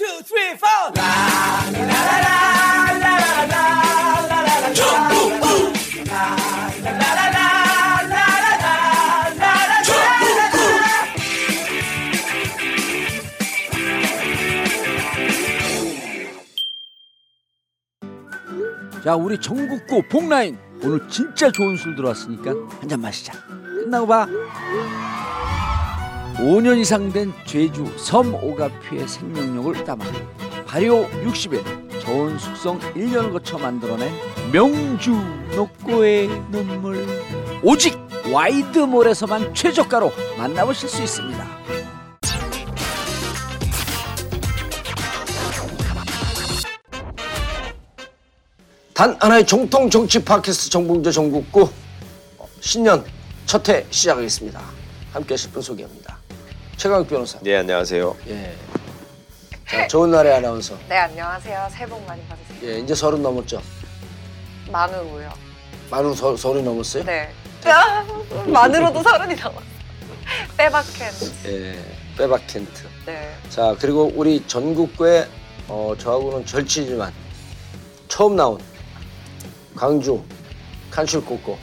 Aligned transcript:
two, 0.00 0.22
three, 0.22 0.56
four. 0.56 0.92
자 19.04 19.16
우리 19.16 19.40
전국구 19.40 20.02
복라인 20.10 20.58
오늘 20.82 21.06
진짜 21.08 21.50
좋은 21.50 21.76
술 21.76 21.94
들어왔으니까 21.96 22.50
한 22.80 22.88
잔 22.88 23.00
마시자 23.00 23.32
끝나고 23.46 24.06
봐 24.06 24.26
5년 26.40 26.78
이상 26.78 27.12
된 27.12 27.32
제주 27.46 27.84
섬 27.98 28.34
오가피의 28.34 29.06
생명력을 29.06 29.84
담아 29.84 30.04
발효 30.66 31.06
60일 31.24 31.62
저온 32.00 32.38
숙성 32.38 32.78
1년을 32.94 33.32
거쳐 33.32 33.58
만들어낸 33.58 34.10
명주 34.50 35.12
녹고의 35.54 36.28
눈물 36.50 37.06
오직 37.62 37.98
와이드몰에서만 38.32 39.54
최저가로 39.54 40.10
만나보실 40.38 40.88
수 40.88 41.02
있습니다 41.02 41.46
단 48.94 49.16
하나의 49.18 49.46
정통 49.46 49.88
정치 49.88 50.22
팟캐스트 50.22 50.70
정봉재 50.70 51.10
정국구 51.10 51.68
어, 52.38 52.48
신년 52.60 53.04
첫 53.46 53.68
회 53.68 53.86
시작하겠습니다. 53.90 54.60
함께 55.12 55.34
하실 55.34 55.50
분 55.50 55.62
소개합니다. 55.62 56.19
최강욱 56.80 57.08
변호사. 57.08 57.38
네 57.42 57.58
안녕하세요. 57.58 58.16
예. 58.28 58.56
자, 59.68 59.86
좋은 59.86 60.10
날의 60.10 60.32
아나운서. 60.32 60.78
네 60.88 60.96
안녕하세요. 60.96 61.68
새해 61.70 61.86
복 61.86 62.02
많이 62.06 62.22
받으세요. 62.26 62.58
예, 62.62 62.78
이제 62.78 62.94
서른 62.94 63.22
넘었죠. 63.22 63.60
만으로요. 64.72 65.30
만으로 65.90 66.14
서, 66.14 66.34
서른 66.34 66.64
넘었어요? 66.64 67.04
네. 67.04 67.30
아, 67.66 68.02
만으로도 68.48 69.02
서른이 69.02 69.34
넘었어. 69.34 69.66
빼박캔. 70.56 71.08
예, 71.48 71.84
빼박 72.16 72.46
켄트. 72.46 72.86
네. 73.04 73.30
자, 73.50 73.76
그리고 73.78 74.10
우리 74.14 74.42
전국구의 74.46 75.28
어, 75.68 75.92
저하고는 75.98 76.46
절친이지만 76.46 77.12
처음 78.08 78.36
나온 78.36 78.58
강주 79.76 80.24
칸슐 80.90 81.26
꼬꼬 81.26 81.58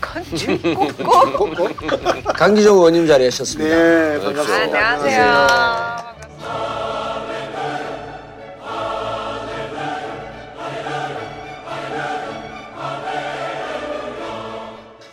꽂고. 0.00 1.36
꼬꼬 1.38 1.68
강기정 2.36 2.76
의원님 2.76 3.06
자리하셨습니다. 3.06 3.76
네. 3.76 4.20
반갑습니다. 4.20 4.88
안녕하세요. 4.90 6.06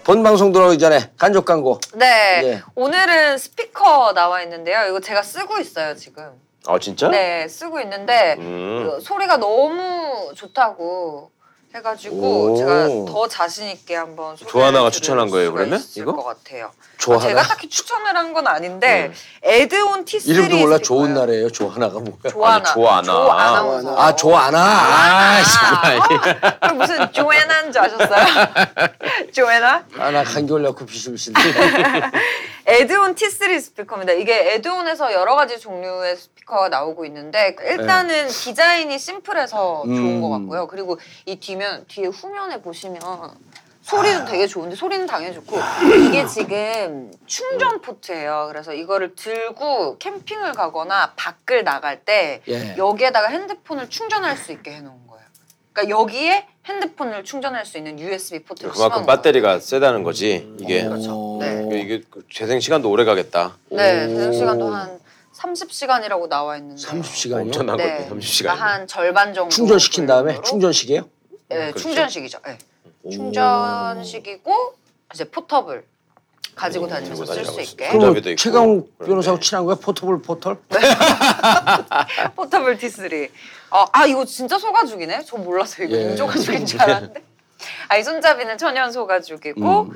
본 0.04 0.22
방송 0.22 0.52
들어오기 0.52 0.80
전에 0.80 1.12
간접 1.18 1.46
광고. 1.46 1.80
네. 1.94 2.42
예. 2.44 2.62
오늘은 2.76 3.38
스피커 3.38 4.14
나와 4.14 4.42
있는데요. 4.44 4.86
이거 4.90 5.00
제가 5.00 5.22
쓰고 5.24 5.60
있어요 5.60 5.96
지금. 5.96 6.30
아 6.66 6.78
진짜? 6.80 7.10
네, 7.10 7.48
쓰고 7.48 7.80
있는데 7.82 8.36
음. 8.40 8.90
그 8.96 9.02
소리가 9.02 9.38
너무 9.38 10.32
좋다고 10.36 11.32
해가지고 11.76 12.54
오. 12.54 12.58
제가 12.58 12.88
더 13.12 13.28
자신 13.28 13.68
있게 13.70 13.96
한번 13.96 14.36
소개를 14.36 14.52
조하나가 14.52 14.90
드릴 14.90 15.02
추천한 15.02 15.30
거예요, 15.30 15.48
수가 15.48 15.58
그러면? 15.58 15.80
있을 15.80 16.02
이거? 16.04 16.16
것 16.16 16.24
같아요. 16.24 16.72
조하나? 16.98 17.28
제가 17.28 17.44
딱히 17.44 17.68
추천을 17.70 18.16
한 18.16 18.34
건 18.34 18.48
아닌데 18.48 19.12
에드온 19.44 20.06
T3 20.06 20.28
이름도 20.30 20.58
몰라. 20.58 20.78
좋은 20.80 21.14
날이에요. 21.14 21.52
조하나가 21.52 22.00
뭐야? 22.00 22.16
조아나. 22.32 22.56
아니, 22.56 22.64
조아나. 22.74 23.04
조아나운서. 23.04 23.98
아 24.02 24.16
조하나. 24.16 24.58
아, 24.60 25.42
아, 25.42 26.68
그 26.70 26.74
무슨 26.74 27.12
조애나인 27.12 27.72
줄 27.72 27.82
아셨어요? 27.82 28.26
조애나? 29.34 29.86
아나 30.00 30.24
감기 30.24 30.50
걸려고 30.52 30.84
비실비실. 30.86 31.34
에드온 32.66 33.14
T3 33.16 33.60
스피커입니다. 33.62 34.14
이게 34.14 34.54
에드온에서 34.54 35.12
여러 35.14 35.36
가지 35.36 35.60
종류의 35.60 36.16
스피커가 36.16 36.70
나오고 36.70 37.06
있는데 37.06 37.56
일단은 37.62 38.30
디자인이 38.30 38.98
심플해서 38.98 39.84
좋은 39.86 39.96
음. 39.98 40.22
것 40.22 40.30
같고요. 40.30 40.68
그리고 40.68 40.98
이 41.26 41.36
뒤면 41.40 41.63
뒤에 41.88 42.08
후면에 42.08 42.62
보시면 42.62 43.02
소리도 43.82 44.26
되게 44.26 44.48
좋은데 44.48 44.76
소리는 44.76 45.06
당연히 45.06 45.34
좋고 45.36 45.58
이게 46.08 46.26
지금 46.26 47.12
충전 47.26 47.82
포트예요. 47.82 48.46
그래서 48.50 48.74
이거를 48.74 49.16
들고 49.16 49.98
캠핑을 49.98 50.54
가거나 50.54 51.14
밖을 51.16 51.64
나갈 51.66 52.04
때 52.06 52.42
예. 52.48 52.76
여기에다가 52.78 53.28
핸드폰을 53.28 53.90
충전할 53.90 54.38
수 54.38 54.52
있게 54.54 54.72
해놓은 54.72 55.08
거예요. 55.08 55.24
그러니까 55.74 56.00
여기에 56.00 56.48
핸드폰을 56.66 57.26
충전할 57.26 57.66
수 57.66 57.78
있는 57.78 58.00
USB 58.00 58.40
포트를 58.44 58.72
그만큼 58.72 59.00
심어놓은 59.02 59.06
배터리가 59.18 59.60
세다는 59.60 60.04
거지 60.04 60.56
이게. 60.62 60.86
그렇죠. 60.86 61.40
네. 61.42 61.66
이게- 61.68 61.80
이게 61.82 62.04
그 62.10 62.26
재생 62.32 62.62
시간도 62.62 62.90
오래 62.90 63.04
가겠다. 63.04 63.58
네, 63.70 64.06
오. 64.06 64.18
재생 64.18 64.32
시간도 64.32 64.68
한 64.74 64.98
30시간이라고 65.36 66.30
나와 66.30 66.56
있는데. 66.58 66.82
30시간이요? 66.82 67.42
엄청난 67.48 67.76
네. 67.76 68.08
건데 68.08 68.10
30시간. 68.16 68.44
그러니까 68.44 68.66
한 68.66 68.88
절반 68.88 69.34
정도. 69.34 69.50
충전시킨 69.50 70.06
다음에. 70.06 70.40
충전식이에요? 70.42 71.10
네, 71.54 71.60
그렇죠. 71.72 71.80
충전식이죠. 71.80 72.40
네. 72.46 72.58
오. 73.04 73.10
충전식이고 73.12 74.76
이제 75.14 75.24
portable 75.30 75.84
가지고 76.56 76.86
음, 76.86 76.90
다니면서 76.90 77.26
쓸 77.26 77.46
수 77.46 77.62
있게. 77.62 77.88
그럼- 77.90 78.02
손잡이도 78.02 78.22
그럼 78.22 78.32
있고. 78.34 78.36
최강욱. 78.42 78.98
변호사하고 79.00 79.40
친한 79.42 79.66
거야? 79.66 79.76
portable 79.76 80.22
portal? 80.22 80.58
portable 82.36 82.78
T3. 82.78 83.30
어, 83.72 83.86
아 83.92 84.06
이거 84.06 84.24
진짜 84.26 84.58
소가죽이네. 84.58 85.24
저 85.26 85.38
몰랐어요. 85.38 85.88
이거 85.88 85.98
예. 85.98 86.02
인조가죽인 86.12 86.66
줄 86.66 86.82
알았는데. 86.82 87.24
아 87.90 87.98
이 87.98 88.04
손잡이는 88.04 88.58
천연 88.58 88.92
소가죽이고 88.92 89.94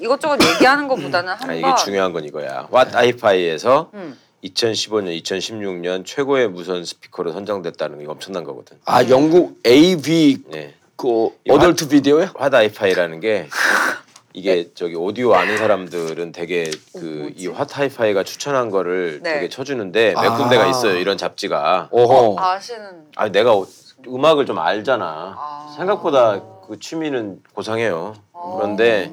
이것저것 0.00 0.38
얘기하는 0.54 0.86
것보다는 0.88 1.30
아, 1.32 1.36
한번. 1.36 1.56
이게 1.56 1.74
중요한 1.82 2.12
건 2.12 2.24
이거야. 2.24 2.68
왓 2.70 2.94
아이파이에서 2.94 3.90
음. 3.94 4.18
2015년, 4.44 5.20
2016년 5.22 6.04
최고의 6.04 6.48
무선 6.48 6.84
스피커로 6.84 7.32
선정됐다는 7.32 7.98
게 8.00 8.06
엄청난 8.06 8.44
거거든. 8.44 8.78
아 8.84 9.02
영국 9.08 9.58
AV 9.66 10.44
네. 10.48 10.74
그 10.96 11.28
이거 11.44 11.54
어덜트 11.56 11.88
비디오요? 11.88 12.26
왓 12.34 12.54
아이파이라는 12.54 13.20
게 13.20 13.48
이게 14.32 14.70
저기 14.74 14.94
오디오 14.96 15.34
아는 15.34 15.56
사람들은 15.56 16.32
되게 16.32 16.70
그이왓 16.94 17.70
하이파이가 17.72 18.22
추천한 18.24 18.70
거를 18.70 19.20
네. 19.22 19.34
되게 19.34 19.48
쳐주는데 19.48 20.12
몇 20.14 20.32
아. 20.32 20.36
군데가 20.36 20.66
있어요 20.66 20.96
이런 20.96 21.16
잡지가. 21.16 21.88
오호. 21.90 22.38
아시는. 22.38 23.06
아니 23.16 23.32
내가 23.32 23.54
오- 23.54 23.66
음악을 24.06 24.44
좀 24.46 24.58
알잖아. 24.58 25.34
아. 25.38 25.74
생각보다 25.76 26.42
그 26.66 26.78
취미는 26.78 27.40
고상해요. 27.54 28.14
아. 28.34 28.54
그런데 28.56 29.10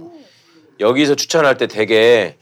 여기서 0.81 1.15
추천할 1.15 1.57
때 1.57 1.67
되게 1.67 2.37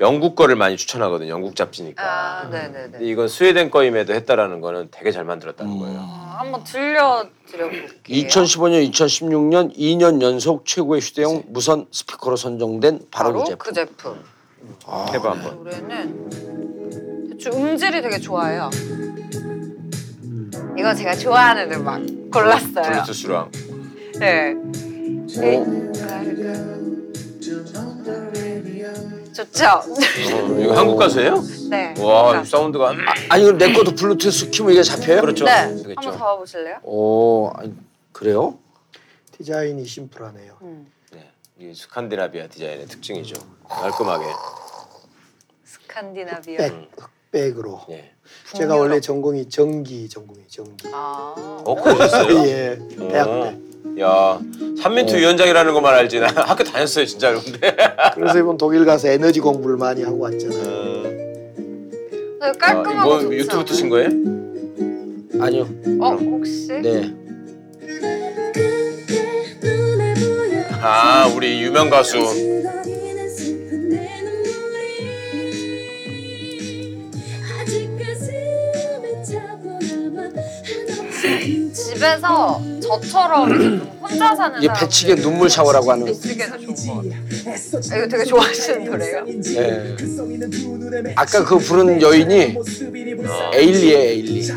영국 0.00 0.36
거를 0.36 0.54
많이 0.54 0.76
추천하거든. 0.76 1.28
영국 1.28 1.56
잡지니까. 1.56 2.02
아, 2.04 2.42
근데 2.42 2.68
네네네. 2.68 2.98
이건 3.06 3.26
스웨덴 3.28 3.70
거임에도 3.70 4.12
했다라는 4.14 4.60
거는 4.60 4.88
되게 4.90 5.10
잘 5.12 5.24
만들었다는 5.24 5.72
음. 5.72 5.78
거예요. 5.78 6.27
아, 6.38 6.42
한번 6.42 6.62
들려드려 6.62 7.68
볼게요. 7.68 7.90
2015년, 8.06 8.88
2016년 8.92 9.76
2년 9.76 10.22
연속 10.22 10.64
최고의 10.64 11.00
휴대용 11.00 11.42
무선 11.48 11.86
스피커로 11.90 12.36
선정된 12.36 13.08
바로, 13.10 13.32
바로 13.32 13.40
그 13.40 13.48
제품. 13.48 13.66
그 13.66 13.74
제품. 13.74 14.22
해봐 15.12 15.30
한번. 15.32 15.56
노래는 15.56 17.30
대충 17.30 17.52
음질이 17.54 18.02
되게 18.02 18.20
좋아요. 18.20 18.70
이거 20.78 20.94
제가 20.94 21.16
좋아하는 21.16 21.72
음악 21.72 22.02
골랐어요. 22.32 22.84
블루투스랑. 22.84 23.50
네. 24.20 24.54
네. 25.38 25.64
좋죠? 29.38 29.66
어, 29.66 30.58
이거 30.60 30.74
한국 30.76 30.96
가수예요? 30.96 31.40
네. 31.70 31.94
와, 32.00 32.40
이 32.40 32.44
사운드가 32.44 32.92
아니 33.28 33.44
그럼 33.44 33.58
내 33.58 33.72
것도 33.72 33.94
블루투스 33.94 34.50
키면 34.50 34.72
이게 34.72 34.82
잡혀요? 34.82 35.20
그렇죠. 35.20 35.44
네. 35.44 35.68
되겠죠. 35.76 35.94
한번 35.96 36.12
잡아보실래요? 36.18 36.78
오, 36.82 37.50
아니, 37.54 37.72
그래요? 38.12 38.58
디자인이 39.36 39.84
심플하네요. 39.84 40.56
음. 40.62 40.90
네. 41.12 41.30
이게 41.56 41.72
스칸디나비아 41.72 42.48
디자인의 42.48 42.86
특징이죠. 42.86 43.40
깔끔하게. 43.68 44.24
스칸디나비아. 45.64 46.56
백 46.56 46.90
흑백으로. 47.30 47.82
예. 47.90 48.12
제가 48.54 48.74
원래 48.74 49.00
전공이 49.00 49.48
전기 49.48 50.08
전공이 50.08 50.48
전기. 50.48 50.88
아. 50.92 51.62
어, 51.64 51.74
그러셨어요? 51.76 52.38
예, 52.48 52.78
대학 53.08 53.24
때. 53.26 53.67
야, 54.00 54.38
삼민투 54.82 55.16
위원장이라는 55.16 55.74
것만 55.74 55.94
알지. 55.94 56.20
나 56.20 56.26
학교 56.46 56.62
다녔어요, 56.64 57.04
진짜로. 57.04 57.40
근데. 57.40 57.74
그래서 58.14 58.38
이번 58.38 58.56
독일 58.56 58.84
가서 58.84 59.08
에너지 59.08 59.40
공부를 59.40 59.76
많이 59.76 60.02
하고 60.04 60.20
왔잖아요. 60.20 60.62
음, 60.62 61.90
네, 62.40 62.52
깔끔하고 62.58 63.00
아, 63.00 63.04
뭐 63.04 63.20
좋죠? 63.20 63.34
유튜브 63.34 63.64
뜨신 63.64 63.88
거예요? 63.88 64.08
아니요. 65.40 65.68
어, 66.00 66.12
혹시? 66.14 66.68
네. 66.80 67.12
아, 70.80 71.26
우리 71.34 71.60
유명 71.62 71.90
가수. 71.90 72.18
집에서 81.72 82.60
저처럼 82.88 83.98
혼자 84.00 84.34
사는 84.34 84.58
이게 84.58 84.66
사람 84.68 84.80
배치게 84.80 85.14
눈물 85.16 85.50
샤워라고 85.50 85.92
하는 85.92 86.06
듣기에는 86.06 86.58
좋은 86.60 86.74
것 86.74 87.10
같아요. 87.10 87.92
아, 87.92 87.96
이거 87.96 88.08
되게 88.08 88.24
좋아하시는 88.24 88.84
노래예요? 88.84 89.24
예. 89.56 89.96
아까 91.16 91.44
그 91.44 91.58
부른 91.58 92.00
여인이 92.00 92.56
에일리에 93.54 93.98
에일리 94.10 94.48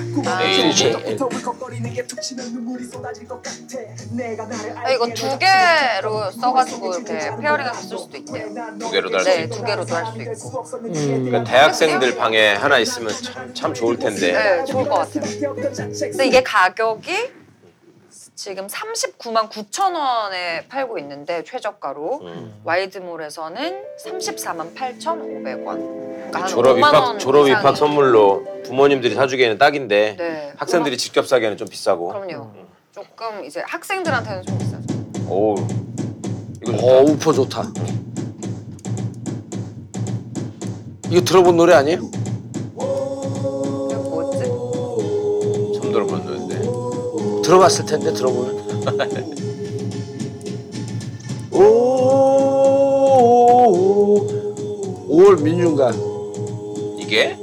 에일리. 0.42 1.19
아, 4.75 4.92
이거 4.92 5.07
두 5.13 5.38
개로 5.38 6.31
써가지고 6.31 6.94
이렇게 6.95 7.19
페어링해서 7.42 7.81
쓸 7.81 7.98
수도 7.98 8.18
있대요. 8.18 8.48
두 8.80 8.92
개로 8.92 9.10
도 9.10 9.18
할 9.18 9.24
수 9.24 9.30
네, 9.30 9.44
있고. 9.44 9.56
두 9.56 9.63
개로도 9.63 9.95
할 9.95 10.06
수 10.06 10.22
있고. 10.22 10.63
그러니까 10.63 11.44
대학생들 11.44 12.16
방에 12.18 12.54
하나 12.54 12.80
있으면 12.80 13.13
참, 13.22 13.54
참 13.54 13.74
좋을 13.74 13.98
텐데. 13.98 14.31
네, 14.31 14.66
좋을 14.66 14.88
것 14.88 14.95
같아요. 14.95 15.56
근데 15.56 16.28
이게 16.28 16.42
가격이 16.44 17.40
지금 18.41 18.65
39만 18.65 19.51
9천 19.51 19.93
원에 19.93 20.65
팔고 20.67 20.97
있는데 20.97 21.43
최저가로 21.43 22.21
음. 22.23 22.59
와이드몰에서는 22.63 23.83
34만 24.03 24.73
8천 24.73 24.99
500원. 25.21 25.63
그러니까 26.31 26.39
한 26.39 26.47
졸업 26.47 26.75
5만 26.75 26.79
입학 26.79 27.03
원 27.03 27.19
졸업. 27.19 27.47
입학 27.47 27.77
선물로 27.77 28.63
부모님들이 28.63 29.13
사주기에는 29.13 29.59
딱인데 29.59 30.15
네. 30.17 30.53
학생들이 30.57 30.97
직접 30.97 31.27
사기에는 31.27 31.55
좀 31.55 31.67
비싸고. 31.67 32.07
그럼요. 32.07 32.49
조금 32.91 33.45
이제 33.45 33.61
학생들한테는 33.63 34.41
좀 34.41 34.57
비싸죠. 34.57 34.87
오. 35.29 35.53
이거 36.63 36.71
좋다. 36.71 36.83
어 36.83 37.01
우퍼 37.03 37.33
좋다 37.33 37.63
이거 41.11 41.21
들어본 41.21 41.57
노래 41.57 41.75
아니에요? 41.75 41.99
뭐였지? 42.73 44.45
처음 45.79 45.91
들어본. 45.91 46.31
들어봤을 47.41 47.85
텐데 47.85 48.13
들어보면 48.13 48.61
오 51.51 51.57
5월 55.09 55.41
민중가 55.41 55.91
이게? 56.97 57.38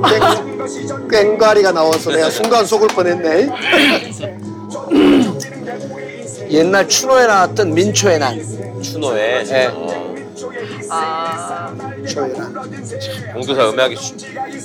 꽹과리가 1.10 1.72
나와서 1.72 2.10
내가 2.10 2.30
순간 2.30 2.64
속을 2.66 2.88
뻔했네. 2.88 3.48
옛날 6.50 6.88
추노에 6.88 7.26
나왔던 7.26 7.74
민초의 7.74 8.18
난 8.18 8.82
추노에. 8.82 9.44
네. 9.44 9.66
어. 9.68 10.14
아, 10.90 11.72
조연아. 12.08 12.62
공도사 13.32 13.68
음악이 13.70 13.96
취, 13.96 14.16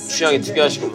취향이 0.08 0.42
특이하시구만. 0.42 0.94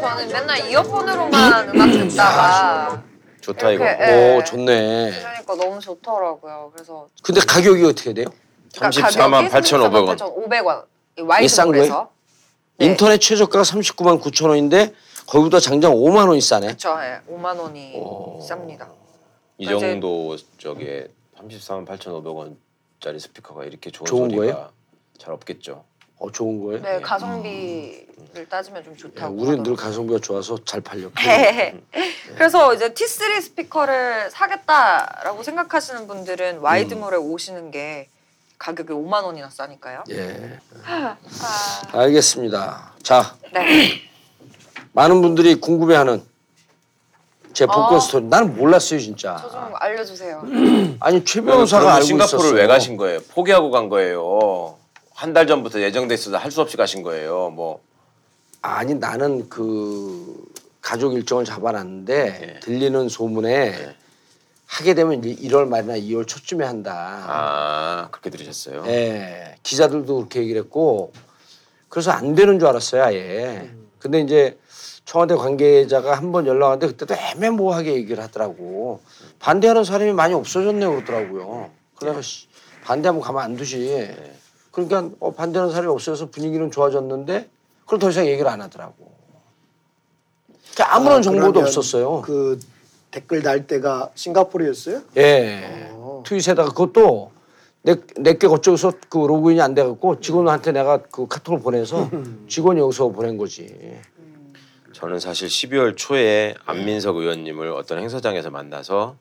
저는 0.00 0.28
맨날 0.28 0.70
이어폰으로만 0.70 1.68
음악 1.70 1.86
듣다가 1.92 3.02
좋다 3.40 3.70
이거. 3.70 3.84
이렇게, 3.84 4.04
예. 4.04 4.36
오 4.36 4.44
좋네 4.44 5.10
그러니까 5.12 5.54
너무 5.56 5.80
좋더라고요. 5.80 6.72
그래서 6.74 7.06
근데 7.22 7.40
가격이 7.40 7.84
어떻게 7.84 8.12
돼요? 8.12 8.26
34만 8.74 9.48
8,500원. 9.50 10.16
8,500원. 10.18 10.84
이게 11.38 11.48
싼 11.48 11.68
거예요? 11.68 11.82
와이드몰에서. 11.82 12.10
네. 12.78 12.86
인터넷 12.86 13.18
최저가가 13.18 13.62
39만 13.62 14.20
9천 14.22 14.48
원인데 14.48 14.94
거기보다 15.26 15.60
장장 15.60 15.92
5만 15.94 16.28
원이 16.28 16.40
싸네 16.40 16.68
그쵸, 16.68 16.96
예. 17.02 17.20
5만 17.32 17.58
원이 17.58 17.94
쌉니다. 18.48 18.88
이 19.58 19.64
이제- 19.64 19.78
정도 19.78 20.36
저게 20.58 21.08
34만 21.38 21.86
8,500원 21.86 22.56
짜리 23.00 23.18
스피커가 23.18 23.64
이렇게 23.64 23.90
좋은, 23.90 24.06
좋은 24.06 24.30
소리가 24.30 24.36
거예요? 24.54 24.70
잘 25.18 25.32
없겠죠. 25.32 25.84
어 26.18 26.30
좋은 26.30 26.62
거예요? 26.62 26.82
네, 26.82 27.00
가성비를 27.00 28.46
따지면 28.50 28.84
좀 28.84 28.92
야, 28.92 28.96
좋다고. 28.96 29.34
우리는 29.34 29.62
늘 29.62 29.72
하더라고요. 29.72 29.76
가성비가 29.76 30.20
좋아서 30.20 30.62
잘 30.64 30.82
팔렸고 30.82 31.14
그래서 32.34 32.74
이제 32.74 32.92
T3 32.92 33.40
스피커를 33.40 34.30
사겠다라고 34.30 35.42
생각하시는 35.42 36.06
분들은 36.06 36.58
와이드몰에 36.58 37.16
오시는 37.16 37.70
게 37.70 38.08
가격이 38.58 38.92
5만 38.92 39.24
원이나 39.24 39.48
싸니까요. 39.48 40.04
예 40.10 40.58
아, 40.84 41.16
알겠습니다 41.92 42.92
자 43.02 43.34
네. 43.54 44.02
많은 44.92 45.22
분들이 45.22 45.54
궁금해하는 45.54 46.22
제 47.52 47.66
복권 47.66 47.94
어. 47.94 48.00
스토리 48.00 48.24
나는 48.26 48.56
몰랐어요 48.56 49.00
진짜 49.00 49.36
저 49.36 49.50
좀 49.50 49.72
알려주세요. 49.74 50.42
아니 51.00 51.24
최 51.24 51.40
변호사가 51.40 51.94
알고 51.94 52.06
싱가포르를 52.06 52.44
있었어 52.44 52.54
왜 52.54 52.66
가신 52.66 52.96
거예요? 52.96 53.20
포기하고 53.34 53.70
간 53.70 53.88
거예요. 53.88 54.76
한 55.14 55.34
달 55.34 55.46
전부터 55.46 55.80
예정돼 55.80 56.14
있어서 56.14 56.36
할 56.38 56.50
수 56.50 56.60
없이 56.60 56.76
가신 56.76 57.02
거예요. 57.02 57.50
뭐 57.50 57.80
아니 58.62 58.94
나는 58.94 59.48
그 59.48 60.36
가족 60.80 61.14
일정을 61.14 61.44
잡아놨는데 61.44 62.54
예. 62.56 62.60
들리는 62.60 63.08
소문에 63.08 63.96
하게 64.66 64.94
되면 64.94 65.22
이제 65.24 65.34
1월 65.48 65.66
말이나 65.66 65.94
2월 65.98 66.26
초쯤에 66.26 66.64
한다. 66.64 67.24
아, 67.26 68.08
그렇게 68.12 68.30
들으셨어요? 68.30 68.84
예, 68.86 69.56
기자들도 69.64 70.14
그렇게 70.16 70.40
얘기를 70.40 70.62
했고 70.62 71.12
그래서 71.88 72.12
안 72.12 72.34
되는 72.36 72.58
줄 72.58 72.68
알았어요 72.68 73.02
아예. 73.02 73.70
근데 73.98 74.20
이제 74.20 74.58
청와대 75.04 75.34
관계자가 75.34 76.14
한 76.16 76.30
번 76.32 76.46
연락 76.46 76.68
왔는데 76.68 76.88
그때도 76.94 77.14
애매모호하게 77.14 77.94
얘기를 77.94 78.22
하더라고. 78.22 79.00
반대하는 79.38 79.84
사람이 79.84 80.12
많이 80.12 80.34
없어졌네 80.34 80.86
그러더라고요. 80.86 81.70
그래서 81.96 82.22
씨, 82.22 82.46
반대하면 82.84 83.20
가만 83.20 83.44
안 83.44 83.56
두지. 83.56 84.14
그러니까 84.70 85.10
어, 85.18 85.32
반대하는 85.32 85.72
사람이 85.72 85.92
없어져서 85.92 86.30
분위기는 86.30 86.70
좋아졌는데 86.70 87.48
그걸 87.84 87.98
더 87.98 88.10
이상 88.10 88.26
얘기를 88.26 88.48
안 88.48 88.60
하더라고. 88.60 89.10
그러니까 90.74 90.94
아무런 90.96 91.18
아, 91.18 91.22
정보도 91.22 91.60
없었어요. 91.60 92.22
그 92.22 92.60
댓글 93.10 93.42
달 93.42 93.66
때가 93.66 94.10
싱가포르였어요? 94.14 95.02
예. 95.16 95.88
어. 95.90 96.22
트윗에다가 96.24 96.68
그것도 96.68 97.32
내, 97.82 97.96
내게 98.16 98.46
어쩌고서 98.46 98.92
그 99.08 99.18
로그인이 99.18 99.60
안 99.60 99.74
돼갖고 99.74 100.20
직원한테 100.20 100.70
내가 100.70 100.98
그 100.98 101.26
카톡을 101.26 101.60
보내서 101.60 102.08
직원이 102.48 102.78
여기서 102.78 103.08
보낸 103.08 103.36
거지. 103.36 103.98
저는 105.00 105.18
사실 105.18 105.48
12월 105.48 105.96
초에 105.96 106.54
안민석 106.66 107.16
의원님을 107.16 107.68
어떤 107.72 107.98
행사장에서 108.00 108.50
만나서 108.50 109.16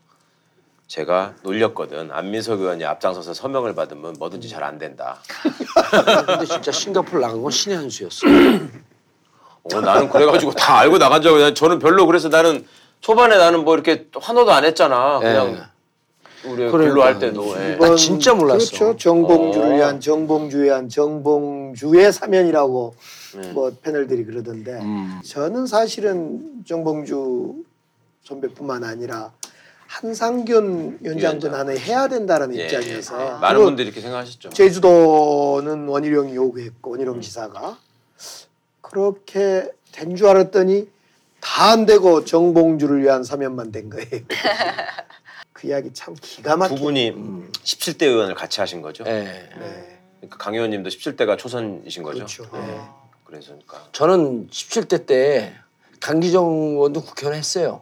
제가 0.88 1.36
놀렸거든. 1.44 2.10
안민석 2.12 2.60
의원이 2.60 2.84
앞장서서 2.84 3.34
서명을 3.34 3.76
받으면 3.76 4.16
뭐든지 4.20 4.50
잘 4.50 4.64
안 4.64 4.78
된다. 4.78 5.20
근데 6.26 6.46
진짜 6.46 6.72
싱가포르 6.72 7.22
나간 7.22 7.42
건 7.42 7.50
신의 7.52 7.78
한 7.78 7.90
수였어. 7.90 8.28
어, 9.64 9.82
나는 9.82 10.10
그래가지고 10.10 10.52
다 10.54 10.80
알고 10.80 10.98
나간 10.98 11.22
줄 11.22 11.32
알고 11.32 11.54
저는 11.54 11.80
별로 11.80 12.06
그래서 12.06 12.28
나는 12.28 12.66
초반에 13.00 13.38
나는 13.38 13.64
뭐 13.64 13.74
이렇게 13.76 14.08
환호도 14.20 14.52
안 14.52 14.66
했잖아. 14.66 15.20
그냥 15.20 15.48
예. 15.54 16.50
우리 16.50 16.56
그러니까. 16.70 16.78
근로 16.78 17.04
할 17.04 17.20
때도. 17.20 17.56
예. 17.58 17.76
나 17.78 17.96
진짜 17.96 18.34
몰랐어. 18.34 18.78
그렇죠. 18.78 18.98
정봉주를 18.98 19.72
어. 19.72 19.76
위한 19.76 20.02
정봉주에 20.02 20.66
위한 20.66 20.90
정봉주의 20.90 22.12
사면이라고 22.12 22.96
네. 22.98 23.19
뭐 23.54 23.72
패널들이 23.82 24.26
그러던데 24.26 24.74
음. 24.80 25.20
저는 25.26 25.66
사실은 25.68 26.64
정봉주 26.66 27.64
선배뿐만 28.24 28.84
아니라 28.84 29.32
한상균 29.88 31.00
위원장도 31.02 31.48
위원장. 31.48 31.52
나는 31.52 31.78
해야 31.78 32.08
된다는 32.08 32.56
예. 32.56 32.64
입장이어서 32.66 33.40
많은 33.40 33.56
그리고 33.56 33.64
분들이 33.66 33.88
이렇게 33.88 34.02
생각하셨죠. 34.02 34.50
제주도는 34.50 35.88
원희룡이 35.88 36.36
요구했고 36.36 36.92
원희룡 36.92 37.22
지사가 37.22 37.78
그렇게 38.82 39.72
된 39.92 40.16
줄 40.16 40.28
알았더니 40.28 40.88
다 41.42 41.72
안 41.72 41.86
되고 41.86 42.24
정봉주를 42.26 43.02
위한 43.02 43.24
사면만 43.24 43.72
된 43.72 43.90
거예요. 43.90 44.08
그 45.54 45.68
이야기 45.68 45.92
참 45.94 46.16
기가 46.22 46.52
두 46.54 46.58
막히게 46.58 46.82
분이 46.82 47.12
17대 47.64 48.04
의원을 48.04 48.36
같이 48.36 48.60
하신 48.60 48.82
거죠. 48.82 49.04
예. 49.08 49.12
네. 49.12 49.50
그러니까 50.20 50.38
강 50.38 50.54
의원님도 50.54 50.90
17대가 50.90 51.38
초선이신 51.38 52.04
거죠. 52.04 52.18
그렇죠. 52.26 52.46
예. 52.54 52.60
네. 52.60 52.82
그래서 53.30 53.48
그러니까 53.50 53.84
저는 53.92 54.48
17대 54.50 55.06
때 55.06 55.54
강기정 56.00 56.44
의원도 56.46 57.04
국회의원 57.04 57.38
했어요. 57.38 57.82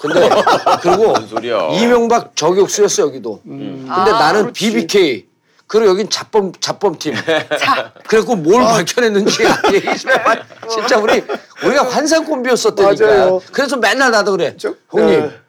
근데 0.00 0.28
그리고 0.82 1.18
소리야? 1.26 1.68
이명박 1.70 2.36
저격수였어 2.36 3.04
여기도. 3.04 3.40
음. 3.46 3.86
근데 3.88 4.10
아, 4.10 4.18
나는 4.18 4.42
그렇지. 4.42 4.70
BBK 4.70 5.28
그리고 5.66 5.88
여긴 5.90 6.10
자범 6.10 6.52
자범팀. 6.60 7.14
그래갖고 8.08 8.36
뭘 8.36 8.62
아. 8.62 8.68
밝혀냈는지 8.74 9.42
얘기 9.72 9.98
좀 9.98 10.10
해봐. 10.12 10.36
진짜 10.68 10.98
우리 10.98 11.24
우리가 11.64 11.84
환상 11.88 12.26
콤비였었다니까. 12.26 13.06
맞아요. 13.06 13.40
그래서 13.52 13.76
맨날 13.76 14.10
나도 14.10 14.32
그래. 14.32 14.54
저- 14.58 14.74
형님, 14.90 15.20
네. 15.28 15.40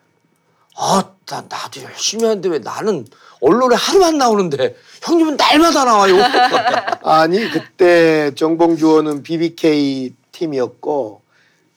아, 0.77 1.03
나, 1.29 1.45
나도 1.47 1.83
열심히 1.83 2.25
하는데 2.25 2.49
왜 2.49 2.59
나는 2.59 3.05
언론에 3.39 3.75
하루만 3.75 4.17
나오는데 4.17 4.75
형님은 5.03 5.37
날마다 5.37 5.85
나와요. 5.85 6.15
아니 7.03 7.49
그때 7.49 8.33
정봉주 8.35 8.87
의원은 8.87 9.23
BBK 9.23 10.13
팀이었고 10.31 11.21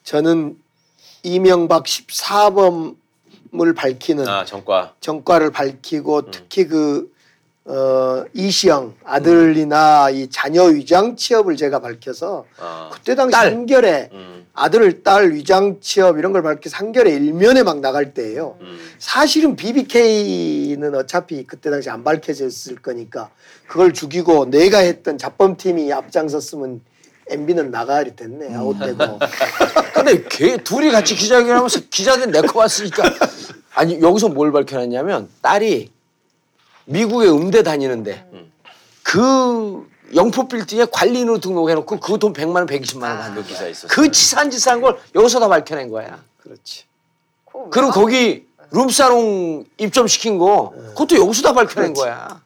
저는 0.03 0.57
이명박 1.21 1.83
14범을 1.83 2.95
밝히는 3.75 4.27
아 4.27 4.43
정과 4.43 4.95
정과를 4.99 5.51
밝히고 5.51 6.31
특히 6.31 6.65
그 6.67 7.12
어, 7.65 8.25
이시영 8.33 8.93
아들이나 9.05 10.09
이 10.09 10.29
자녀 10.29 10.63
위장 10.63 11.15
취업을 11.15 11.55
제가 11.55 11.79
밝혀서 11.79 12.45
아, 12.59 12.89
그때 12.93 13.15
당시 13.15 13.31
딸. 13.31 13.53
한결에 13.53 14.09
음, 14.11 14.45
아들 14.53 15.01
딸 15.01 15.31
위장 15.31 15.77
취업 15.79 16.17
이런 16.17 16.33
걸 16.33 16.41
밝혀서 16.43 16.75
한결에 16.75 17.11
일면에 17.11 17.63
막 17.63 17.79
나갈 17.79 18.13
때예요. 18.13 18.57
음. 18.59 18.77
사실은 18.99 19.55
BBK는 19.55 20.93
어차피 20.93 21.45
그때 21.45 21.69
당시 21.69 21.89
안 21.89 22.03
밝혀졌을 22.03 22.75
거니까 22.75 23.29
그걸 23.67 23.93
죽이고 23.93 24.49
내가 24.49 24.79
했던 24.79 25.17
잡범팀이 25.17 25.91
앞장섰으면 25.93 26.81
MB는 27.29 27.71
나가야 27.71 28.03
됐네 28.03 28.53
아웃되고 28.53 29.19
근데 29.95 30.23
걔 30.29 30.57
둘이 30.57 30.91
같이 30.91 31.15
기자회견하면서 31.15 31.79
기자들 31.89 32.31
내거 32.31 32.59
왔으니까 32.59 33.03
아니 33.73 34.01
여기서 34.01 34.27
뭘 34.27 34.51
밝혀냈냐면 34.51 35.29
딸이 35.41 35.92
미국에 36.85 37.27
음대 37.27 37.63
다니는데 37.63 38.25
그 39.03 39.87
영포 40.15 40.47
빌딩에 40.47 40.85
관리인으로 40.91 41.39
등록해놓고 41.39 41.99
그 41.99 42.17
돈 42.17 42.33
100만 42.33 42.55
원, 42.55 42.65
120만 42.67 43.03
원 43.03 43.17
받는 43.17 43.41
그 43.41 43.47
기사 43.47 43.67
있었어. 43.67 43.87
그 43.87 44.11
치산 44.11 44.49
짓한 44.51 44.81
걸 44.81 44.99
여기서 45.15 45.39
다 45.39 45.47
밝혀낸 45.47 45.89
거야. 45.89 46.23
그렇지. 46.41 46.83
왜요? 47.53 47.89
거기 47.91 48.45
룸사롱 48.71 49.65
입점시킨 49.77 50.37
거 50.37 50.73
그것도 50.89 51.17
여기서 51.17 51.41
다 51.43 51.53
밝혀낸 51.53 51.93
거야. 51.93 52.41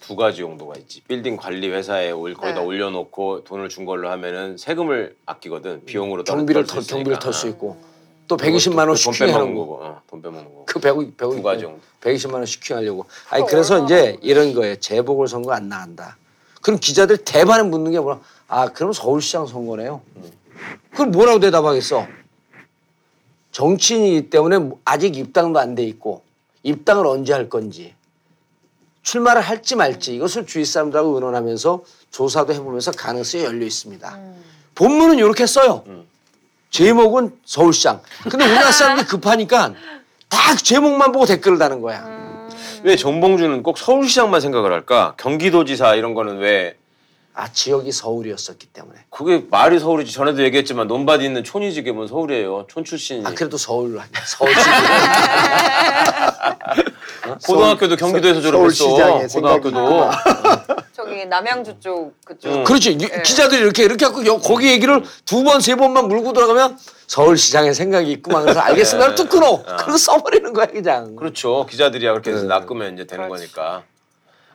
두 0.00 0.16
가지 0.16 0.42
용도가 0.42 0.74
있지. 0.78 1.00
빌딩 1.02 1.36
관리 1.36 1.70
회사에 1.70 2.10
올, 2.10 2.34
거기다 2.34 2.60
네. 2.60 2.66
올려놓고 2.66 3.44
돈을 3.44 3.68
준 3.68 3.84
걸로 3.84 4.10
하면은 4.10 4.56
세금을 4.58 5.14
아끼거든. 5.26 5.84
비용으로 5.86 6.24
경비를 6.24 6.66
떨털수 6.66 6.88
경비를 6.90 7.12
있으니까. 7.12 7.24
털수 7.24 7.46
어. 7.46 7.50
있고 7.50 7.76
또 8.28 8.36
120만 8.36 8.88
원 8.88 8.96
돈 8.96 9.12
빼먹는 9.14 9.34
하는 9.40 9.54
거. 9.54 9.60
거고. 9.60 9.74
어, 9.84 10.02
돈 10.08 10.22
빼먹는 10.22 10.44
거고. 10.44 10.64
그 10.66 10.78
100, 10.80 10.96
100, 10.96 11.16
두 11.16 11.42
정도. 11.42 11.80
120만 12.00 12.34
원 12.34 12.46
슈킹하려고. 12.46 13.06
아니 13.30 13.44
그래서 13.46 13.84
이제 13.84 14.16
이런 14.22 14.54
거예요. 14.54 14.76
재보궐 14.76 15.28
선거 15.28 15.52
안 15.52 15.68
나간다. 15.68 16.16
그럼 16.60 16.78
기자들 16.80 17.18
대반에 17.18 17.62
묻는 17.64 17.90
게 17.92 18.00
뭐라? 18.00 18.20
아 18.48 18.68
그럼 18.68 18.92
서울시장 18.92 19.46
선거네요. 19.46 20.00
그럼 20.94 21.10
뭐라고 21.10 21.40
대답하겠어? 21.40 22.06
정치인이기 23.50 24.30
때문에 24.30 24.70
아직 24.84 25.16
입당도 25.16 25.58
안 25.58 25.74
돼 25.74 25.82
있고 25.84 26.22
입당을 26.62 27.06
언제 27.06 27.32
할 27.32 27.48
건지 27.48 27.94
출마를 29.02 29.42
할지 29.42 29.74
말지 29.76 30.14
이것을 30.14 30.46
주위 30.46 30.64
사람들하고 30.64 31.14
의논하면서 31.16 31.82
조사도 32.10 32.54
해보면서 32.54 32.92
가능성이 32.92 33.44
열려 33.44 33.66
있습니다. 33.66 34.18
본문은 34.74 35.18
이렇게 35.18 35.44
써요. 35.46 35.84
제목은 36.72 37.32
서울시장. 37.44 38.00
근데 38.28 38.46
우리나라 38.46 38.72
사람들이 38.72 39.06
급하니까 39.06 39.74
다 40.28 40.56
제목만 40.56 41.12
보고 41.12 41.26
댓글을 41.26 41.58
다는 41.58 41.80
거야. 41.80 42.04
왜 42.82 42.96
정봉주는 42.96 43.62
꼭 43.62 43.78
서울시장만 43.78 44.40
생각을 44.40 44.72
할까? 44.72 45.14
경기도지사 45.18 45.94
이런 45.94 46.14
거는 46.14 46.38
왜 46.38 46.76
아 47.34 47.48
지역이 47.50 47.92
서울이었었기 47.92 48.66
때문에. 48.74 48.98
그게 49.08 49.46
말이 49.50 49.78
서울이지 49.80 50.12
전에도 50.12 50.42
얘기했지만 50.42 50.86
논밭이 50.86 51.24
있는 51.24 51.42
촌이지 51.42 51.80
그게 51.80 51.90
뭔 51.92 52.06
서울이에요. 52.06 52.66
촌 52.68 52.84
출신이. 52.84 53.24
아 53.26 53.32
그래도 53.34 53.56
서울로 53.56 54.00
하냐. 54.00 54.10
서울시. 54.26 54.60
고등학교도 57.46 57.96
경기도에서 57.96 58.42
서울시장의 58.42 59.28
졸업했어. 59.28 59.40
고등학교도. 59.40 60.10
저기 61.12 61.26
남양주 61.26 61.80
쪽 61.80 62.14
그쪽. 62.24 62.48
응. 62.50 62.64
그렇지. 62.64 62.92
이- 62.92 62.98
예. 63.02 63.22
기자들이 63.22 63.60
이렇게 63.60 63.84
이렇게 63.84 64.04
하고 64.06 64.24
여- 64.24 64.38
거기 64.38 64.68
얘기를 64.70 65.02
두 65.26 65.42
번 65.44 65.60
세 65.60 65.74
번만 65.74 66.08
물고 66.08 66.32
들어가면 66.32 66.78
서울시장의 67.06 67.74
생각이 67.74 68.10
있구만. 68.12 68.42
그래서 68.44 68.60
알겠습니다. 68.64 69.10
예. 69.10 69.14
뚝 69.14 69.28
끊어. 69.28 69.62
아. 69.66 69.76
그리고 69.76 69.98
써버리는 69.98 70.52
거야 70.54 70.66
그냥. 70.66 71.14
그렇죠. 71.16 71.66
기자들이야 71.68 72.12
그렇게 72.12 72.30
해서 72.30 72.42
네. 72.42 72.48
낚으면 72.48 72.94
이제 72.94 73.06
되는 73.06 73.28
그렇지. 73.28 73.52
거니까. 73.52 73.82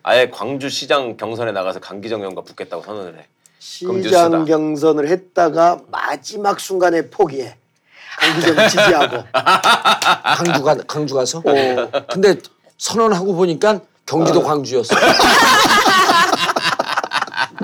아예 0.02 0.30
광주시장 0.32 1.18
경선에 1.18 1.52
나가서 1.52 1.80
강기정 1.80 2.22
의원과 2.22 2.42
붙겠다고 2.42 2.82
선언을 2.84 3.20
해. 3.20 3.28
그럼 3.82 4.02
시장 4.02 4.32
뉴스다. 4.32 4.46
경선을 4.46 5.08
했다가 5.10 5.80
마지막 5.92 6.60
순간에 6.60 7.10
포기해. 7.10 7.56
강기정 8.20 8.56
지지하고. 8.70 9.24
광주가 10.24 10.76
광주 10.88 11.14
가서. 11.14 11.44
근데 12.12 12.38
선언하고 12.80 13.36
보니까 13.36 13.82
경기도 14.06 14.42
광주였어. 14.42 14.96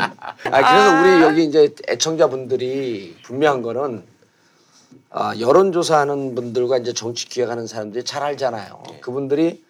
아 0.03 0.35
그래서 0.43 1.01
우리 1.01 1.21
여기 1.23 1.43
이제 1.45 1.73
애청자분들이 1.87 3.15
분명한 3.23 3.61
거는 3.61 4.03
아, 5.09 5.33
여론조사하는 5.39 6.33
분들과 6.35 6.77
이제 6.79 6.91
정치 6.93 7.27
기획하는 7.29 7.67
사람들이 7.67 8.03
잘 8.03 8.23
알잖아요. 8.23 8.83
그분들이 9.01 9.63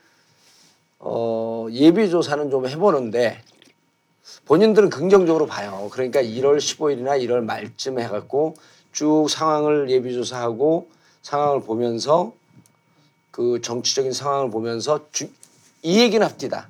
어, 0.99 1.67
예비조사는 1.69 2.49
좀 2.49 2.67
해보는데 2.67 3.41
본인들은 4.45 4.89
긍정적으로 4.89 5.45
봐요. 5.47 5.89
그러니까 5.91 6.21
1월 6.21 6.57
15일이나 6.57 7.19
1월 7.25 7.43
말쯤 7.43 7.99
해갖고 7.99 8.55
쭉 8.93 9.27
상황을 9.29 9.89
예비조사하고 9.89 10.89
상황을 11.23 11.61
보면서 11.63 12.31
그 13.31 13.59
정치적인 13.61 14.13
상황을 14.13 14.49
보면서 14.49 15.05
주- 15.11 15.29
이 15.81 15.99
얘기는 15.99 16.25
합디다. 16.25 16.67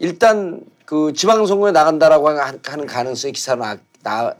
일단 0.00 0.62
그 0.86 1.12
지방선거에 1.12 1.72
나간다라고 1.72 2.30
하- 2.30 2.54
하는 2.64 2.86
가능성이 2.86 3.32
기사로 3.32 3.60
나, 3.60 3.78
나, 4.02 4.34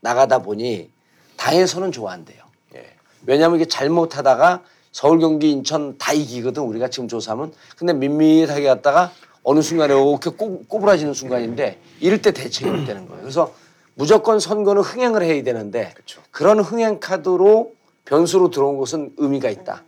나가다 0.00 0.38
보니 0.38 0.88
당에서는 1.36 1.90
좋아한대요. 1.92 2.42
예. 2.76 2.86
왜냐하면 3.26 3.58
이게 3.60 3.68
잘못하다가 3.68 4.62
서울, 4.92 5.18
경기, 5.18 5.50
인천 5.50 5.98
다 5.98 6.12
이기거든 6.12 6.62
우리가 6.62 6.88
지금 6.88 7.08
조사하면. 7.08 7.52
근데 7.76 7.92
밋밋하게 7.92 8.66
갔다가 8.66 9.10
어느 9.42 9.60
순간에 9.62 9.92
이렇게 9.94 10.30
꼬, 10.30 10.62
꼬부라지는 10.68 11.12
순간인데 11.12 11.78
이럴 12.00 12.22
때 12.22 12.30
대책이 12.30 12.70
못 12.70 12.84
되는 12.86 13.06
거예요. 13.08 13.20
그래서 13.22 13.52
무조건 13.94 14.38
선거는 14.38 14.82
흥행을 14.82 15.22
해야 15.22 15.42
되는데 15.42 15.92
그쵸. 15.96 16.22
그런 16.30 16.60
흥행 16.60 17.00
카드로 17.00 17.72
변수로 18.04 18.50
들어온 18.50 18.78
것은 18.78 19.12
의미가 19.16 19.50
있다. 19.50 19.82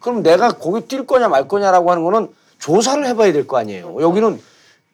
그럼 0.00 0.22
내가 0.24 0.48
거기 0.52 0.80
뛸 0.88 1.06
거냐 1.06 1.28
말 1.28 1.46
거냐라고 1.48 1.90
하는 1.92 2.02
거는 2.04 2.28
조사를 2.58 3.06
해봐야 3.06 3.32
될 3.32 3.46
거 3.46 3.58
아니에요. 3.58 4.00
여기는 4.00 4.40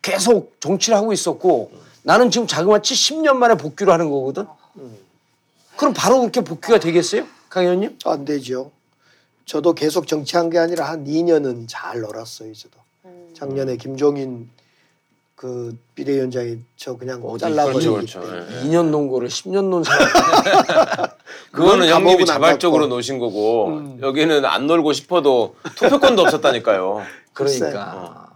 계속 0.03 0.61
정치를 0.61 0.99
하고 0.99 1.13
있었고 1.13 1.71
나는 2.03 2.31
지금 2.31 2.47
자그마치 2.47 2.95
10년 2.95 3.37
만에 3.37 3.55
복귀를 3.55 3.93
하는 3.93 4.11
거거든. 4.11 4.47
그럼 5.77 5.95
바로 5.95 6.21
그렇게 6.21 6.43
복귀가 6.43 6.79
되겠어요? 6.79 7.25
강 7.49 7.63
의원님? 7.65 7.99
안 8.05 8.25
되죠. 8.25 8.71
저도 9.47 9.75
계속 9.75 10.07
정치한 10.07 10.51
게 10.51 10.59
아니라 10.59 10.89
한 10.89 11.05
2년은 11.05 11.67
잘 11.69 12.01
놀았어요. 12.01 12.53
저도. 12.53 12.83
작년에 13.35 13.77
김종인 13.77 14.51
그 15.35 15.77
비대위원장이 15.97 16.59
저 16.77 16.97
그냥 16.97 17.21
잘라버리기 17.39 17.89
그렇죠, 17.89 18.21
그렇죠. 18.21 18.21
때문에. 18.21 18.57
예. 18.59 18.69
2년 18.69 18.91
농구를 18.91 19.29
10년 19.29 19.65
논 19.71 19.83
사람. 19.83 20.07
그거는 21.51 21.89
감옥은 21.89 21.91
형님이 21.91 22.23
안 22.23 22.27
자발적으로 22.27 22.85
갔고. 22.85 22.95
노신 22.95 23.19
거고 23.19 23.97
여기는 24.01 24.45
안 24.45 24.67
놀고 24.69 24.93
싶어도 24.93 25.57
투표권도 25.77 26.23
없었다니까요. 26.23 27.03
그러니까. 27.33 28.32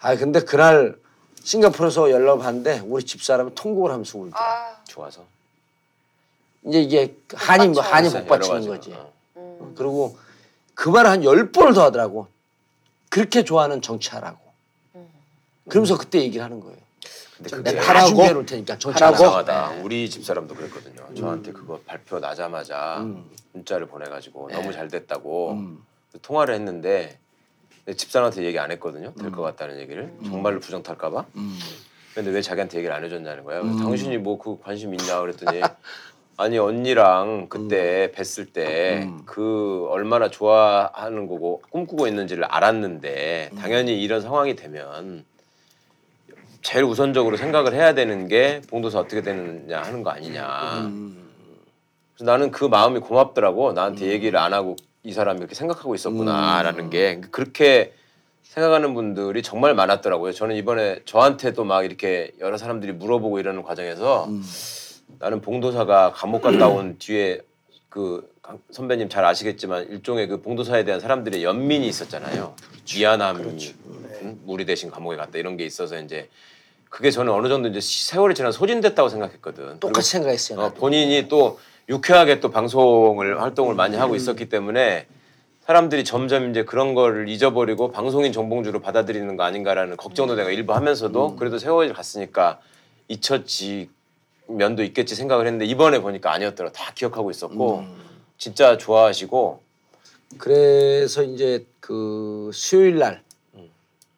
아 0.00 0.16
근데 0.16 0.40
그날 0.40 0.96
싱가포르에서 1.42 2.10
연락 2.10 2.38
받는데 2.38 2.80
우리 2.86 3.04
집사람이 3.04 3.54
통곡을 3.54 3.90
하면서 3.90 4.18
울더라. 4.18 4.40
아, 4.42 4.76
좋아서. 4.86 5.24
이제 6.66 6.80
이게 6.80 7.16
한이 7.34 7.68
뭐. 7.68 7.82
한이 7.82 8.08
못 8.08 8.26
받치는 8.26 8.56
가지로. 8.56 8.74
거지. 8.74 8.92
어. 8.94 9.12
음. 9.36 9.74
그리고 9.76 10.16
그 10.74 10.88
말을 10.88 11.10
한 11.10 11.22
열 11.24 11.52
번을 11.52 11.74
더 11.74 11.84
하더라고. 11.84 12.28
그렇게 13.10 13.44
좋아하는 13.44 13.82
정치하라고. 13.82 14.38
그러면서 15.68 15.96
그때 15.96 16.20
얘기를 16.20 16.42
하는 16.44 16.60
거예요. 16.60 16.76
근데 17.36 17.50
내가 17.50 17.62
그게 17.62 17.76
다 17.80 17.88
하라고? 17.90 18.06
준비해 18.08 18.32
놓을 18.32 18.46
테니까 18.46 18.78
정치하라고. 18.78 19.22
이상하다. 19.24 19.70
우리 19.82 20.08
집 20.10 20.24
사람도 20.24 20.54
그랬거든요. 20.54 21.14
저한테 21.14 21.52
그거 21.52 21.80
발표 21.86 22.18
나자마자 22.18 22.98
음. 23.00 23.30
문자를 23.52 23.86
보내가지고 23.86 24.50
너무 24.50 24.72
잘 24.72 24.88
됐다고 24.88 25.52
음. 25.52 25.84
통화를 26.22 26.54
했는데 26.54 27.18
내 27.18 27.18
집사람한테 27.92 28.44
얘기 28.44 28.58
안 28.58 28.70
했거든요. 28.72 29.12
될 29.14 29.30
것 29.30 29.42
같다는 29.42 29.78
얘기를 29.78 30.12
정말로 30.24 30.58
부정 30.60 30.82
탈까봐. 30.82 31.26
음. 31.36 31.58
근데 32.14 32.30
왜 32.30 32.40
자기한테 32.40 32.78
얘기를 32.78 32.94
안 32.94 33.04
해줬냐는 33.04 33.44
거예요. 33.44 33.62
당신이 33.78 34.18
뭐 34.18 34.38
그 34.38 34.58
관심 34.60 34.94
있냐 34.94 35.20
그랬더니 35.20 35.60
아니 36.36 36.58
언니랑 36.58 37.48
그때 37.48 38.10
뵀을 38.14 38.52
때 38.52 39.02
음. 39.04 39.22
그 39.26 39.86
얼마나 39.90 40.30
좋아하는 40.30 41.26
거고 41.26 41.62
꿈꾸고 41.70 42.06
있는지를 42.06 42.44
알았는데 42.44 43.50
당연히 43.58 44.00
이런 44.02 44.20
상황이 44.22 44.54
되면 44.56 45.24
제일 46.62 46.84
우선적으로 46.84 47.36
생각을 47.36 47.74
해야 47.74 47.92
되는 47.94 48.26
게 48.28 48.62
봉도사 48.70 48.98
어떻게 49.00 49.20
되느냐 49.20 49.82
하는 49.82 50.02
거 50.02 50.10
아니냐. 50.10 50.80
음. 50.86 51.30
그래서 52.14 52.30
나는 52.30 52.50
그 52.50 52.64
마음이 52.64 53.00
고맙더라고. 53.00 53.72
나한테 53.72 54.06
얘기를 54.06 54.38
안 54.38 54.54
하고 54.54 54.76
이 55.04 55.12
사람이 55.12 55.38
이렇게 55.38 55.54
생각하고 55.54 55.94
있었구나라는 55.94 56.88
게 56.90 57.20
그렇게 57.30 57.92
생각하는 58.42 58.94
분들이 58.94 59.42
정말 59.42 59.74
많았더라고요. 59.74 60.32
저는 60.32 60.56
이번에 60.56 61.00
저한테도 61.04 61.64
막 61.64 61.84
이렇게 61.84 62.32
여러 62.40 62.56
사람들이 62.56 62.92
물어보고 62.92 63.38
이러는 63.38 63.62
과정에서 63.62 64.28
나는 65.18 65.40
봉도사가 65.42 66.12
감옥 66.12 66.42
갔다 66.42 66.68
온 66.68 66.96
뒤에 66.98 67.40
그 67.90 68.28
강- 68.42 68.58
선배님 68.70 69.08
잘 69.10 69.24
아시겠지만 69.26 69.88
일종의 69.90 70.26
그 70.26 70.40
봉도사에 70.40 70.84
대한 70.84 71.00
사람들의 71.00 71.44
연민이 71.44 71.86
있었잖아요. 71.86 72.54
미안함이 72.94 73.74
응? 74.22 74.40
무리 74.44 74.64
대신 74.64 74.90
감옥에 74.90 75.16
갔다 75.16 75.38
이런 75.38 75.56
게 75.58 75.64
있어서 75.66 75.98
이제 76.00 76.28
그게 76.88 77.10
저는 77.10 77.32
어느 77.32 77.48
정도 77.48 77.68
이제 77.68 77.80
시- 77.80 78.06
세월이 78.06 78.34
지나 78.34 78.52
소진됐다고 78.52 79.08
생각했거든. 79.10 79.80
똑같이 79.80 80.10
생각했어요. 80.12 80.60
어. 80.60 80.72
본인이 80.72 81.28
또 81.28 81.58
유쾌하게 81.88 82.40
또 82.40 82.50
방송을 82.50 83.40
활동을 83.42 83.74
많이 83.74 83.96
하고 83.96 84.16
있었기 84.16 84.48
때문에 84.48 85.06
사람들이 85.66 86.04
점점 86.04 86.50
이제 86.50 86.64
그런 86.64 86.94
거를 86.94 87.28
잊어버리고 87.28 87.90
방송인 87.90 88.32
정봉주로 88.32 88.80
받아들이는 88.80 89.36
거 89.36 89.44
아닌가라는 89.44 89.96
걱정도 89.96 90.34
내가 90.34 90.50
일부 90.50 90.74
하면서도 90.74 91.36
그래도 91.36 91.58
세월이 91.58 91.92
갔으니까 91.92 92.60
잊혀지 93.08 93.88
면도 94.46 94.82
있겠지 94.82 95.14
생각을 95.14 95.46
했는데 95.46 95.64
이번에 95.64 96.00
보니까 96.00 96.32
아니었더라. 96.32 96.72
다 96.72 96.92
기억하고 96.94 97.30
있었고 97.30 97.84
진짜 98.36 98.76
좋아하시고. 98.76 99.62
그래서 100.36 101.22
이제 101.22 101.64
그 101.80 102.50
수요일 102.52 102.98
날 102.98 103.22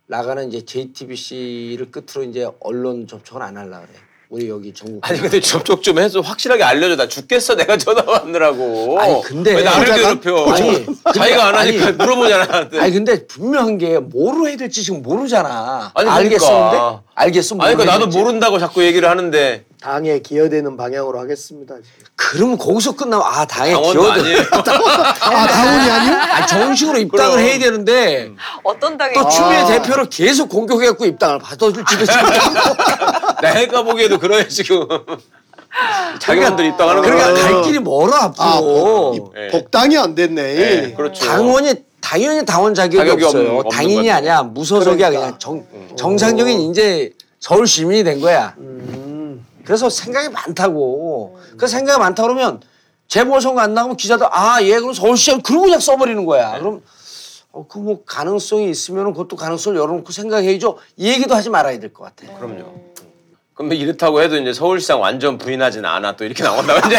나가는 0.07 0.49
이제 0.49 0.65
JTBC를 0.65 1.91
끝으로 1.91 2.29
이제 2.29 2.49
언론 2.61 3.07
접촉을 3.07 3.43
안 3.43 3.57
하려 3.57 3.71
그래. 3.81 4.06
우리 4.29 4.49
여기 4.49 4.75
전국. 4.75 5.09
아니 5.09 5.21
근데 5.21 5.39
접촉 5.41 5.83
좀 5.85 5.99
해서 6.01 6.21
확실하게 6.21 6.65
알려줘. 6.65 6.97
나 6.97 7.07
죽겠어. 7.07 7.55
내가 7.55 7.77
전화 7.77 8.03
받느라고. 8.05 8.99
아니, 8.99 9.23
근데 9.23 9.55
왜 9.55 9.63
나를 9.63 9.87
보자가- 9.87 10.21
괴롭혀? 10.21 10.53
아니, 10.53 10.85
근데- 10.85 11.01
자기가 11.15 11.47
안 11.47 11.55
하니까 11.55 11.87
아니, 11.87 11.97
물어보잖아. 11.97 12.47
나한테. 12.47 12.81
아니 12.81 12.93
근데 12.93 13.27
분명한 13.29 13.79
게 13.79 13.99
뭐로 14.01 14.49
해야 14.49 14.57
될지 14.57 14.83
지금 14.83 15.03
모르잖아. 15.03 15.93
아니, 15.95 16.11
알겠어 16.11 16.45
그러니까. 16.47 16.71
근데 16.91 17.03
알겠어. 17.15 17.55
그러니까 17.57 17.85
나도. 17.85 18.07
모른다고 18.09 18.59
자꾸 18.59 18.83
얘기를 18.85 19.09
하는데 19.09 19.65
당에 19.81 20.19
기여되는 20.19 20.77
방향으로 20.77 21.21
하겠습니다. 21.21 21.77
그러면 22.17 22.59
거기서 22.59 22.97
끝나면 22.97 23.25
아 23.25 23.45
당에 23.47 23.75
기여돼. 23.81 24.11
아니에요. 24.11 24.39
아 24.51 25.47
당원이 25.47 25.91
아니요? 25.91 26.15
아 26.17 26.47
정식으로 26.47 26.99
입당을 26.99 27.31
그럼. 27.37 27.45
해야 27.47 27.59
되는데 27.61 28.33
어떤 28.65 28.99
당이 28.99 29.15
또 29.15 29.29
추미애 29.29 29.59
아. 29.59 29.67
대표를 29.67 30.07
계속 30.11 30.49
공격해갖고 30.49 31.05
입당을 31.07 31.39
받아줄지도 31.39 32.05
지금. 32.07 32.21
내가 33.43 33.83
보기에도 33.83 34.19
그래 34.19 34.47
지금. 34.49 34.87
자기만들 36.21 36.65
입당하는 36.67 37.03
거. 37.03 37.09
그러니까 37.09 37.31
어. 37.33 37.35
갈 37.35 37.63
길이 37.63 37.79
멀어 37.79 38.15
아 38.15 38.25
앞으로. 38.27 39.13
복, 39.13 39.35
예. 39.37 39.47
이 39.47 39.51
복당이 39.51 39.97
안 39.99 40.15
됐네. 40.15 40.43
네, 40.55 40.95
그렇죠. 40.95 41.25
당원이 41.27 41.75
당연히 42.01 42.45
당원 42.47 42.73
자격이, 42.75 42.97
자격이 42.97 43.25
없어요. 43.25 43.43
없는- 43.49 43.57
없는 43.59 43.71
당인이 43.71 43.97
거죠. 44.03 44.13
아니야 44.13 44.43
무소속이야 44.43 45.11
그러니까. 45.11 45.21
그냥 45.21 45.39
정 45.39 45.65
정상적인 45.97 46.61
이제 46.71 47.13
서울 47.41 47.67
시민이 47.67 48.05
된 48.05 48.21
거야. 48.21 48.55
음. 48.59 49.45
그래서 49.65 49.91
생각이 49.91 50.29
많다고. 50.31 51.39
그 51.59 51.67
생각이 51.67 51.99
많다 51.99 52.23
그러면 52.23 52.61
재보선거 53.09 53.61
안 53.61 53.75
나가면 53.75 53.97
기자들 53.97 54.27
아얘 54.31 54.79
그럼 54.79 54.93
서울시장 54.95 55.43
그러고 55.43 55.65
그냥 55.65 55.81
써버리는 55.81 56.25
거야. 56.25 56.59
그럼 56.59 56.83
어, 57.53 57.67
그 57.69 57.79
뭐 57.79 58.03
가능성이 58.05 58.71
있으면 58.71 59.13
그것도 59.13 59.37
가능성을 59.37 59.79
열어놓고 59.79 60.13
생각해야죠. 60.13 60.79
이 60.97 61.09
얘기도 61.09 61.35
하지 61.35 61.51
말아야 61.51 61.79
될 61.81 61.93
것 61.93 62.05
같아. 62.05 62.33
그럼요. 62.39 62.65
그럼 63.57 63.73
이렇다고 63.73 64.21
해도 64.21 64.37
이제 64.37 64.53
서울시장 64.53 65.01
완전 65.01 65.39
부인하진 65.39 65.83
않아 65.87 66.15
또 66.17 66.27
이렇게 66.27 66.43
나온다고 66.45 66.79
이제. 66.87 66.97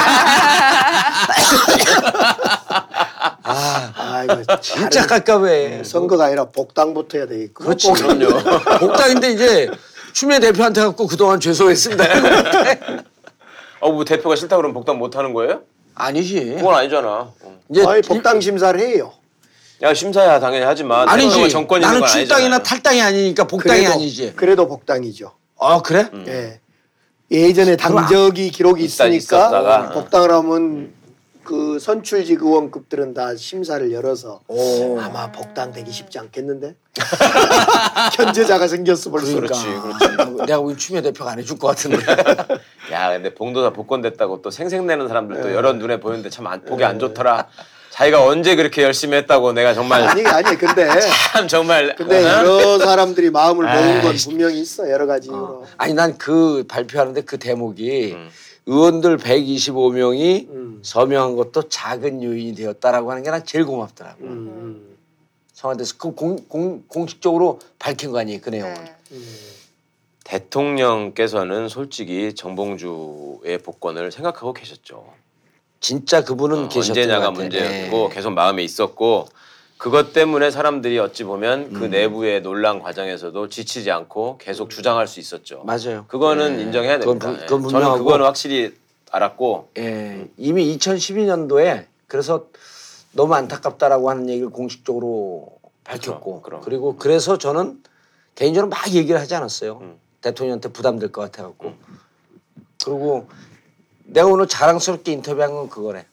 아 3.44 4.24
이거 4.24 4.60
진짜 4.60 5.06
깝깝해. 5.06 5.84
선거가 5.84 6.26
아니라 6.26 6.46
복당부터 6.46 7.20
해야 7.20 7.28
되겠고. 7.28 7.64
그렇지. 7.64 7.92
그럼요. 7.92 8.28
복당인데 8.80 9.34
이제 9.34 9.70
추미애 10.14 10.40
대표한테 10.40 10.82
갖고 10.82 11.06
그동안 11.06 11.40
죄송했습니다. 11.40 12.04
어, 13.82 13.92
뭐 13.92 14.04
대표가 14.04 14.36
싫다 14.36 14.56
그러면 14.56 14.74
복당 14.74 14.98
못 14.98 15.16
하는 15.16 15.34
거예요? 15.34 15.62
아니지. 15.94 16.56
그건 16.58 16.74
아니잖아. 16.74 17.08
어. 17.08 17.60
이제 17.70 17.86
아니 17.86 18.02
복당 18.02 18.42
심사를 18.42 18.80
해요. 18.80 19.14
야 19.84 19.94
심사야 19.94 20.40
당연히 20.40 20.66
하지만 20.66 21.08
아니지. 21.08 21.30
대표가 21.36 21.50
정권 21.50 21.78
있는 21.82 21.88
나는 21.88 22.00
건 22.00 22.10
출당이나 22.10 22.56
아니잖아요. 22.56 22.64
탈당이 22.64 23.00
아니니까 23.04 23.44
복당이 23.46 23.82
그래도- 23.82 23.94
아니지. 23.94 24.34
그래도 24.36 24.68
복당이죠. 24.68 25.34
아 25.60 25.82
그래? 25.82 26.10
예. 26.28 26.60
예전에 27.30 27.76
당적이 27.76 28.52
기록이 28.52 28.84
있다- 28.86 29.08
있으니까 29.08 29.16
있었다가. 29.16 29.90
복당을 29.92 30.32
하면 30.32 30.94
그 31.44 31.80
선출직 31.80 32.42
의원급들은 32.42 33.14
다 33.14 33.36
심사를 33.36 33.90
열어서 33.92 34.42
오. 34.48 35.00
아마 35.00 35.32
복당되기 35.32 35.90
쉽지 35.92 36.20
않겠는데 36.20 36.76
현재자가 38.16 38.68
생겼어 38.68 39.12
벌써. 39.12 39.34
그러니까 39.40 39.56
그렇지, 39.82 40.46
내가 40.46 40.60
우리 40.60 40.76
추미애 40.78 41.02
대표가 41.02 41.32
안 41.32 41.40
해줄 41.40 41.58
것 41.58 41.68
같은데. 41.68 41.98
야 42.92 43.12
근데 43.12 43.34
봉도사 43.34 43.72
복권 43.72 44.02
됐다고 44.02 44.42
또 44.42 44.52
생색내는 44.52 45.08
사람들도 45.08 45.54
여러 45.54 45.74
눈에 45.74 46.00
보이는데 46.00 46.30
참 46.30 46.48
안, 46.48 46.64
보기 46.64 46.84
안 46.84 47.00
좋더라. 47.00 47.48
자기가 47.98 48.24
언제 48.24 48.56
그렇게 48.56 48.84
열심히 48.84 49.18
했다고 49.18 49.54
내가 49.54 49.74
정말 49.74 50.04
아니 50.04 50.24
아니 50.24 50.56
근데 50.56 50.88
참 51.34 51.48
정말 51.48 51.96
근데 51.96 52.24
어? 52.24 52.40
여러 52.40 52.78
사람들이 52.78 53.32
마음을 53.32 53.66
모은 53.66 54.02
건 54.04 54.12
아이, 54.12 54.18
분명히 54.18 54.60
있어 54.62 54.88
여러 54.92 55.08
가지 55.08 55.30
이유로. 55.30 55.66
아니 55.78 55.96
난 55.96 56.16
그 56.20 56.64
발표하는데 56.68 57.22
그 57.22 57.40
대목이 57.40 58.14
음. 58.14 58.30
의원들 58.68 59.18
125명이 59.18 60.48
음. 60.50 60.80
서명한 60.84 61.36
것도 61.36 61.70
작은 61.70 62.22
요인이 62.22 62.54
되었다라고 62.54 63.10
하는 63.10 63.24
게 63.24 63.32
난 63.32 63.44
제일 63.44 63.66
고맙더라고. 63.66 64.24
음, 64.26 64.96
청와대에서 65.54 65.96
그 65.98 66.12
공, 66.14 66.36
공, 66.48 66.84
공식적으로 66.88 67.60
밝힌 67.80 68.12
거 68.12 68.20
아니에요 68.20 68.40
그. 68.42 68.52
네. 68.52 68.96
음. 69.14 69.38
대통령께서는 70.24 71.68
솔직히 71.70 72.36
정봉주의 72.36 73.58
복권을 73.64 74.12
생각하고 74.12 74.54
계셨죠. 74.54 75.06
진짜 75.80 76.24
그분은 76.24 76.66
어, 76.66 76.70
계셨던 76.70 76.90
언제냐가 76.98 77.20
것 77.28 77.32
같아. 77.32 77.42
문제였고 77.42 78.10
네. 78.10 78.16
계속 78.16 78.32
마음에 78.32 78.64
있었고 78.64 79.28
그것 79.78 80.12
때문에 80.12 80.50
사람들이 80.50 80.98
어찌 80.98 81.24
보면 81.24 81.74
그 81.74 81.86
음. 81.86 81.90
내부의 81.92 82.42
논란 82.42 82.80
과정에서도 82.82 83.48
지치지 83.50 83.92
않고 83.92 84.40
계속 84.40 84.70
주장할 84.72 85.08
수 85.08 85.20
있었죠. 85.20 85.64
맞아요. 85.66 86.06
그건 86.08 86.40
네. 86.40 86.64
인정해야 86.64 86.98
그건 86.98 87.20
됩니다. 87.20 87.28
분- 87.32 87.42
예. 87.42 87.46
그건 87.46 87.62
저는 87.62 87.70
분명하고. 87.74 88.04
그거는 88.04 88.26
확실히 88.26 88.74
알았고 89.12 89.70
예, 89.78 90.28
이미 90.38 90.76
2012년도에 90.78 91.86
그래서 92.08 92.48
너무 93.12 93.36
안타깝다라고 93.36 94.10
하는 94.10 94.30
얘기를 94.30 94.50
공식적으로 94.50 95.60
밝혔고 95.84 96.42
그럼, 96.42 96.42
그럼. 96.42 96.62
그리고 96.62 96.98
그래서 96.98 97.38
저는 97.38 97.82
개인적으로 98.36 98.70
막 98.70 98.92
얘기를 98.92 99.20
하지 99.20 99.36
않았어요. 99.36 99.78
음. 99.82 99.96
대통령한테 100.22 100.70
부담될 100.70 101.12
것 101.12 101.22
같아갖고 101.22 101.74
그리고 102.84 103.28
내가 104.08 104.28
오늘 104.28 104.48
자랑스럽게 104.48 105.12
인터뷰한 105.12 105.54
건 105.54 105.70
그거래. 105.70 106.06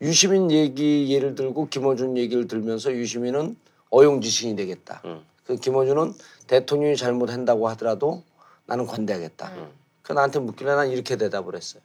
유시민 0.00 0.50
얘기 0.50 1.12
예를 1.12 1.34
들고 1.34 1.68
김어준 1.68 2.16
얘기를 2.16 2.48
들면서 2.48 2.92
유시민은 2.92 3.56
어용지신이 3.90 4.56
되겠다. 4.56 5.02
음. 5.04 5.24
그 5.46 5.56
김어준은 5.56 6.14
대통령이 6.46 6.96
잘못한다고 6.96 7.68
하더라도 7.70 8.22
나는 8.66 8.86
관대하겠다. 8.86 9.52
그 10.02 10.12
나한테 10.12 10.38
묻길래 10.38 10.74
난 10.74 10.90
이렇게 10.90 11.16
대답을 11.16 11.54
했어요. 11.56 11.82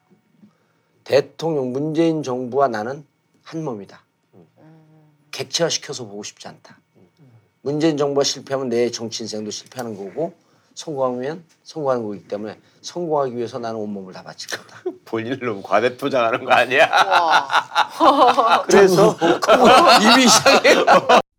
대통령 1.04 1.72
문재인 1.72 2.24
정부와 2.24 2.68
나는 2.68 3.06
한 3.44 3.64
몸이다. 3.64 4.04
객체화 5.32 5.70
시켜서 5.70 6.06
보고 6.06 6.24
싶지 6.24 6.48
않다. 6.48 6.80
문재인 7.62 7.98
정부가 7.98 8.24
실패하면 8.24 8.70
내 8.70 8.90
정치 8.92 9.24
인생도 9.24 9.52
실패하는 9.52 9.96
거고 9.98 10.34
성공하면 10.76 11.44
성공하는 11.64 12.04
거기 12.04 12.24
때문에 12.28 12.60
성공하기 12.82 13.36
위해서 13.36 13.58
나는 13.58 13.80
온몸을 13.80 14.14
다 14.14 14.22
바칠 14.22 14.50
거다. 14.58 14.84
본인로 15.06 15.62
과대 15.62 15.98
포장하는 15.98 16.46
거 16.46 16.52
아니야? 16.52 16.86
와. 16.92 18.64
그래서 18.68 19.18
이미 20.04 20.26
이상해. 20.26 20.86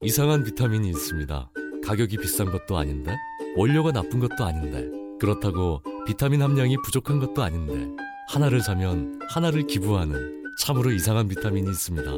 이상한 0.00 0.42
비타민이 0.42 0.88
있습니다. 0.88 1.50
가격이 1.84 2.16
비싼 2.16 2.50
것도 2.50 2.76
아닌데, 2.76 3.14
원료가 3.56 3.92
나쁜 3.92 4.18
것도 4.18 4.44
아닌데, 4.44 4.88
그렇다고 5.20 5.82
비타민 6.06 6.42
함량이 6.42 6.76
부족한 6.84 7.20
것도 7.20 7.42
아닌데, 7.42 7.88
하나를 8.28 8.60
사면 8.60 9.20
하나를 9.30 9.66
기부하는 9.66 10.42
참으로 10.64 10.90
이상한 10.90 11.28
비타민이 11.28 11.70
있습니다. 11.70 12.10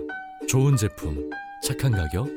좋은 0.49 0.77
제품, 0.77 1.29
착한 1.63 1.93
가격, 1.93 2.29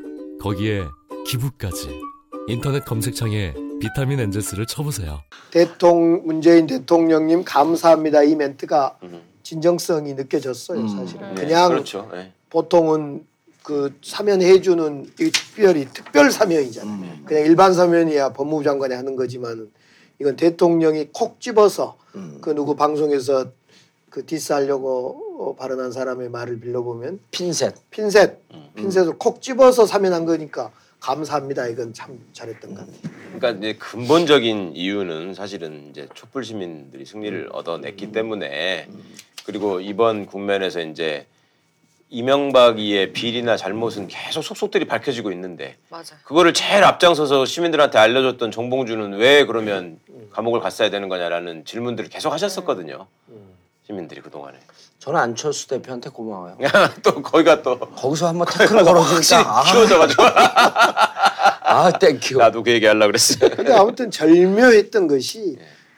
거기에 0.42 0.84
기부까지. 1.26 2.11
인터넷 2.48 2.84
검색창에 2.86 3.54
비타민 3.80 4.20
엔제스를 4.20 4.66
쳐보세요. 4.66 5.22
대통령 5.52 6.26
문재인 6.26 6.68
대통령님 6.68 7.44
감사합니다 7.44 8.24
이 8.24 8.36
멘트가 8.36 8.98
음. 9.04 9.22
진정성이 9.44 10.14
느껴졌어요 10.14 10.80
음. 10.80 10.88
사실은 10.88 11.36
네, 11.36 11.42
그냥 11.42 11.70
그렇죠. 11.70 12.10
예. 12.14 12.32
보통은 12.50 13.26
그 13.64 13.94
사면 14.02 14.42
해주는 14.42 15.12
이 15.20 15.32
특별히 15.32 15.88
특별 15.94 16.32
사면이잖아요. 16.32 16.94
음. 16.94 17.24
그냥 17.26 17.46
일반 17.46 17.74
사면이야 17.74 18.34
법무부 18.34 18.64
장관이 18.64 18.94
하는 18.94 19.16
거지만 19.16 19.70
이건 20.20 20.36
대통령이 20.36 21.10
콕 21.12 21.40
집어서 21.40 21.98
음. 22.16 22.40
그 22.42 22.56
누구 22.56 22.76
방송에서 22.76 23.46
그 24.10 24.26
디스하려고 24.26 25.22
어, 25.40 25.56
발언한 25.56 25.92
사람의 25.92 26.30
말을 26.30 26.60
빌려보면 26.60 27.20
핀셋. 27.32 27.90
핀셋 27.92 28.40
음. 28.54 28.70
핀셋을 28.76 29.18
콕 29.18 29.42
집어서 29.42 29.86
사면한 29.86 30.26
거니까 30.26 30.72
감사합니다. 31.02 31.68
이건 31.68 31.94
참 31.94 32.18
잘했던 32.32 32.76
것 32.76 32.82
같아요. 32.86 33.14
그러니까 33.36 33.50
이제 33.60 33.74
근본적인 33.78 34.74
이유는 34.76 35.34
사실은 35.34 35.90
이제 35.90 36.08
촛불 36.14 36.46
시민들이 36.46 37.06
승리를 37.06 37.50
얻어냈기 37.52 38.12
때문에 38.12 38.88
그리고 39.46 39.80
이번 39.82 40.28
국면에서 40.28 40.80
이제 40.82 41.26
이명박이의 42.10 43.14
비리나 43.14 43.58
잘못은 43.58 44.08
계속 44.10 44.44
속속들이 44.44 44.86
밝혀지고 44.86 45.32
있는데 45.32 45.78
맞아. 45.90 46.16
그거를 46.24 46.54
제일 46.54 46.84
앞장서서 46.84 47.46
시민들한테 47.46 47.98
알려줬던 47.98 48.52
정봉주는 48.52 49.14
왜 49.14 49.46
그러면 49.46 49.98
감옥을 50.32 50.60
갔어야 50.60 50.90
되는 50.90 51.10
거냐라는 51.10 51.66
질문들을 51.66 52.10
계속 52.10 52.32
하셨었거든요. 52.32 53.08
시민들이 53.92 54.22
그동안에. 54.22 54.58
저는 55.00 55.20
안철수 55.20 55.68
대표한테 55.68 56.10
고마워요. 56.10 56.58
또 57.04 57.22
거기가 57.22 57.62
또 57.62 57.78
거기서 57.78 58.30
한번 58.30 58.48
태클을 58.48 58.84
걸어주니까 58.84 59.60
아, 59.60 59.64
키워져가지고 59.64 60.24
아 61.64 61.92
thank 62.00 62.21
you. 62.21 62.38
나도 62.38 62.64
그 62.64 62.72
얘기 62.72 62.86
하려고 62.86 63.08
그랬어요. 63.08 63.50
근데 63.50 63.74
아무튼 63.74 64.10
절묘했던 64.10 65.08
것이 65.08 65.58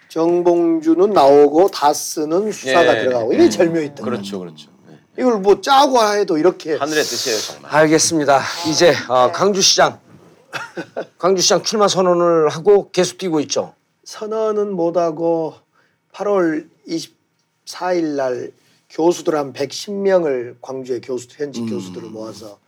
정봉주는 0.09 1.11
나오고 1.11 1.69
다스는 1.69 2.51
수사가 2.51 2.97
예. 2.99 3.03
들어가고 3.03 3.33
이게 3.33 3.49
절묘했던 3.49 3.95
거예요. 3.95 4.05
그렇죠, 4.05 4.39
그렇죠. 4.39 4.69
네. 4.87 4.97
이걸 5.19 5.39
뭐 5.39 5.61
짜고 5.61 6.01
해도 6.15 6.37
이렇게 6.37 6.75
하늘의 6.75 7.03
뜻이에요 7.03 7.37
정말. 7.39 7.75
알겠습니다. 7.75 8.41
이제 8.69 8.95
어, 9.07 9.31
강주시장 9.31 9.99
강주시장 11.17 11.61
출마 11.63 11.87
선언을 11.87 12.49
하고 12.49 12.89
계속 12.91 13.17
뛰고 13.17 13.39
있죠. 13.41 13.73
선언은 14.05 14.71
못하고 14.71 15.55
8월 16.13 16.67
24일 17.65 18.15
날 18.15 18.51
교수들 18.89 19.35
한 19.35 19.53
110명을 19.53 20.55
광주의 20.61 21.01
교수 21.01 21.27
현직 21.31 21.65
교수들을 21.65 22.09
모아서 22.09 22.59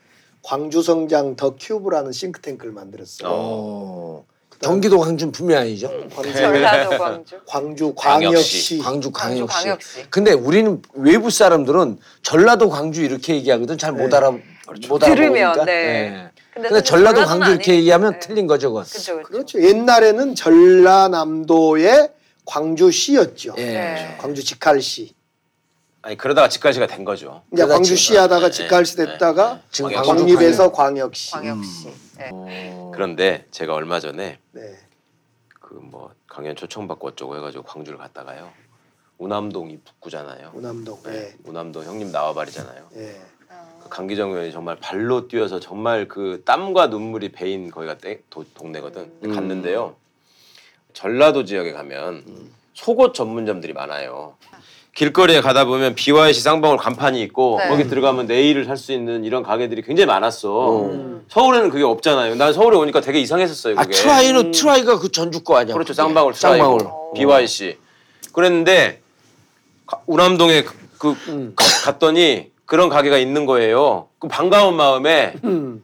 광주 0.41 0.81
성장 0.81 1.36
더 1.36 1.55
큐브라는 1.55 2.12
싱크탱크를 2.12 2.71
만들었어요. 2.71 3.29
어. 3.31 4.25
경기도 4.62 4.99
광주는 4.99 5.31
분명히 5.31 5.62
아니죠. 5.62 5.91
광주, 6.15 6.34
전라도 6.38 6.97
광주. 6.97 7.36
광주 7.45 7.93
광역시. 7.95 8.77
광역시 8.77 8.79
광주 8.79 9.12
광역시. 9.12 9.58
광역시. 9.63 10.10
근데 10.10 10.31
우리는 10.31 10.81
외부 10.93 11.29
사람들은 11.29 11.97
전라도 12.23 12.69
광주 12.69 13.03
이렇게 13.03 13.36
얘기하거든. 13.36 13.77
잘못 13.77 14.13
알아 14.13 14.31
못 14.31 14.41
알아보니까. 15.03 15.05
들으면, 15.05 15.65
네. 15.65 15.71
예. 15.73 16.31
근데 16.53 16.69
근데 16.69 16.84
전라도 16.84 17.25
광주 17.25 17.51
이렇게. 17.51 17.75
얘기하면 17.75 18.13
네. 18.13 18.19
틀린 18.19 18.47
거죠, 18.47 18.69
그건. 18.69 18.86
그렇죠, 18.86 19.13
그렇죠. 19.15 19.27
그렇죠. 19.29 19.62
옛날에는 19.62 20.36
전라남도의 20.36 22.10
광주시였죠. 22.45 23.55
예. 23.58 23.65
네. 23.65 24.17
광주 24.19 24.43
직할시. 24.43 25.13
아니 26.01 26.15
그러다가 26.17 26.47
직갈시가 26.49 26.86
된 26.88 27.03
거죠. 27.03 27.41
이제. 27.51 27.65
광주시 27.65 28.15
하다가 28.15 28.47
네, 28.47 28.51
직할시 28.51 28.95
네, 28.97 29.05
됐다가 29.08 29.62
지금 29.71 29.89
광역시. 29.91 30.10
광립에서 30.12 30.71
광역시. 30.71 31.31
광역시. 31.31 31.86
네. 32.17 32.29
어. 32.31 32.91
그런데 32.93 33.45
제가 33.51 33.73
얼마 33.73 33.99
전에 33.99 34.38
네. 34.51 34.75
그 35.60 35.75
뭐 35.81 36.13
강연 36.27 36.55
초청받고 36.55 37.08
어쩌고 37.10 37.36
해가지고 37.38 37.63
광주를 37.63 37.97
갔다가요. 37.97 38.49
우남동이 39.17 39.79
북구잖아요. 39.79 40.51
우남동. 40.53 41.01
네. 41.03 41.34
우남동 41.45 41.84
형님 41.84 42.12
나와바리잖아요. 42.12 42.88
예. 42.97 43.21
그 43.84 43.89
강기정 43.89 44.31
의원이 44.31 44.51
정말 44.51 44.75
발로 44.77 45.27
뛰어서 45.27 45.60
정말 45.60 46.08
그 46.08 46.41
땀과 46.45 46.88
눈물이 46.88 47.31
배인 47.31 47.71
거기가 47.71 47.97
땡- 47.97 48.21
도- 48.29 48.43
동네거든. 48.53 49.12
음. 49.23 49.34
갔는데요. 49.34 49.95
전라도 50.99 51.43
지역에 51.45 51.71
가면 51.73 52.23
속옷 52.73 53.13
전문점들이 53.13 53.73
많아요. 53.73 54.34
길거리에 54.95 55.41
가다 55.41 55.65
보면 55.65 55.93
BYC 55.93 56.39
쌍방울 56.41 56.77
간판이 56.77 57.21
있고 57.23 57.58
네. 57.60 57.67
거기 57.67 57.86
들어가면 57.86 58.27
내의를 58.28 58.63
살 58.63 58.77
수 58.77 58.93
있는 58.93 59.25
이런 59.25 59.43
가게들이 59.43 59.81
굉장히 59.81 60.05
많았어. 60.08 60.84
음. 60.86 61.25
서울에는 61.27 61.69
그게 61.69 61.84
없잖아요. 61.84 62.36
난 62.36 62.53
서울에 62.53 62.77
오니까 62.77 63.01
되게 63.01 63.19
이상했었어요. 63.19 63.75
아 63.77 63.84
그게. 63.84 63.93
트라이는 63.93 64.51
트라이가 64.51 64.99
그 64.99 65.12
전주 65.12 65.43
거 65.43 65.58
아니야? 65.58 65.73
그렇죠. 65.73 65.91
쌍방울. 65.93 66.34
쌍방울. 66.34 66.79
BYC. 67.13 67.77
그랬는데 68.31 69.01
가- 69.86 69.99
운암동에 70.06 70.63
그, 70.63 70.73
그 70.97 71.53
가- 71.55 71.65
갔더니 71.91 72.51
그런 72.65 72.88
가게가 72.88 73.17
있는 73.17 73.45
거예요. 73.45 74.08
그 74.17 74.29
반가운 74.29 74.75
마음에 74.75 75.34
음. 75.43 75.84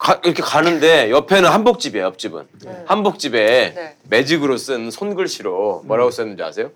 가- 0.00 0.18
이렇게 0.24 0.42
가는데 0.42 1.10
옆에는 1.10 1.48
한복집이에요. 1.50 2.06
옆집은 2.06 2.48
한복집에 2.86 3.72
네. 3.74 3.96
매직으로 4.08 4.56
쓴 4.56 4.90
손글씨로 4.90 5.82
뭐라고 5.84 6.10
썼는지 6.10 6.42
아세요? 6.42 6.70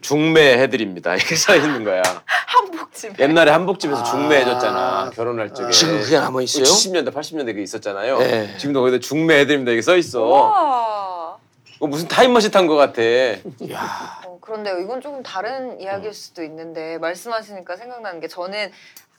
중매해드립니다. 0.00 1.14
이렇게 1.16 1.36
써 1.36 1.54
있는 1.54 1.84
거야. 1.84 2.02
한복집. 2.26 3.18
옛날에 3.20 3.50
한복집에서 3.50 4.00
아. 4.00 4.04
중매해줬잖아. 4.04 5.10
결혼할 5.14 5.52
적에. 5.52 5.70
지금 5.72 6.00
그게 6.00 6.18
남아 6.18 6.40
있어요? 6.42 6.64
70년대, 6.64 7.12
80년대 7.12 7.46
그게 7.46 7.62
있었잖아요. 7.62 8.18
네. 8.18 8.56
지금도 8.58 8.80
거기다 8.80 8.98
중매해드립니다. 9.00 9.72
이게 9.72 9.82
써 9.82 9.96
있어. 9.96 10.22
와. 10.22 11.36
어, 11.80 11.86
무슨 11.86 12.08
타임머신 12.08 12.50
탄 12.50 12.66
것 12.66 12.76
같아. 12.76 13.02
야. 13.02 14.20
어, 14.26 14.38
그런데요, 14.40 14.78
이건 14.78 15.00
조금 15.02 15.22
다른 15.22 15.78
이야기일 15.80 16.14
수도 16.14 16.42
있는데 16.44 16.96
말씀하시니까 16.98 17.76
생각나는 17.76 18.20
게 18.20 18.28
저는 18.28 18.70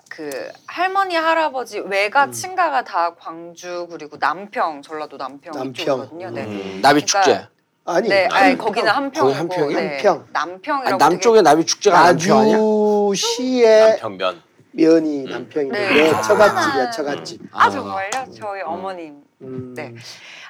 그 0.10 0.50
할머니 0.68 1.16
할아버지 1.16 1.80
외가 1.80 2.30
친가가 2.32 2.84
다 2.84 3.16
광주 3.16 3.88
그리고 3.90 4.18
남평 4.18 4.82
전라도 4.82 5.18
남평, 5.18 5.52
남평. 5.54 5.72
이쪽이거든요. 5.72 6.30
네. 6.32 6.44
음. 6.46 6.80
나비 6.82 7.06
축제. 7.06 7.48
아니. 7.88 8.10
네, 8.10 8.28
아니, 8.32 8.58
거기는 8.58 8.86
거기 8.92 8.96
한평이고 8.96 9.38
한평이요? 9.38 9.80
네. 9.80 9.90
한평. 9.98 10.28
남평이라고 10.32 11.04
아니, 11.04 11.12
남쪽에 11.14 11.42
나비 11.42 11.66
축제가 11.66 12.04
남평 12.04 12.40
아니야? 12.40 12.58
나주시의 12.58 13.90
남편면. 14.02 14.42
면이 14.78 15.24
남평인데 15.24 15.80
네. 15.90 15.94
네. 16.04 16.12
아. 16.12 16.22
처갓집이야 16.22 16.92
처갓집. 16.92 17.38
되게- 17.40 17.50
아 17.54 17.70
정말요? 17.70 18.10
저희 18.38 18.62
어머님. 18.62 19.22
음. 19.42 19.74
네. 19.76 19.94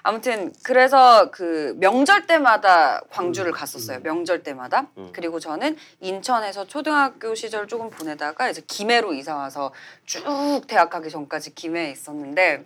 아무튼 0.05 0.53
그래서 0.61 1.31
그 1.31 1.75
명절 1.79 2.27
때마다 2.27 3.01
광주를 3.09 3.51
갔었어요. 3.51 4.01
명절 4.03 4.43
때마다. 4.43 4.85
음. 4.99 5.09
그리고 5.11 5.39
저는 5.39 5.75
인천에서 5.99 6.67
초등학교 6.67 7.33
시절 7.33 7.67
조금 7.67 7.89
보내다가 7.89 8.47
이제 8.47 8.61
김해로 8.67 9.13
이사 9.13 9.35
와서 9.35 9.73
쭉 10.05 10.21
대학 10.67 10.91
가기 10.91 11.09
전까지 11.09 11.55
김해에 11.55 11.89
있었는데 11.89 12.65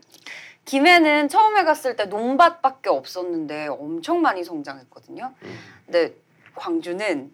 김해는 0.65 1.29
처음에 1.29 1.63
갔을 1.63 1.95
때 1.95 2.07
논밭밖에 2.07 2.89
없었는데 2.89 3.67
엄청 3.67 4.21
많이 4.21 4.43
성장했거든요. 4.43 5.33
음. 5.41 5.59
근데 5.85 6.13
광주는 6.55 7.31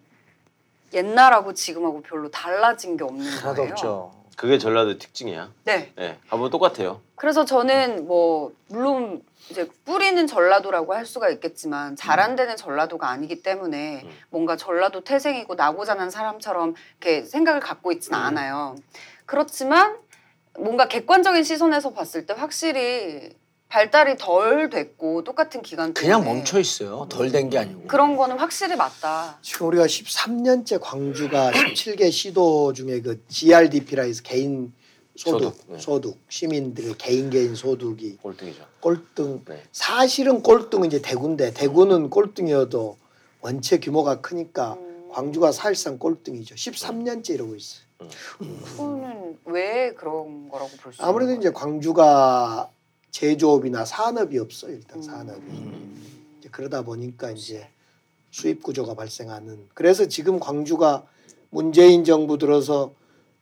옛날하고 0.92 1.52
지금하고 1.52 2.02
별로 2.02 2.30
달라진 2.30 2.96
게 2.96 3.02
없는 3.02 3.26
하나도 3.26 3.54
거예요. 3.56 3.72
없죠. 3.72 4.15
그게 4.36 4.58
전라도 4.58 4.98
특징이야. 4.98 5.50
네. 5.64 5.92
네, 5.96 6.18
가보면 6.28 6.50
똑같아요. 6.50 7.00
그래서 7.14 7.46
저는 7.46 8.06
뭐 8.06 8.52
물론 8.68 9.22
이제 9.50 9.68
뿌리는 9.86 10.26
전라도라고 10.26 10.94
할 10.94 11.06
수가 11.06 11.30
있겠지만 11.30 11.96
잘안 11.96 12.36
되는 12.36 12.56
전라도가 12.56 13.08
아니기 13.08 13.42
때문에 13.42 14.02
음. 14.04 14.10
뭔가 14.28 14.56
전라도 14.56 15.02
태생이고 15.02 15.54
나고 15.54 15.86
자란 15.86 16.10
사람처럼 16.10 16.74
이렇게 17.00 17.24
생각을 17.24 17.60
갖고 17.60 17.92
있지는 17.92 18.18
않아요. 18.18 18.76
그렇지만 19.24 19.96
뭔가 20.58 20.86
객관적인 20.86 21.42
시선에서 21.42 21.92
봤을 21.94 22.26
때 22.26 22.34
확실히 22.34 23.34
발달이 23.68 24.16
덜 24.16 24.70
됐고 24.70 25.24
똑같은 25.24 25.60
기간 25.62 25.92
그냥 25.92 26.24
멈춰 26.24 26.58
있어요. 26.60 27.06
덜 27.10 27.30
된 27.32 27.50
게 27.50 27.58
아니고. 27.58 27.86
그런 27.88 28.16
거는 28.16 28.38
확실히 28.38 28.76
맞다. 28.76 29.38
지금 29.42 29.66
우리가 29.68 29.86
13년째 29.86 30.78
광주가 30.80 31.50
17개 31.50 32.10
시도 32.12 32.72
중에 32.72 33.00
그 33.02 33.22
GRDP라 33.28 34.04
해서 34.04 34.22
개인 34.22 34.72
소득, 35.16 35.44
소득, 35.54 35.64
네. 35.72 35.78
소득, 35.78 36.18
시민들의 36.28 36.94
개인 36.98 37.30
개인 37.30 37.54
소득이 37.54 38.18
꼴등이죠. 38.22 38.64
꼴등. 38.80 39.44
네. 39.48 39.62
사실은 39.72 40.42
꼴등은 40.42 40.86
이제 40.88 41.00
대구인데 41.02 41.52
대구는 41.54 42.10
꼴등이어도 42.10 42.96
원체 43.40 43.78
규모가 43.78 44.20
크니까 44.20 44.74
음. 44.74 45.08
광주가 45.12 45.52
사실상 45.52 45.98
꼴등이죠. 45.98 46.54
13년째 46.54 47.30
이러고 47.30 47.56
있어요. 47.56 47.86
그거는 48.76 49.38
왜 49.46 49.92
그런 49.94 50.48
거라고 50.50 50.68
볼 50.82 50.92
수 50.92 51.00
있는 51.00 51.08
아무래도 51.08 51.32
이제 51.32 51.50
거예요? 51.50 51.52
광주가 51.54 52.68
제조업이나 53.16 53.86
산업이 53.86 54.38
없어요. 54.38 54.72
일단 54.72 54.98
음. 54.98 55.02
산업이. 55.02 55.42
이제 56.38 56.48
그러다 56.50 56.82
보니까 56.82 57.30
이제 57.30 57.66
수입 58.30 58.62
구조가 58.62 58.94
발생하는. 58.94 59.68
그래서 59.72 60.06
지금 60.06 60.38
광주가 60.38 61.06
문재인 61.48 62.04
정부 62.04 62.36
들어서 62.36 62.92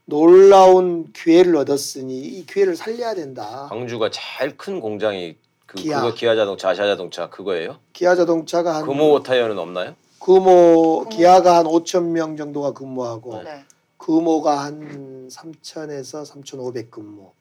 놀라운 0.04 1.12
기회를 1.12 1.56
얻었으니 1.56 2.20
이 2.20 2.46
기회를 2.46 2.76
살려야 2.76 3.14
된다. 3.14 3.66
광주가 3.68 4.10
제일 4.12 4.56
큰 4.56 4.78
공장이 4.78 5.36
그 5.66 5.76
기아. 5.76 6.02
그거 6.02 6.14
기아 6.14 6.36
자동차, 6.36 6.68
아시아 6.68 6.86
자동차 6.86 7.28
그거예요? 7.28 7.78
기아 7.92 8.14
자동차가 8.14 8.76
한 8.76 8.86
금호 8.86 9.24
타이어는 9.24 9.58
없나요? 9.58 9.96
금호 10.20 11.08
기아가 11.10 11.58
한 11.58 11.66
5천 11.66 12.10
명 12.10 12.36
정도가 12.36 12.72
근무하고 12.72 13.42
네. 13.42 13.64
금호가 13.96 14.62
한 14.62 15.28
3천에서 15.28 16.24
3,500 16.24 16.92
근무. 16.92 17.32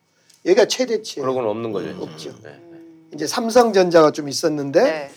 여기가 0.46 0.66
최대치예요. 0.66 1.24
그러고는 1.24 1.50
없는 1.50 1.72
거죠. 1.72 1.90
음, 1.90 2.02
없죠. 2.02 2.34
네. 2.44 2.50
음. 2.50 3.10
이제 3.14 3.26
삼성전자가 3.28 4.12
좀 4.12 4.28
있었는데 4.28 4.84
네. 4.84 5.12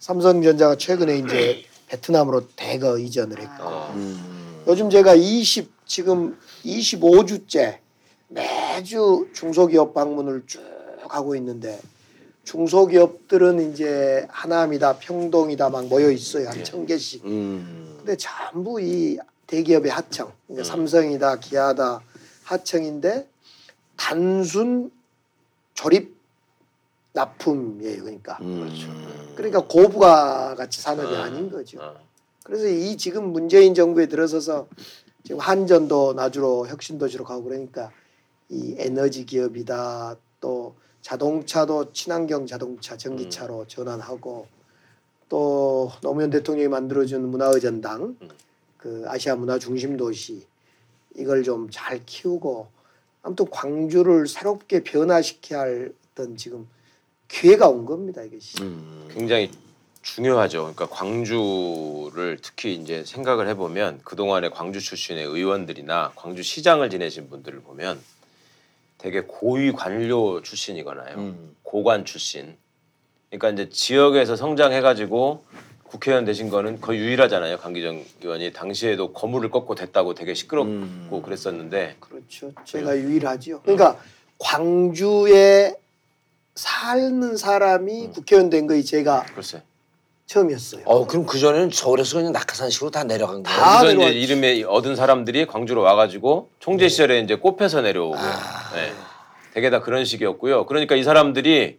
삼성전자가 0.00 0.76
최근에 0.76 1.18
이제 1.18 1.64
베트남으로 1.88 2.48
대거 2.56 2.98
이전을 2.98 3.38
했고 3.38 3.62
어. 3.62 3.92
음. 3.94 4.64
요즘 4.66 4.90
제가 4.90 5.14
20 5.14 5.70
지금 5.86 6.38
25주째 6.64 7.78
매주 8.28 9.28
중소기업 9.34 9.92
방문을 9.92 10.44
쭉 10.46 10.62
하고 11.08 11.36
있는데 11.36 11.78
중소기업들은 12.44 13.72
이제 13.72 14.26
하남이다 14.30 14.98
평동이다 14.98 15.68
막 15.68 15.86
모여 15.86 16.10
있어요 16.10 16.48
한 16.48 16.58
예. 16.58 16.62
천 16.62 16.86
개씩 16.86 17.24
음. 17.26 17.96
근데 17.98 18.16
전부 18.16 18.80
이 18.80 19.18
대기업의 19.46 19.90
하청 19.90 20.32
그러니까 20.46 20.62
음. 20.62 20.64
삼성이다 20.64 21.36
기아다 21.36 22.00
하청인데 22.44 23.28
단순 23.96 24.90
조립 25.74 26.16
납품이에요. 27.12 28.02
그러니까 28.02 28.38
음. 28.40 29.34
그러니까 29.36 29.60
고부가 29.60 30.54
가치 30.54 30.80
산업이 30.80 31.14
아, 31.16 31.24
아닌 31.24 31.50
거죠. 31.50 31.80
아. 31.82 31.94
그래서 32.44 32.66
이 32.66 32.96
지금 32.96 33.32
문재인 33.32 33.74
정부에 33.74 34.06
들어서서 34.06 34.66
지금 35.24 35.40
한전도 35.40 36.14
나주로 36.14 36.66
혁신도시로 36.66 37.24
가고 37.24 37.44
그러니까 37.44 37.92
이 38.48 38.74
에너지 38.78 39.24
기업이다 39.24 40.16
또 40.40 40.74
자동차도 41.02 41.92
친환경 41.92 42.46
자동차 42.46 42.96
전기차로 42.96 43.66
전환하고 43.66 44.46
또 45.28 45.90
노무현 46.02 46.30
대통령이 46.30 46.68
만들어준 46.68 47.30
문화의전당 47.30 48.16
음. 48.20 48.28
그 48.76 49.04
아시아 49.06 49.36
문화 49.36 49.58
중심 49.58 49.96
도시 49.96 50.46
이걸 51.16 51.42
좀 51.42 51.68
잘 51.70 52.04
키우고 52.04 52.66
아무튼 53.22 53.46
광주를 53.50 54.26
새롭게 54.26 54.82
변화시켜야 54.82 55.60
할 55.60 55.92
어떤 56.12 56.36
지금 56.36 56.68
기회가 57.28 57.68
온 57.68 57.86
겁니다 57.86 58.22
이것이. 58.22 58.62
음. 58.62 59.08
굉장히 59.12 59.50
중요하죠. 60.02 60.74
그러니까 60.74 60.88
광주를 60.88 62.38
특히 62.42 62.74
이제 62.74 63.04
생각을 63.04 63.48
해보면 63.48 64.00
그 64.04 64.16
동안에 64.16 64.50
광주 64.50 64.80
출신의 64.80 65.24
의원들이나 65.24 66.12
광주 66.16 66.42
시장을 66.42 66.90
지내신 66.90 67.30
분들을 67.30 67.60
보면 67.60 68.00
되게 68.98 69.22
고위 69.22 69.72
관료 69.72 70.42
출신이거나요, 70.42 71.16
음. 71.16 71.56
고관 71.62 72.04
출신. 72.04 72.56
그러니까 73.30 73.50
이제 73.50 73.70
지역에서 73.70 74.36
성장해가지고 74.36 75.44
국회의원 75.92 76.24
되신 76.24 76.48
거는 76.48 76.80
거의 76.80 77.00
유일하잖아요. 77.00 77.58
강기정 77.58 78.02
의원이 78.22 78.54
당시에도 78.54 79.12
거물을 79.12 79.50
꺾고 79.50 79.74
됐다고 79.74 80.14
되게 80.14 80.32
시끄럽고 80.32 80.70
음. 80.70 81.22
그랬었는데 81.22 81.96
그렇죠. 82.00 82.50
제가 82.64 82.96
유일하지요. 82.96 83.60
그러니까 83.60 83.98
광주에 84.38 85.74
사는 86.54 87.36
사람이 87.36 88.08
국회의원 88.14 88.48
된 88.48 88.66
거이 88.66 88.82
제가 88.84 89.26
글쎄. 89.34 89.62
처음이었어요. 90.24 90.84
어 90.86 91.06
그럼 91.06 91.26
그 91.26 91.38
전에는 91.38 91.68
서울에서 91.70 92.16
그냥 92.16 92.32
낙하산식으로 92.32 92.90
다 92.90 93.04
내려간 93.04 93.42
거예요. 93.42 93.58
다 93.58 93.80
그래서 93.80 93.94
이제 93.96 94.04
내려왔지. 94.06 94.18
이름에 94.20 94.62
얻은 94.62 94.96
사람들이 94.96 95.44
광주로 95.46 95.82
와가지고 95.82 96.48
총재 96.58 96.88
시절에 96.88 97.20
이제 97.20 97.34
꼽혀서 97.34 97.82
내려오고 97.82 98.16
아. 98.16 98.72
네. 98.74 98.92
되게 99.52 99.68
다 99.68 99.82
그런 99.82 100.06
식이었고요. 100.06 100.64
그러니까 100.64 100.94
이 100.96 101.02
사람들이 101.02 101.78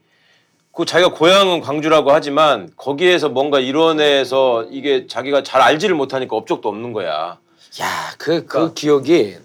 그 0.73 0.85
자기가 0.85 1.13
고향은 1.13 1.61
광주라고 1.61 2.11
하지만 2.11 2.71
거기에서 2.75 3.29
뭔가 3.29 3.59
이뤄내서 3.59 4.65
이게 4.71 5.07
자기가 5.07 5.43
잘 5.43 5.61
알지를 5.61 5.95
못하니까 5.95 6.35
업적도 6.35 6.67
없는 6.69 6.93
거야. 6.93 7.39
야, 7.81 8.13
그, 8.17 8.41
그 8.41 8.45
그러니까. 8.47 8.73
기억이 8.73 9.37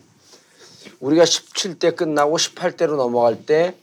우리가 1.01 1.25
17대 1.25 1.95
끝나고 1.95 2.37
18대로 2.37 2.97
넘어갈 2.97 3.45
때 3.45 3.75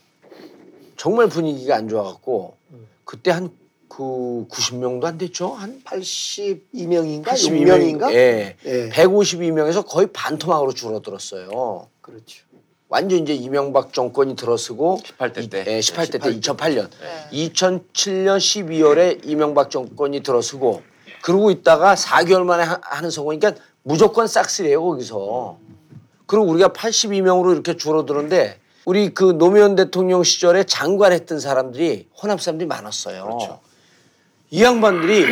정말 0.97 1.27
분위기가 1.27 1.75
안 1.75 1.87
좋아갖고 1.87 2.57
그때 3.05 3.31
한 3.31 3.65
그 3.95 4.45
90명도 4.49 5.05
안 5.05 5.17
됐죠? 5.17 5.53
한 5.53 5.81
82명인가 5.85 7.27
82명인가? 7.27 8.01
6명인가? 8.07 8.13
예. 8.13 8.57
예. 8.65 8.89
152명에서 8.89 9.87
거의 9.87 10.07
반토막으로 10.11 10.73
줄어들었어요. 10.73 11.87
그렇죠. 12.01 12.43
완전 12.87 13.19
이제 13.19 13.33
이명박 13.33 13.93
정권이 13.93 14.35
들어서고 14.35 14.99
18대 15.17 15.49
때. 15.49 15.63
예, 15.67 15.79
18대 15.79 16.11
때 16.11 16.19
18대. 16.19 16.41
2008년. 16.41 16.89
네. 17.01 17.47
2007년 17.49 18.37
12월에 18.37 19.21
이명박 19.23 19.71
정권이 19.71 20.21
들어서고 20.21 20.83
그러고 21.21 21.49
있다가 21.49 21.95
4개월 21.95 22.43
만에 22.43 22.63
하- 22.63 22.79
하는 22.83 23.09
선거니까 23.09 23.53
무조건 23.83 24.27
싹쓸이에요 24.27 24.83
거기서. 24.83 25.57
그리고 26.27 26.45
우리가 26.45 26.69
82명으로 26.69 27.53
이렇게 27.53 27.75
줄어드는데 27.75 28.59
우리 28.85 29.13
그 29.13 29.35
노무현 29.37 29.75
대통령 29.75 30.23
시절에 30.23 30.63
장관했던 30.63 31.39
사람들이 31.39 32.07
호남 32.21 32.37
사람들이 32.37 32.67
많았어요. 32.67 33.23
그렇죠. 33.23 33.59
이 34.51 34.63
양반들이 34.63 35.25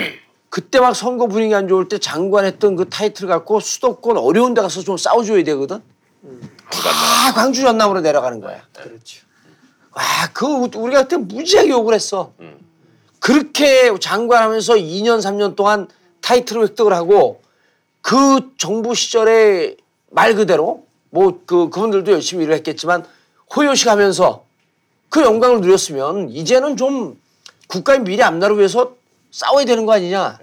그때 0.49 0.79
막 0.79 0.95
선거 0.95 1.27
분위기 1.27 1.53
안 1.53 1.67
좋을 1.67 1.87
때 1.87 1.99
장관했던 1.99 2.75
그 2.75 2.89
타이틀 2.89 3.27
갖고 3.27 3.59
수도권 3.59 4.17
어려운 4.17 4.53
데 4.55 4.61
가서 4.61 4.81
좀 4.81 4.97
싸워줘야 4.97 5.43
되거든. 5.43 5.81
다 6.71 7.33
광주 7.33 7.61
전남으로 7.61 8.01
내려가는 8.01 8.39
거야. 8.39 8.61
그렇죠. 8.73 9.25
와, 9.91 10.03
그 10.33 10.45
우리가 10.45 11.03
그때 11.03 11.17
무지하게 11.17 11.69
욕을 11.69 11.93
했어. 11.93 12.33
음. 12.39 12.59
그렇게 13.19 13.91
장관하면서 13.99 14.73
2년 14.75 15.19
3년 15.19 15.55
동안 15.55 15.87
타이틀을 16.21 16.63
획득을 16.63 16.93
하고 16.93 17.41
그 18.01 18.51
정부 18.57 18.95
시절에 18.95 19.77
말 20.09 20.35
그대로 20.35 20.85
뭐 21.09 21.43
그 21.45 21.69
그분들도 21.69 22.11
열심히 22.11 22.43
일을 22.43 22.55
했겠지만 22.55 23.05
호요식 23.55 23.87
하면서 23.87 24.45
그 25.09 25.21
영광을 25.21 25.61
누렸으면 25.61 26.29
이제는 26.31 26.75
좀 26.75 27.21
국가의 27.67 27.99
미래 28.01 28.23
앞날을 28.23 28.57
위해서 28.57 28.95
싸워야 29.31 29.65
되는 29.65 29.85
거 29.85 29.93
아니냐. 29.93 30.39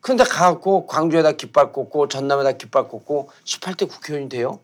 근데 0.00 0.24
가갖고 0.24 0.86
광주에다 0.86 1.32
깃발 1.32 1.72
꽂고 1.72 2.08
전남에다 2.08 2.52
깃발 2.52 2.88
꽂고 2.88 3.30
18대 3.44 3.88
국회의원이 3.88 4.28
돼요. 4.28 4.60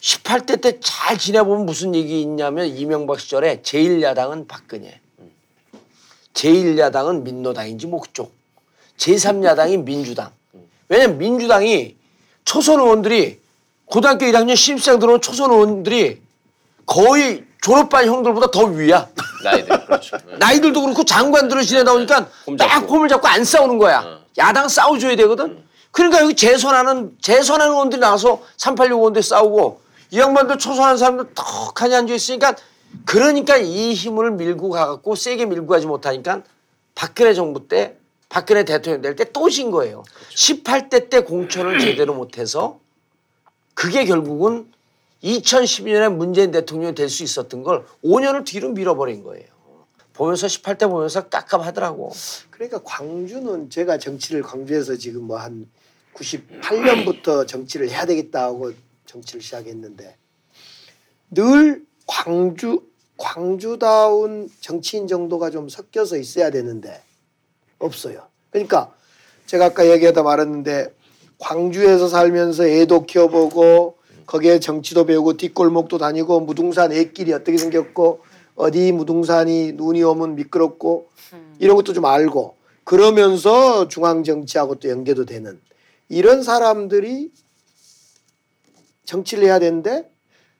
18대 0.00 0.60
때 0.60 0.80
잘 0.80 1.18
지내보면 1.18 1.66
무슨 1.66 1.94
얘기 1.94 2.20
있냐면 2.22 2.66
이명박 2.66 3.20
시절에 3.20 3.60
제1야당은 3.62 4.48
박근혜, 4.48 5.00
제1야당은 6.34 7.22
민노당인지 7.22 7.86
뭐 7.86 8.00
그쪽, 8.00 8.32
제3야당이 8.96 9.84
민주당. 9.84 10.30
왜냐면 10.88 11.18
민주당이 11.18 11.96
초선 12.44 12.80
의원들이 12.80 13.40
고등학교 13.84 14.24
1학년 14.26 14.56
신입생 14.56 14.98
들어온 14.98 15.20
초선 15.20 15.50
의원들이 15.50 16.20
거의 16.86 17.44
졸업반 17.62 18.06
형들보다 18.06 18.50
더 18.50 18.64
위야. 18.64 19.08
나이들 19.44 19.86
그렇죠. 19.86 20.16
네. 20.26 20.36
나이들도 20.40 20.80
그렇고 20.80 21.04
장관들을 21.04 21.62
지내다 21.62 21.92
보니까 21.92 22.26
폼 22.46 22.56
딱. 22.56 22.86
폼을 22.86 23.08
잡고 23.08 23.28
안 23.28 23.44
싸우는 23.44 23.78
거야. 23.78 24.00
어. 24.00 24.20
야당 24.38 24.68
싸워줘야 24.68 25.14
되거든. 25.16 25.62
그러니까 25.92 26.22
여기 26.22 26.34
재선하는 26.34 27.16
재선하는 27.20 27.72
의원들이 27.72 28.00
나와서 28.00 28.42
386 28.56 28.98
의원들 28.98 29.22
싸우고 29.22 29.80
이 30.10 30.18
양반들 30.18 30.58
초선한 30.58 30.96
사람들 30.96 31.34
턱하니 31.34 31.94
앉아 31.94 32.14
있으니까 32.14 32.56
그러니까 33.04 33.56
이 33.56 33.92
힘을 33.94 34.32
밀고 34.32 34.70
가갖고 34.70 35.14
세게 35.14 35.46
밀고 35.46 35.66
가지 35.68 35.86
못하니까 35.86 36.42
박근혜 36.94 37.34
정부 37.34 37.68
때 37.68 37.96
박근혜 38.28 38.64
대통령 38.64 39.00
될 39.02 39.16
때 39.16 39.24
또 39.32 39.48
진 39.48 39.70
거예요. 39.70 40.02
18대 40.34 41.10
때 41.10 41.20
공천을 41.20 41.78
제대로 41.80 42.14
못해서 42.14 42.78
그게 43.74 44.04
결국은 44.04 44.70
2012년에 45.22 46.12
문재인 46.14 46.50
대통령이 46.50 46.94
될 46.94 47.08
수 47.08 47.22
있었던 47.22 47.62
걸 47.62 47.84
5년을 48.04 48.44
뒤로 48.44 48.70
밀어버린 48.70 49.22
거예요. 49.22 49.46
보면서 50.12 50.46
18대 50.46 50.88
보면서 50.88 51.28
깝깝하더라고. 51.28 52.12
그러니까 52.50 52.80
광주는 52.84 53.70
제가 53.70 53.98
정치를 53.98 54.42
광주에서 54.42 54.96
지금 54.96 55.22
뭐 55.22 55.38
한 55.38 55.68
98년부터 56.14 57.46
정치를 57.46 57.88
해야 57.90 58.04
되겠다 58.06 58.44
하고 58.44 58.72
정치를 59.10 59.42
시작했는데 59.42 60.16
늘 61.30 61.84
광주 62.06 62.82
광주다운 63.16 64.48
정치인 64.60 65.06
정도가 65.06 65.50
좀 65.50 65.68
섞여서 65.68 66.16
있어야 66.16 66.50
되는데 66.50 67.02
없어요. 67.78 68.26
그러니까 68.50 68.94
제가 69.46 69.66
아까 69.66 69.90
얘기하다 69.90 70.22
말했는데 70.22 70.94
광주에서 71.38 72.08
살면서 72.08 72.66
애도 72.66 73.06
키워보고 73.06 73.96
거기에 74.26 74.60
정치도 74.60 75.06
배우고 75.06 75.36
뒷골목도 75.36 75.98
다니고 75.98 76.40
무등산 76.40 76.92
애길이 76.92 77.32
어떻게 77.32 77.58
생겼고 77.58 78.20
어디 78.54 78.92
무등산이 78.92 79.72
눈이 79.72 80.02
오면 80.02 80.36
미끄럽고 80.36 81.08
이런 81.58 81.76
것도 81.76 81.92
좀 81.92 82.06
알고 82.06 82.56
그러면서 82.84 83.88
중앙 83.88 84.24
정치하고 84.24 84.76
또 84.76 84.88
연계도 84.88 85.26
되는 85.26 85.60
이런 86.08 86.42
사람들이 86.42 87.32
정치를 89.04 89.44
해야 89.44 89.58
되는데 89.58 90.08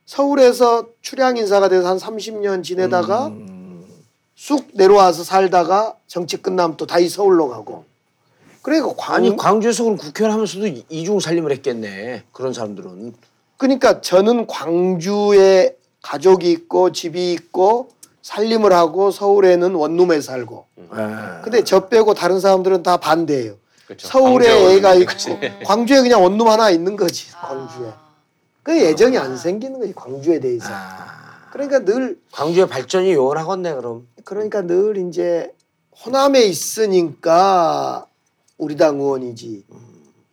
서울에서 0.06 0.86
출향 1.02 1.36
인사가 1.36 1.68
돼서 1.68 1.88
한 1.88 1.98
30년 1.98 2.64
지내다가 2.64 3.30
쑥 4.34 4.68
내려와서 4.72 5.22
살다가 5.22 5.94
정치 6.06 6.36
끝나면 6.36 6.76
또 6.76 6.86
다시 6.86 7.08
서울로 7.08 7.48
가고 7.48 7.84
그러니까 8.62 8.92
광, 8.96 9.16
아니 9.16 9.36
광주에서 9.36 9.84
그럼 9.84 9.96
국회의원 9.96 10.32
하면서도 10.32 10.66
이- 10.66 10.84
이중 10.90 11.18
살림을 11.20 11.50
했겠네. 11.52 12.24
그런 12.32 12.52
사람들은. 12.52 13.14
그러니까 13.56 14.00
저는 14.02 14.46
광주에 14.46 15.76
가족이 16.02 16.50
있고 16.50 16.92
집이 16.92 17.32
있고 17.32 17.88
살림을 18.22 18.72
하고 18.72 19.10
서울에는 19.10 19.74
원룸에 19.74 20.20
살고 20.20 20.66
아. 20.90 21.40
근데 21.42 21.64
저 21.64 21.88
빼고 21.88 22.12
다른 22.14 22.38
사람들은 22.40 22.82
다 22.82 22.96
반대예요. 22.98 23.54
그렇죠. 23.86 24.08
서울에 24.08 24.74
애가 24.76 24.94
있고 24.96 25.12
거지. 25.12 25.38
광주에 25.64 26.02
그냥 26.02 26.22
원룸 26.22 26.46
하나 26.48 26.70
있는 26.70 26.96
거지 26.96 27.28
아. 27.40 27.48
광주에. 27.48 27.88
그 28.70 28.78
애정이 28.78 29.18
안 29.18 29.36
생기는 29.36 29.80
거지 29.80 29.92
광주에 29.92 30.38
대해서. 30.38 30.68
아. 30.70 31.48
그러니까 31.50 31.80
늘 31.80 32.16
광주의 32.30 32.68
발전이 32.68 33.12
요원하겠네 33.14 33.74
그럼. 33.74 34.06
그러니까 34.24 34.62
늘 34.62 34.96
이제 35.08 35.52
호남에 36.04 36.42
있으니까 36.42 38.06
우리 38.58 38.76
당 38.76 39.00
의원이지. 39.00 39.64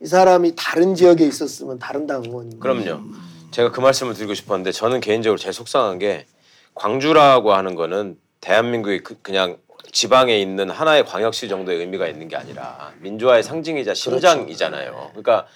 이 0.02 0.06
사람이 0.06 0.54
다른 0.56 0.93
지역에 0.93 1.26
있었으면 1.26 1.80
다른 1.80 2.06
당 2.06 2.23
의원인 2.23 2.60
거지. 2.60 2.84
그럼요. 2.86 3.02
제가 3.50 3.71
그 3.71 3.80
말씀을 3.80 4.13
드리고 4.13 4.36
싶었는데 4.36 4.71
저는 4.71 5.00
개인적으로 5.00 5.39
제일 5.39 5.52
속상한 5.52 5.97
게 5.97 6.28
광주라고 6.76 7.54
하는 7.54 7.73
거는 7.73 8.19
대한민국의 8.41 9.02
그, 9.02 9.19
그냥 9.23 9.58
지방에 9.91 10.39
있는 10.39 10.69
하나의 10.69 11.08
광역시 11.08 11.50
정도의 11.50 11.80
의미가 11.80 12.08
있는 12.08 12.28
게 12.28 12.36
아니라 12.36 12.93
민주화의 13.00 13.41
상징이자 13.41 13.95
심장이잖아요. 13.95 15.10
그러니까 15.13 15.47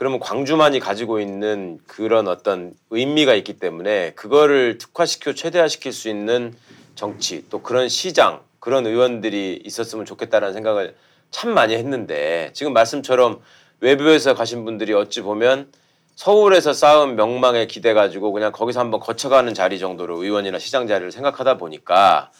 그러면 0.00 0.18
광주만이 0.18 0.80
가지고 0.80 1.20
있는 1.20 1.78
그런 1.86 2.26
어떤 2.26 2.72
의미가 2.88 3.34
있기 3.34 3.58
때문에 3.58 4.12
그거를 4.14 4.78
특화시키고 4.78 5.34
최대화시킬 5.34 5.92
수 5.92 6.08
있는 6.08 6.54
정치 6.94 7.44
또 7.50 7.60
그런 7.60 7.90
시장 7.90 8.40
그런 8.60 8.86
의원들이 8.86 9.60
있었으면 9.62 10.06
좋겠다라는 10.06 10.54
생각을 10.54 10.96
참 11.30 11.52
많이 11.52 11.74
했는데 11.74 12.48
지금 12.54 12.72
말씀처럼 12.72 13.42
외부에서 13.80 14.32
가신 14.32 14.64
분들이 14.64 14.94
어찌 14.94 15.20
보면 15.20 15.70
서울에서 16.16 16.72
쌓은 16.72 17.16
명망에 17.16 17.66
기대 17.66 17.92
가지고 17.92 18.32
그냥 18.32 18.52
거기서 18.52 18.80
한번 18.80 19.00
거쳐가는 19.00 19.52
자리 19.52 19.78
정도로 19.78 20.22
의원이나 20.22 20.58
시장 20.58 20.86
자리를 20.86 21.12
생각하다 21.12 21.58
보니까 21.58 22.30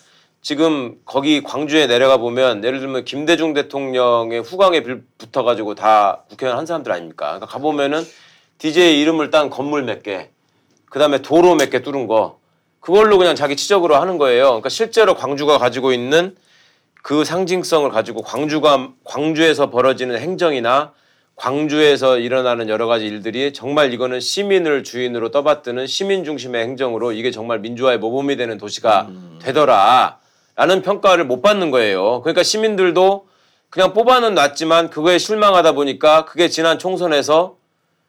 지금 0.51 0.97
거기 1.05 1.43
광주에 1.43 1.87
내려가 1.87 2.17
보면 2.17 2.65
예를 2.65 2.81
들면 2.81 3.05
김대중 3.05 3.53
대통령의 3.53 4.41
후광에 4.41 4.83
빌- 4.83 5.03
붙어가지고 5.19 5.75
다 5.75 6.25
국회의원 6.31 6.59
한 6.59 6.65
사람들 6.67 6.91
아닙니까? 6.91 7.27
그러니까 7.27 7.47
가보면은 7.47 8.03
DJ 8.59 9.01
이름을 9.03 9.31
딴 9.31 9.51
건물 9.51 9.83
몇 9.83 10.03
개, 10.03 10.31
그 10.91 10.99
다음에 10.99 11.19
도로 11.23 11.55
몇 11.57 11.71
개 11.71 11.83
뚫은 11.83 12.07
거, 12.07 12.39
그걸로 12.81 13.19
그냥 13.19 13.35
자기 13.35 13.55
치적으로 13.57 13.97
하는 13.97 14.17
거예요. 14.17 14.45
그러니까 14.47 14.71
실제로 14.71 15.15
광주가 15.15 15.59
가지고 15.59 15.93
있는 15.93 16.35
그 17.03 17.25
상징성을 17.25 17.91
가지고 17.91 18.23
광주가 18.23 18.91
광주에서 19.05 19.69
벌어지는 19.71 20.19
행정이나 20.19 20.93
광주에서 21.37 22.19
일어나는 22.19 22.69
여러 22.69 22.87
가지 22.87 23.07
일들이 23.07 23.53
정말 23.55 23.93
이거는 23.95 24.21
시민을 24.21 24.85
주인으로 24.85 25.31
떠받드는 25.31 25.87
시민 25.87 26.25
중심의 26.25 26.63
행정으로 26.65 27.13
이게 27.13 27.31
정말 27.31 27.59
민주화의 27.61 27.99
모범이 27.99 28.37
되는 28.37 28.59
도시가 28.59 29.09
되더라 29.41 30.19
라는 30.61 30.83
평가를 30.83 31.25
못 31.25 31.41
받는 31.41 31.71
거예요. 31.71 32.21
그러니까 32.21 32.43
시민들도 32.43 33.27
그냥 33.71 33.95
뽑아는 33.95 34.35
놨지만 34.35 34.91
그거에 34.91 35.17
실망하다 35.17 35.73
보니까 35.73 36.27
그게 36.27 36.51
지난 36.51 36.79
총선에서 36.79 37.57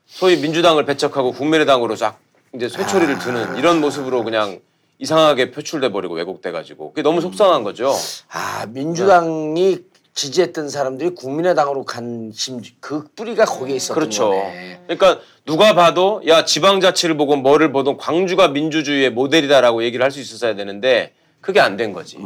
소위 0.05 0.35
민주당을 0.35 0.83
배척하고 0.83 1.31
국민의당으로 1.31 1.95
쫙 1.95 2.19
이제 2.53 2.67
쇠초리를 2.67 3.19
드는 3.19 3.55
이런 3.55 3.79
모습으로 3.79 4.25
그냥 4.25 4.59
이상하게 4.99 5.51
표출돼 5.51 5.93
버리고 5.93 6.15
왜곡돼 6.15 6.51
가지고 6.51 6.89
그게 6.89 7.03
너무 7.03 7.21
속상한 7.21 7.63
거죠. 7.63 7.95
아 8.29 8.65
민주당이 8.67 9.77
지지했던 10.13 10.67
사람들이 10.67 11.11
국민의당으로 11.11 11.85
간 11.85 12.33
심지 12.35 12.75
그 12.81 13.05
뿌리가 13.15 13.45
거기에 13.45 13.77
있었던 13.77 13.95
그렇죠. 13.95 14.29
거네. 14.31 14.81
그러니까 14.87 15.21
누가 15.45 15.73
봐도 15.73 16.21
야 16.27 16.43
지방자치를 16.43 17.15
보고 17.15 17.37
뭐를 17.37 17.71
보든 17.71 17.95
광주가 17.95 18.49
민주주의의 18.49 19.11
모델이다라고 19.11 19.85
얘기를 19.85 20.03
할 20.03 20.11
수 20.11 20.19
있었어야 20.19 20.53
되는데 20.55 21.13
그게 21.41 21.59
안 21.59 21.77
된 21.77 21.91
거지. 21.93 22.17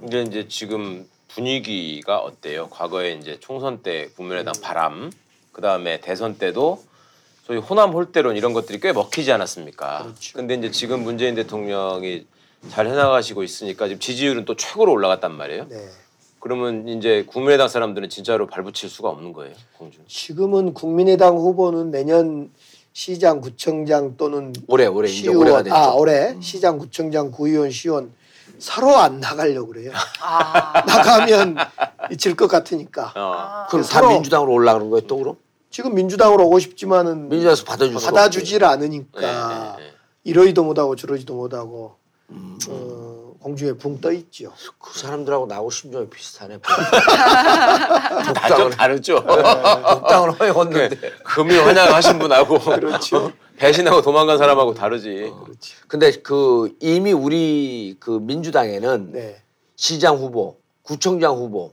근데 0.00 0.22
이제 0.22 0.48
지금 0.48 1.06
분위기가 1.28 2.18
어때요? 2.18 2.68
과거에 2.70 3.12
이제 3.14 3.38
총선 3.40 3.82
때 3.82 4.08
국민의당 4.16 4.54
바람, 4.62 5.10
그 5.52 5.60
다음에 5.62 6.00
대선 6.00 6.36
때도 6.38 6.82
소위 7.44 7.58
호남 7.58 7.92
홀대론 7.92 8.36
이런 8.36 8.52
것들이 8.52 8.80
꽤 8.80 8.92
먹히지 8.92 9.32
않았습니까? 9.32 10.12
근데 10.34 10.54
이제 10.54 10.70
지금 10.70 11.02
문재인 11.02 11.34
대통령이 11.34 12.26
잘 12.68 12.86
해나가시고 12.86 13.42
있으니까 13.42 13.88
지금 13.88 13.98
지지율은 14.00 14.44
또 14.44 14.54
최고로 14.56 14.92
올라갔단 14.92 15.32
말이에요. 15.36 15.66
네. 15.68 15.88
그러면 16.38 16.88
이제 16.88 17.24
국민의당 17.26 17.68
사람들은 17.68 18.08
진짜로 18.08 18.46
발붙일 18.46 18.88
수가 18.88 19.08
없는 19.10 19.32
거예요, 19.32 19.54
공주. 19.78 19.98
지금은 20.08 20.74
국민의당 20.74 21.36
후보는 21.36 21.90
내년 21.90 22.50
시장, 22.92 23.40
구청장 23.40 24.16
또는 24.16 24.52
올해 24.66 24.86
올해 24.86 25.08
이제 25.10 25.28
올해가 25.28 25.62
시의원 25.62 25.64
됐죠. 25.64 25.74
아 25.76 25.94
올해 25.94 26.36
시장, 26.40 26.78
구청장, 26.78 27.30
구의원, 27.30 27.70
시의원 27.70 28.12
서로 28.58 28.96
안 28.96 29.20
나가려고 29.20 29.68
그래요. 29.72 29.92
아. 30.20 30.82
나가면 30.86 31.56
질 32.18 32.36
것 32.36 32.48
같으니까. 32.48 33.12
어. 33.16 33.66
그럼 33.70 33.82
서로- 33.82 34.08
다 34.08 34.14
민주당으로 34.14 34.52
올라가는 34.52 34.88
거예요 34.90 35.06
또 35.06 35.16
그럼? 35.18 35.36
지금 35.70 35.94
민주당으로 35.94 36.44
오고 36.46 36.58
싶지만은 36.58 37.28
민주당에서 37.28 37.64
받아줄 37.64 37.98
수가 37.98 38.12
받아주질 38.12 38.58
네, 38.60 38.66
않으니까 38.66 39.76
네, 39.78 39.82
네. 39.84 39.92
이러지도 40.24 40.64
못하고 40.64 40.96
저러지도 40.96 41.34
못하고 41.34 41.96
음. 42.30 42.58
어, 42.68 43.32
공중에 43.40 43.72
붕 43.72 44.00
떠 44.00 44.12
있죠. 44.12 44.52
그 44.78 44.96
사람들하고 44.98 45.46
나하고 45.46 45.70
심정이 45.70 46.08
비슷하네. 46.08 46.58
다좀 48.34 48.70
다르죠. 48.70 49.16
복당을 49.24 50.30
허용했는데. 50.32 51.10
금이 51.24 51.56
환영하신 51.58 52.18
분하고 52.18 52.58
그렇죠. 52.58 53.32
배신하고 53.66 54.02
도망간 54.02 54.38
사람하고 54.38 54.74
다르지. 54.74 55.32
근데 55.86 56.10
그 56.20 56.74
이미 56.80 57.12
우리 57.12 57.96
그 58.00 58.10
민주당에는 58.10 59.12
네. 59.12 59.40
시장 59.76 60.16
후보, 60.16 60.56
구청장 60.82 61.36
후보, 61.36 61.72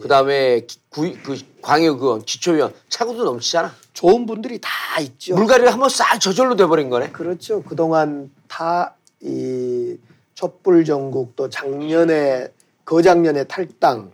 그다음에 0.00 0.60
기- 0.60 0.78
구, 0.88 1.12
그 1.22 1.38
광역 1.60 2.00
의원, 2.02 2.22
기초의원 2.22 2.72
차고도 2.88 3.22
넘치잖아. 3.24 3.74
좋은 3.92 4.24
분들이 4.24 4.58
다 4.62 4.70
있죠. 5.02 5.34
물갈이를 5.34 5.70
한번 5.70 5.90
싹 5.90 6.18
저절로 6.18 6.56
돼버린 6.56 6.88
거네. 6.88 7.10
그렇죠. 7.12 7.62
그동안 7.62 8.30
다 8.48 8.94
이 9.26 9.96
촛불 10.34 10.84
전국 10.84 11.34
또 11.34 11.48
작년에 11.48 12.48
거작년에 12.84 13.44
탈당 13.44 14.10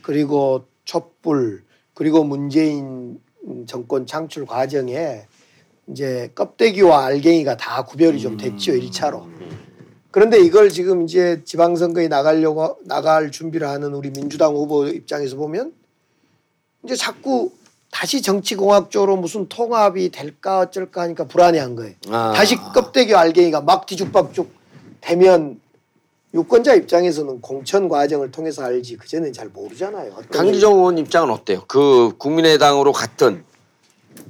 그리고 0.00 0.64
촛불 0.86 1.62
그리고 1.92 2.24
문재인 2.24 3.20
정권 3.66 4.06
창출 4.06 4.46
과정에 4.46 5.26
이제 5.88 6.30
껍데기와 6.34 7.06
알갱이가 7.06 7.56
다 7.56 7.84
구별이 7.84 8.20
좀 8.20 8.36
됐죠 8.36 8.72
일차로 8.72 9.26
그런데 10.10 10.38
이걸 10.38 10.70
지금 10.70 11.02
이제 11.02 11.42
지방선거에 11.44 12.08
나가려고 12.08 12.78
나갈 12.84 13.30
준비를 13.30 13.68
하는 13.68 13.94
우리 13.94 14.10
민주당 14.10 14.54
후보 14.54 14.86
입장에서 14.86 15.36
보면 15.36 15.72
이제 16.84 16.94
자꾸 16.94 17.50
다시 17.90 18.22
정치공학적으로 18.22 19.16
무슨 19.16 19.48
통합이 19.48 20.10
될까 20.10 20.60
어쩔까 20.60 21.02
하니까 21.02 21.26
불안해한 21.26 21.76
거예요. 21.76 21.94
아. 22.10 22.32
다시 22.34 22.56
껍데기 22.56 23.14
알갱이가 23.14 23.62
막 23.62 23.86
뒤죽박죽 23.86 24.52
되면 25.00 25.60
유권자 26.34 26.74
입장에서는 26.74 27.40
공천 27.40 27.88
과정을 27.88 28.32
통해서 28.32 28.64
알지 28.64 28.96
그전엔 28.96 29.32
잘 29.32 29.48
모르잖아요. 29.48 30.12
강기정 30.32 30.74
의원 30.74 30.98
입장은 30.98 31.30
어때요? 31.30 31.62
그 31.68 32.16
국민의당으로 32.18 32.92
갔던 32.92 33.44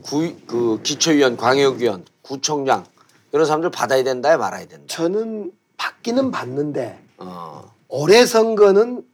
구, 0.03 0.35
그 0.47 0.81
기초의원, 0.83 1.37
광역의원, 1.37 2.05
구청장 2.23 2.85
이런 3.33 3.47
사람들 3.47 3.71
받아야 3.71 4.03
된다야 4.05 4.37
말아야 4.37 4.67
된다. 4.67 4.85
저는 4.87 5.53
받기는 5.77 6.31
받는데 6.31 6.99
어. 7.19 7.73
올해 7.89 8.27
선거는 8.27 9.05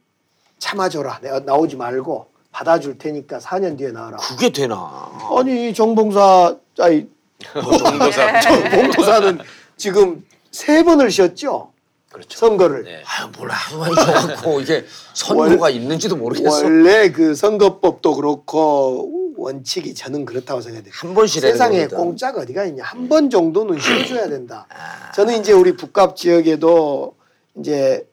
참아줘라. 0.59 1.19
내가 1.21 1.39
나오지 1.39 1.75
말고 1.75 2.27
받아줄 2.51 2.97
테니까 2.97 3.39
4년 3.39 3.77
뒤에 3.77 3.91
나와라. 3.91 4.17
그게 4.17 4.51
되나? 4.51 5.09
아니 5.37 5.73
정봉사 5.73 6.55
아니 6.79 7.07
정도사. 7.53 8.39
정봉사는 8.41 9.39
지금 9.77 10.25
세 10.51 10.83
번을 10.83 11.09
쉬었죠. 11.09 11.70
그렇죠. 12.11 12.37
선거를. 12.37 12.83
네. 12.83 13.03
아유 13.05 13.31
몰라 13.37 13.55
많이 13.79 13.95
줘갖고 13.95 14.59
이게 14.61 14.85
선거가 15.13 15.69
있는지도 15.69 16.17
모르겠어. 16.17 16.63
원래 16.63 17.11
그 17.11 17.35
선거법도 17.35 18.15
그렇고 18.15 19.33
원칙이 19.37 19.93
저는 19.95 20.25
그렇다고 20.25 20.61
생각해요. 20.61 20.91
한번 20.93 21.25
쉬라는 21.27 21.53
세상에. 21.53 21.87
공짜가 21.87 22.41
어디가 22.41 22.65
있냐. 22.65 22.83
한 22.83 23.07
번 23.07 23.29
정도는 23.29 23.79
쉬어줘야 23.79 24.27
된다. 24.27 24.67
아. 24.69 25.11
저는 25.13 25.39
이제 25.39 25.53
우리 25.53 25.75
북갑 25.75 26.15
지역에도 26.17 27.15
이제 27.57 28.07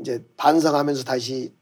이제 0.00 0.24
반성하면서 0.36 1.02
다시 1.04 1.52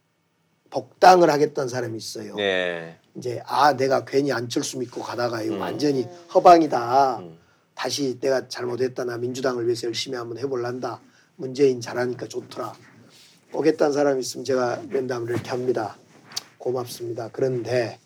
복당을 0.71 1.31
하겠다는 1.31 1.69
사람이 1.69 1.97
있어요. 1.97 2.35
네. 2.37 2.99
이제 3.17 3.43
아 3.47 3.73
내가 3.75 4.05
괜히 4.05 4.31
안철수 4.31 4.79
믿고 4.79 5.01
가다가 5.03 5.41
이거 5.43 5.55
음. 5.55 5.61
완전히 5.61 6.07
허방이다. 6.35 7.19
음. 7.21 7.39
다시 7.75 8.19
내가 8.21 8.47
잘못했다. 8.49 9.05
나 9.05 9.17
민주당을 9.17 9.65
위해서 9.67 9.87
열심히 9.87 10.17
한번 10.19 10.37
해볼란다. 10.39 11.01
문재인 11.37 11.81
잘하니까 11.81 12.27
좋더라. 12.27 12.75
오겠다는 13.53 13.93
사람이 13.93 14.21
있으면 14.21 14.45
제가 14.45 14.81
면담을 14.89 15.31
이렇게 15.31 15.51
합니다. 15.51 15.97
고맙습니다. 16.59 17.29
그런데 17.33 17.99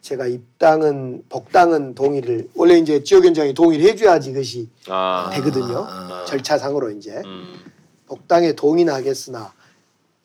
제가 0.00 0.26
입당은 0.26 1.24
복당은 1.28 1.94
동의를 1.94 2.48
원래 2.54 2.78
이제 2.78 3.02
지역위원장이 3.02 3.54
동의를 3.54 3.86
해줘야지 3.86 4.30
이것이 4.30 4.68
아. 4.88 5.30
되거든요. 5.34 5.86
아. 5.88 6.24
절차상으로 6.26 6.90
이제 6.90 7.22
음. 7.24 7.58
복당에 8.06 8.52
동의는 8.52 8.92
하겠으나 8.92 9.52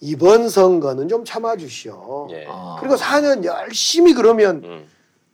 이번 0.02 0.50
선거는 0.50 1.10
좀 1.10 1.26
참아주시오. 1.26 2.28
예. 2.32 2.46
어. 2.48 2.78
그리고 2.80 2.96
4년 2.96 3.44
열심히 3.44 4.14
그러면 4.14 4.62
음. 4.64 4.86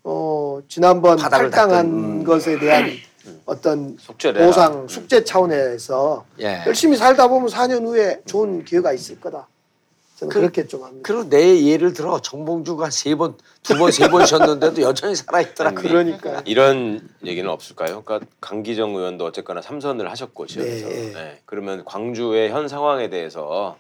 어 0.04 0.62
지난번 0.68 1.18
탈당한 1.18 1.86
음. 1.86 2.24
것에 2.24 2.60
대한 2.60 2.90
어떤 3.46 3.98
숙제를. 4.00 4.46
보상 4.46 4.84
음. 4.84 4.88
숙제 4.88 5.24
차원에서 5.24 6.26
예. 6.42 6.64
열심히 6.66 6.98
살다 6.98 7.28
보면 7.28 7.50
4년 7.50 7.86
후에 7.86 8.22
좋은 8.26 8.64
기회가 8.66 8.94
있을 8.94 9.20
거다. 9.20 9.48
저는 10.18 10.32
그- 10.34 10.40
그, 10.40 10.46
렇게좀 10.46 10.84
합니다. 10.84 11.02
그리고 11.06 11.30
내 11.30 11.62
예를 11.66 11.92
들어 11.92 12.22
정봉주가 12.22 12.90
세 12.90 13.16
번, 13.16 13.36
두 13.64 13.78
번, 13.78 13.92
세 13.92 14.08
번 14.08 14.26
쉬었는데도 14.26 14.82
여전히 14.82 15.14
살아있더라. 15.14 15.72
그러니까 15.72 16.42
이런 16.46 17.02
얘기는 17.26 17.50
없을까요? 17.50 18.02
그러니까 18.04 18.26
강기정 18.40 18.96
의원도 18.96 19.26
어쨌거나 19.26 19.62
삼선을 19.62 20.10
하셨고 20.10 20.48
지역에서 20.48 20.88
네. 20.88 21.12
네. 21.14 21.42
그러면 21.46 21.84
광주의 21.84 22.50
현 22.50 22.70
상황에 22.70 23.10
대해서 23.10 23.76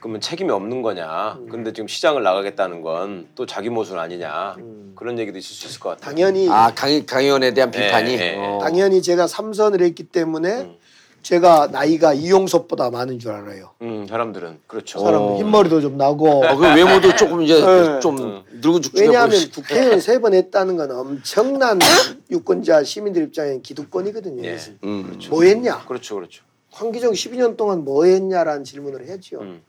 그러면 0.00 0.20
책임이 0.20 0.50
없는 0.50 0.82
거냐? 0.82 1.38
근데 1.50 1.72
지금 1.72 1.88
시장을 1.88 2.22
나가겠다는 2.22 2.82
건 2.82 3.26
또 3.34 3.44
자기 3.46 3.68
모순 3.70 3.98
아니냐? 3.98 4.56
그런 4.94 5.18
얘기도 5.18 5.38
있을 5.38 5.54
수 5.54 5.66
있을 5.66 5.80
것 5.80 5.90
같아요. 5.90 6.04
당연히 6.14 6.48
아, 6.50 6.72
강, 6.74 7.04
강 7.06 7.22
의원에 7.22 7.52
대한 7.52 7.70
네, 7.70 7.86
비판이. 7.86 8.16
네, 8.16 8.32
네. 8.32 8.38
어. 8.38 8.58
당연히 8.62 9.02
제가 9.02 9.26
삼선을 9.26 9.82
했기 9.82 10.04
때문에 10.04 10.48
음. 10.60 10.76
제가 11.22 11.68
나이가 11.72 12.14
이용섭보다 12.14 12.90
많은 12.90 13.18
줄 13.18 13.32
알아요. 13.32 13.72
음, 13.82 14.06
사람들은 14.08 14.60
그렇죠. 14.66 15.00
사람 15.00 15.20
어. 15.22 15.36
흰머리도 15.38 15.80
좀 15.80 15.96
나고 15.96 16.44
어, 16.46 16.56
그 16.56 16.62
외모도 16.74 17.14
조금 17.16 17.42
이제 17.42 17.60
네. 17.60 18.00
좀 18.00 18.44
늙은 18.62 18.80
죽죽해 18.82 19.06
왜냐하면. 19.06 19.36
국회의원 19.52 20.00
세 20.00 20.18
번 20.20 20.34
했다는 20.34 20.76
건 20.76 20.90
엄청난 20.92 21.78
유권자 22.30 22.84
시민들 22.84 23.22
입장엔 23.24 23.62
기득권이거든요. 23.62 24.44
예. 24.46 24.56
음. 24.84 25.18
뭐 25.30 25.42
했냐? 25.42 25.84
그렇죠, 25.86 26.14
그렇죠. 26.14 26.44
황기정 26.70 27.12
12년 27.12 27.56
동안 27.56 27.84
뭐 27.84 28.04
했냐라는 28.04 28.64
질문을 28.64 29.06
했죠. 29.08 29.40
음. 29.40 29.62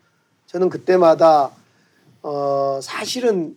저는 0.48 0.68
그때마다 0.70 1.50
어 2.22 2.80
사실은 2.82 3.56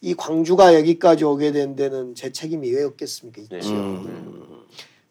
이 0.00 0.14
광주가 0.14 0.74
여기까지 0.74 1.24
오게 1.24 1.52
된 1.52 1.76
데는 1.76 2.14
제 2.14 2.32
책임이 2.32 2.70
왜 2.72 2.82
없겠습니까? 2.84 3.42
있죠. 3.42 3.56
네. 3.56 3.74
음. 3.74 4.64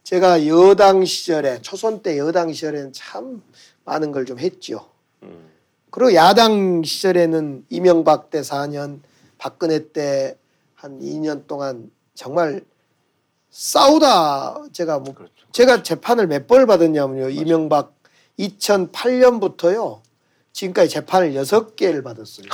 제가 0.03 0.45
여당 0.47 1.05
시절에 1.05 1.61
초선 1.61 2.01
때 2.03 2.17
여당 2.17 2.51
시절에는 2.51 2.93
참 2.93 3.41
많은 3.85 4.11
걸 4.11 4.25
좀 4.25 4.37
했죠. 4.39 4.87
음. 5.23 5.49
그리고 5.91 6.13
야당 6.15 6.83
시절에는 6.83 7.65
이명박 7.69 8.29
때 8.29 8.41
4년, 8.41 8.99
박근혜 9.37 9.91
때 9.91 10.37
한 10.75 10.99
2년 10.99 11.47
동안 11.47 11.89
정말 12.13 12.61
싸우다 13.51 14.63
제가 14.73 14.99
뭐 14.99 15.13
그렇죠. 15.13 15.33
제가 15.53 15.81
재판을 15.83 16.27
몇 16.27 16.45
번을 16.47 16.65
받았냐면요. 16.65 17.29
이명박 17.29 17.93
2008년부터요. 18.37 20.01
지금까지 20.53 20.89
재판을 20.89 21.35
여섯 21.35 21.75
개를 21.75 22.03
받았어요. 22.03 22.45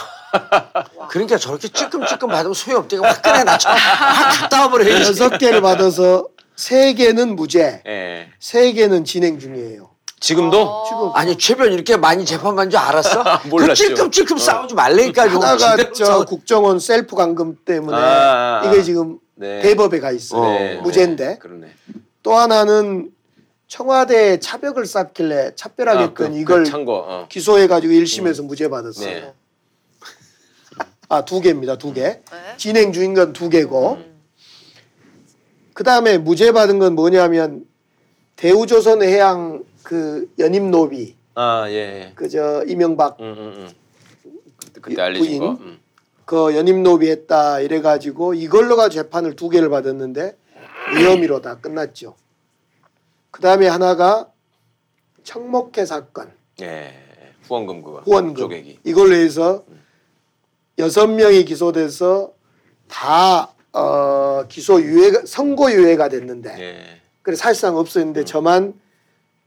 그러니까 1.12 1.38
저렇게 1.38 1.68
찔끔찔끔 1.68 2.30
받으면 2.30 2.54
소용없대가 2.54 3.08
확 3.08 3.22
꺼내놨죠. 3.22 3.70
확 3.70 4.42
갔다 4.42 4.62
와버려야지. 4.62 5.10
여섯 5.10 5.38
개를 5.38 5.62
받아서 5.62 6.28
세 6.56 6.94
개는 6.94 7.36
무죄, 7.36 7.84
예. 7.86 8.30
세 8.40 8.72
개는 8.72 9.04
진행 9.04 9.38
중이에요. 9.38 9.90
지금도 10.22 10.86
지금 10.88 11.12
아니 11.14 11.38
최변 11.38 11.72
이렇게 11.72 11.96
많이 11.96 12.26
재판받는 12.26 12.70
줄 12.72 12.80
알았어? 12.80 13.24
그 13.44 13.48
몰랐죠. 13.48 13.74
찔끔찔끔 13.76 14.38
싸우지 14.38 14.76
말라니까 14.76 15.30
좀 15.30 15.42
하다가 15.42 15.78
제대로 15.78 15.94
저. 15.94 16.26
국정원 16.26 16.80
셀프 16.80 17.16
감금 17.16 17.58
때문에 17.66 17.98
아, 17.98 18.02
아, 18.02 18.62
아. 18.62 18.66
이게 18.66 18.82
지금 18.84 19.20
네. 19.36 19.62
대법에 19.62 20.00
가 20.00 20.12
있어요. 20.12 20.44
네, 20.44 20.76
무죄인데 20.82 21.26
네. 21.28 21.38
그러네. 21.38 21.68
또 22.24 22.34
하나는 22.36 23.10
청와대에 23.70 24.40
차벽을 24.40 24.86
쌓길래 24.86 25.52
차별하겠던 25.56 26.28
아, 26.28 26.30
그, 26.32 26.38
이걸 26.38 26.64
그. 26.64 26.92
어. 26.92 27.28
기소해가지고 27.30 27.94
1심에서 27.94 28.44
무죄 28.46 28.68
받았어요. 28.68 29.08
네. 29.10 29.34
아두 31.08 31.40
개입니다, 31.40 31.78
두 31.78 31.94
개. 31.94 32.02
네. 32.04 32.22
진행 32.58 32.92
중인 32.92 33.14
건 33.14 33.32
두 33.32 33.48
개고. 33.50 33.94
음. 33.94 34.20
그 35.74 35.84
다음에 35.84 36.18
무죄 36.18 36.52
받은 36.52 36.80
건 36.80 36.94
뭐냐면 36.96 37.66
대우조선 38.36 39.02
해양 39.04 39.64
그 39.84 40.30
연임 40.40 40.72
노비 40.72 41.16
아 41.36 41.66
예. 41.70 41.74
예. 41.74 42.12
그저 42.16 42.64
이명박 42.68 43.18
음, 43.22 43.26
음, 43.26 43.54
음. 43.58 43.70
그때, 44.58 44.82
그때 44.82 45.02
알려진 45.02 45.26
부인? 45.26 45.40
거. 45.40 45.52
음. 45.64 45.80
그 46.26 46.56
연임 46.56 46.84
노비 46.84 47.10
했다 47.10 47.60
이래가지고 47.62 48.34
이걸로가 48.34 48.90
재판을 48.90 49.36
두 49.36 49.48
개를 49.50 49.70
받았는데 49.70 50.36
무혐의로 50.96 51.42
다 51.42 51.58
끝났죠. 51.60 52.16
그 53.32 53.42
다음에 53.42 53.68
하나가 53.68 54.32
청목회 55.24 55.86
사건 55.86 56.32
예. 56.62 56.94
후원금 57.44 57.82
그거. 57.82 58.00
후원금 58.02 58.36
쪼개기. 58.36 58.80
이걸로 58.84 59.16
해서 59.16 59.64
여섯 60.78 61.08
명이 61.08 61.46
기소돼서 61.46 62.34
다 62.88 63.54
어, 63.74 64.46
기소 64.48 64.82
유예 64.82 65.26
선고 65.26 65.72
유예가 65.72 66.10
됐는데 66.10 66.56
예. 66.60 67.02
그래 67.22 67.36
사실상 67.36 67.78
없었는데 67.78 68.26
저만 68.26 68.80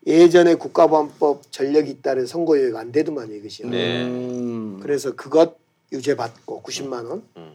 예전에 0.07 0.55
국가보안법 0.57 1.51
전력이 1.51 1.91
있다는 1.91 2.27
선고 2.27 2.59
유예가 2.59 2.81
안 2.81 2.93
되더만요 2.93 3.35
이것이요. 3.35 3.69
네. 3.71 4.03
음. 4.03 4.81
그래서 4.83 5.15
그것 5.15 5.57
유죄 5.93 6.17
받고 6.17 6.63
90만 6.63 7.09
원. 7.09 7.23
음. 7.37 7.53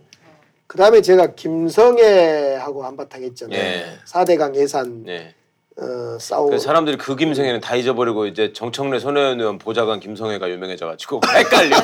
그 0.66 0.78
다음에 0.78 1.02
제가 1.02 1.34
김성애하고 1.36 2.84
한바탕 2.84 3.24
했잖아요. 3.24 3.58
예. 3.60 3.86
4대강 4.06 4.56
예산 4.56 5.06
예. 5.08 5.34
어, 5.80 6.18
싸우. 6.20 6.50
그 6.50 6.58
사람들이 6.60 6.98
그 6.98 7.16
김성애는 7.16 7.62
다 7.62 7.76
잊어버리고 7.76 8.26
이제 8.26 8.52
정청래 8.54 9.00
손혜원 9.00 9.40
의원 9.40 9.58
보좌관 9.60 10.00
김성애가 10.00 10.50
유명해져가지고 10.50 11.22
헷갈려. 11.36 11.76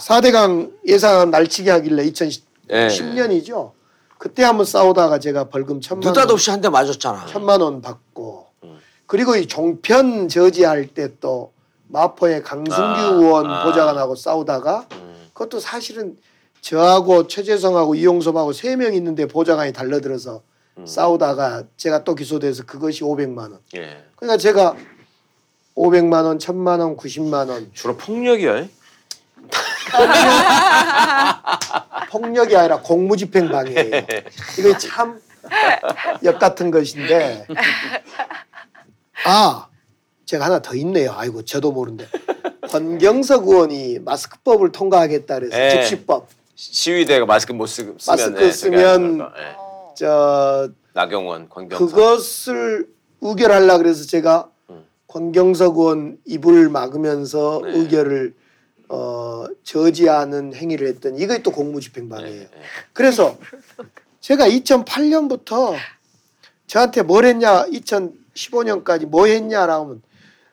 4대강 0.00 0.72
예산 0.86 1.30
날치기 1.30 1.68
하길래 1.68 2.04
2010년이죠. 2.04 3.66
예. 3.68 3.82
그때 4.18 4.44
한번 4.44 4.64
싸우다가 4.64 5.18
제가 5.18 5.44
벌금 5.48 5.80
천만 5.80 6.06
원, 6.06 6.14
느닷없이 6.14 6.50
한 6.50 6.60
대 6.60 6.68
맞았잖아. 6.68 7.26
천만 7.26 7.60
원 7.60 7.82
받고 7.82 8.46
음. 8.64 8.78
그리고 9.06 9.36
이 9.36 9.46
종편 9.46 10.28
저지할 10.28 10.86
때 10.86 11.08
또 11.20 11.52
마포의 11.88 12.42
강승규 12.42 12.72
아, 12.82 13.00
의원 13.10 13.50
아. 13.50 13.64
보좌관하고 13.64 14.14
싸우다가 14.14 14.86
음. 14.92 15.14
그것도 15.34 15.60
사실은 15.60 16.16
저하고 16.62 17.26
최재성하고 17.26 17.96
이용섭하고 17.96 18.52
세 18.54 18.76
명 18.76 18.94
있는데 18.94 19.26
보좌관이 19.26 19.72
달려들어서 19.74 20.40
음. 20.82 20.86
싸우다가 20.86 21.64
제가 21.76 22.04
또 22.04 22.14
기소돼서 22.14 22.64
그것이 22.64 23.02
500만 23.02 23.38
원. 23.38 23.58
예. 23.76 24.04
그러니까 24.16 24.36
제가 24.36 24.76
500만 25.76 26.24
원, 26.24 26.38
1000만 26.38 26.80
원, 26.80 26.96
90만 26.96 27.48
원 27.48 27.70
주로 27.72 27.96
폭력이야. 27.96 28.56
예? 28.58 28.68
폭력이 32.10 32.56
아니라 32.56 32.80
공무집행 32.80 33.48
방해예요. 33.48 34.06
이거 34.58 34.76
참 34.78 35.20
역 36.22 36.38
같은 36.38 36.70
것인데 36.70 37.46
아 39.26 39.66
제가 40.24 40.44
하나 40.46 40.62
더 40.62 40.74
있네요. 40.76 41.12
아이고 41.16 41.44
저도 41.44 41.72
모르는데 41.72 42.06
권경석 42.68 43.48
의원이 43.48 43.98
마스크법을 44.00 44.70
통과하겠다 44.72 45.34
그래서 45.40 45.58
예. 45.60 45.70
즉시법 45.70 46.28
시위대가 46.54 47.26
마스크 47.26 47.52
못 47.52 47.66
쓰, 47.66 47.82
쓰면 47.82 47.96
마스크 48.06 48.42
예, 48.44 48.52
쓰면 48.52 49.32
저 49.94 50.68
나경원, 50.94 51.48
권경석. 51.48 51.88
그것을 51.88 52.88
의결하려 53.20 53.78
그래서 53.78 54.06
제가 54.06 54.50
음. 54.70 54.84
권경석 55.08 55.78
의원 55.78 56.18
입을 56.24 56.68
막으면서 56.68 57.60
네. 57.64 57.78
의결을 57.78 58.34
어, 58.88 59.46
저지하는 59.64 60.54
행위를 60.54 60.86
했더니 60.88 61.22
이게 61.22 61.42
또 61.42 61.50
공무집행방해예요. 61.50 62.34
예, 62.34 62.40
예. 62.42 62.48
그래서 62.92 63.38
제가 64.20 64.46
2008년부터 64.48 65.74
저한테 66.66 67.02
뭘 67.02 67.24
했냐 67.24 67.64
2015년까지 67.66 69.06
뭐 69.06 69.26
했냐라고 69.26 69.84
하면 69.84 70.02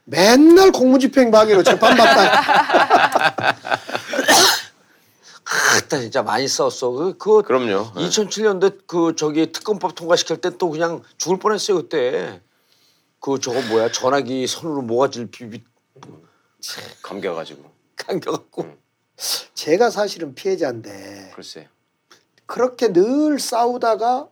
맨날 0.06 0.72
공무집행방해로 0.72 1.64
재판받다 1.64 2.42
그때 5.50 6.00
진짜 6.00 6.22
많이 6.22 6.48
싸웠어. 6.48 6.92
그, 6.92 7.18
그 7.18 7.42
그럼요. 7.42 7.92
예. 7.98 8.02
2007년도 8.08 8.82
그 8.86 9.16
저기 9.16 9.52
특검법 9.52 9.96
통과시킬 9.96 10.38
때 10.42 10.52
또 10.52 10.70
그냥 10.70 11.02
죽을 11.18 11.40
뻔했어요 11.40 11.78
그때. 11.78 12.42
그 13.20 13.40
저거 13.40 13.62
뭐야 13.64 13.92
전화기 13.92 14.46
손으로 14.48 14.82
모가지를 14.84 15.32
비비 15.32 15.64
감겨가지고. 17.02 17.64
감겨갖고. 17.96 18.62
음. 18.64 18.78
제가 19.56 19.90
사실은 19.90 20.36
피해자인데 20.36 21.32
글쎄. 21.36 21.68
그렇게 22.46 22.94
늘 22.94 23.40
싸우다가 23.40 24.30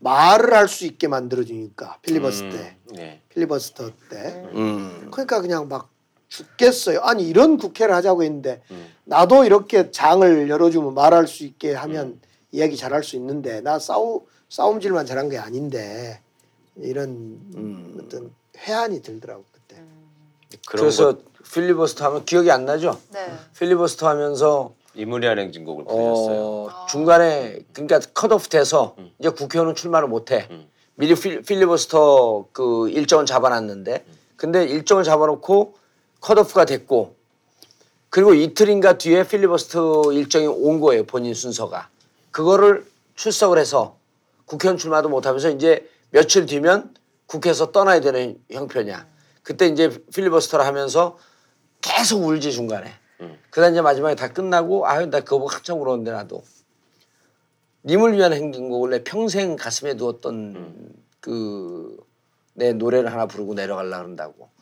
말을 0.00 0.52
할 0.52 0.68
수 0.68 0.84
있게 0.84 1.08
만들어주니까 1.08 1.98
필리버스터 2.02 2.50
때 2.50 2.76
음, 2.90 2.96
예. 2.98 3.22
필리버스터 3.30 3.90
때 4.10 4.42
음. 4.52 5.08
그러니까 5.10 5.40
그냥 5.40 5.68
막 5.68 5.90
죽겠어요. 6.34 7.00
아니 7.02 7.28
이런 7.28 7.56
국회를 7.58 7.94
하자고 7.94 8.24
했는데 8.24 8.60
음. 8.70 8.92
나도 9.04 9.44
이렇게 9.44 9.90
장을 9.92 10.48
열어주면 10.48 10.94
말할 10.94 11.28
수 11.28 11.44
있게 11.44 11.74
하면 11.74 12.20
이야기 12.50 12.76
잘할 12.76 13.04
수 13.04 13.14
있는데 13.16 13.60
나 13.60 13.78
싸우 13.78 14.22
싸움질만 14.48 15.06
잘한 15.06 15.28
게 15.28 15.38
아닌데 15.38 16.20
이런 16.76 17.08
음. 17.54 18.00
어떤 18.00 18.32
회한이 18.58 19.02
들더라고 19.02 19.44
그때. 19.52 19.80
그런 20.66 20.82
그래서 20.82 21.16
거 21.16 21.22
필리버스터 21.52 22.04
하면 22.06 22.24
기억이 22.24 22.50
안 22.50 22.64
나죠? 22.64 22.98
네. 23.12 23.32
필리버스터 23.56 24.08
하면서 24.08 24.74
이무리한 24.94 25.38
행진곡을 25.38 25.84
부르셨어요. 25.84 26.36
어, 26.36 26.86
중간에 26.88 27.60
그러니까 27.72 28.00
컷오프 28.12 28.48
돼서 28.48 28.96
음. 28.98 29.12
이제 29.20 29.28
국회의원은 29.28 29.76
출마를 29.76 30.08
못해. 30.08 30.48
음. 30.50 30.68
미리 30.96 31.14
필, 31.14 31.42
필리버스터 31.42 32.46
그 32.52 32.88
일정을 32.90 33.26
잡아놨는데 33.26 34.04
근데 34.36 34.64
일정을 34.64 35.04
잡아놓고 35.04 35.74
컷오프가 36.24 36.64
됐고 36.64 37.16
그리고 38.08 38.32
이틀인가 38.32 38.96
뒤에 38.96 39.26
필리버스터 39.26 40.12
일정이 40.12 40.46
온 40.46 40.80
거예요. 40.80 41.04
본인 41.04 41.34
순서가. 41.34 41.90
그거를 42.30 42.86
출석을 43.14 43.58
해서 43.58 43.98
국회의원 44.46 44.78
출마도 44.78 45.10
못하면서 45.10 45.50
이제 45.50 45.88
며칠 46.10 46.46
뒤면 46.46 46.94
국회에서 47.26 47.72
떠나야 47.72 48.00
되는 48.00 48.40
형편이야. 48.50 49.06
그때 49.42 49.66
이제 49.66 49.90
필리버스터를 50.14 50.64
하면서 50.64 51.18
계속 51.82 52.24
울지 52.24 52.52
중간에. 52.52 52.90
그러다 53.50 53.70
이제 53.70 53.82
마지막에 53.82 54.14
다 54.14 54.32
끝나고 54.32 54.86
아유 54.86 55.06
나 55.06 55.20
그거 55.20 55.38
보고 55.38 55.50
한참 55.50 55.78
울었는데 55.78 56.10
나도. 56.10 56.42
님을 57.84 58.14
위한 58.14 58.32
행진곡을 58.32 58.90
내 58.90 59.04
평생 59.04 59.56
가슴에 59.56 59.96
두었던 59.96 60.94
그내 61.20 62.72
노래를 62.72 63.12
하나 63.12 63.26
부르고 63.26 63.52
내려가려 63.52 63.98
그런다고. 63.98 64.53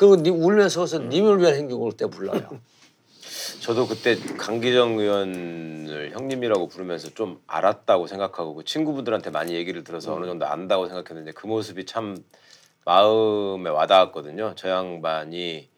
그리고 0.00 0.16
님 0.16 0.42
울면서 0.42 0.80
그래서 0.80 0.98
님을 0.98 1.40
위한 1.40 1.56
행진곡을 1.56 1.92
때 1.92 2.06
불러요. 2.06 2.58
저도 3.60 3.86
그때 3.86 4.16
강기정 4.38 4.98
의원을 4.98 6.12
형님이라고 6.14 6.68
부르면서 6.68 7.10
좀 7.10 7.38
알았다고 7.46 8.06
생각하고 8.06 8.54
그 8.54 8.64
친구분들한테 8.64 9.28
많이 9.28 9.52
얘기를 9.52 9.84
들어서 9.84 10.14
어느 10.14 10.24
정도 10.24 10.46
안다고 10.46 10.86
생각했는데 10.86 11.32
그 11.32 11.46
모습이 11.46 11.84
참 11.84 12.16
마음에 12.86 13.68
와닿았거든요. 13.68 14.54
저 14.56 14.70
양반이 14.70 15.68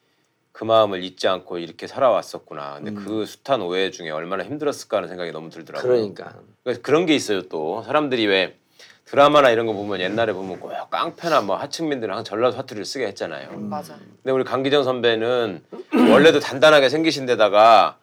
그 0.52 0.62
마음을 0.62 1.02
잊지 1.02 1.26
않고 1.26 1.58
이렇게 1.58 1.88
살아왔었구나. 1.88 2.76
근데 2.76 2.92
그 2.92 3.26
숱한 3.26 3.60
오해 3.60 3.90
중에 3.90 4.10
얼마나 4.10 4.44
힘들었을까 4.44 4.98
하는 4.98 5.08
생각이 5.08 5.32
너무 5.32 5.50
들더라고요. 5.50 5.92
그러니까. 5.92 6.38
그래서 6.62 6.80
그런 6.80 7.06
게 7.06 7.16
있어요 7.16 7.48
또 7.48 7.82
사람들이 7.82 8.28
왜 8.28 8.56
드라마나 9.04 9.50
이런 9.50 9.66
거 9.66 9.72
보면 9.72 10.00
옛날에 10.00 10.32
보면 10.32 10.58
꼭 10.60 10.72
깡패나 10.90 11.42
뭐 11.42 11.56
하층민들은 11.56 12.12
항상 12.14 12.24
전라도 12.24 12.56
사투리를 12.56 12.84
쓰게 12.84 13.06
했잖아요. 13.08 13.50
맞아. 13.58 13.94
근데 14.22 14.32
우리 14.32 14.44
강기정 14.44 14.84
선배는 14.84 15.62
원래도 16.10 16.40
단단하게 16.40 16.88
생기신 16.88 17.26
데다가 17.26 17.96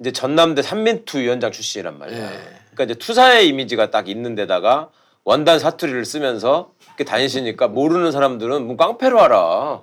이제 0.00 0.12
전남대 0.12 0.62
삼민투 0.62 1.18
위원장 1.18 1.52
출신이란 1.52 1.98
말이야. 1.98 2.18
예. 2.18 2.38
그러니까 2.72 2.84
이제 2.84 2.94
투사의 2.94 3.48
이미지가 3.48 3.90
딱 3.90 4.08
있는 4.08 4.34
데다가 4.34 4.90
원단 5.24 5.58
사투리를 5.58 6.04
쓰면서 6.04 6.72
이렇게 6.86 7.04
다니시니까 7.04 7.68
모르는 7.68 8.12
사람들은 8.12 8.66
뭐 8.66 8.76
깡패로 8.76 9.20
알아. 9.20 9.82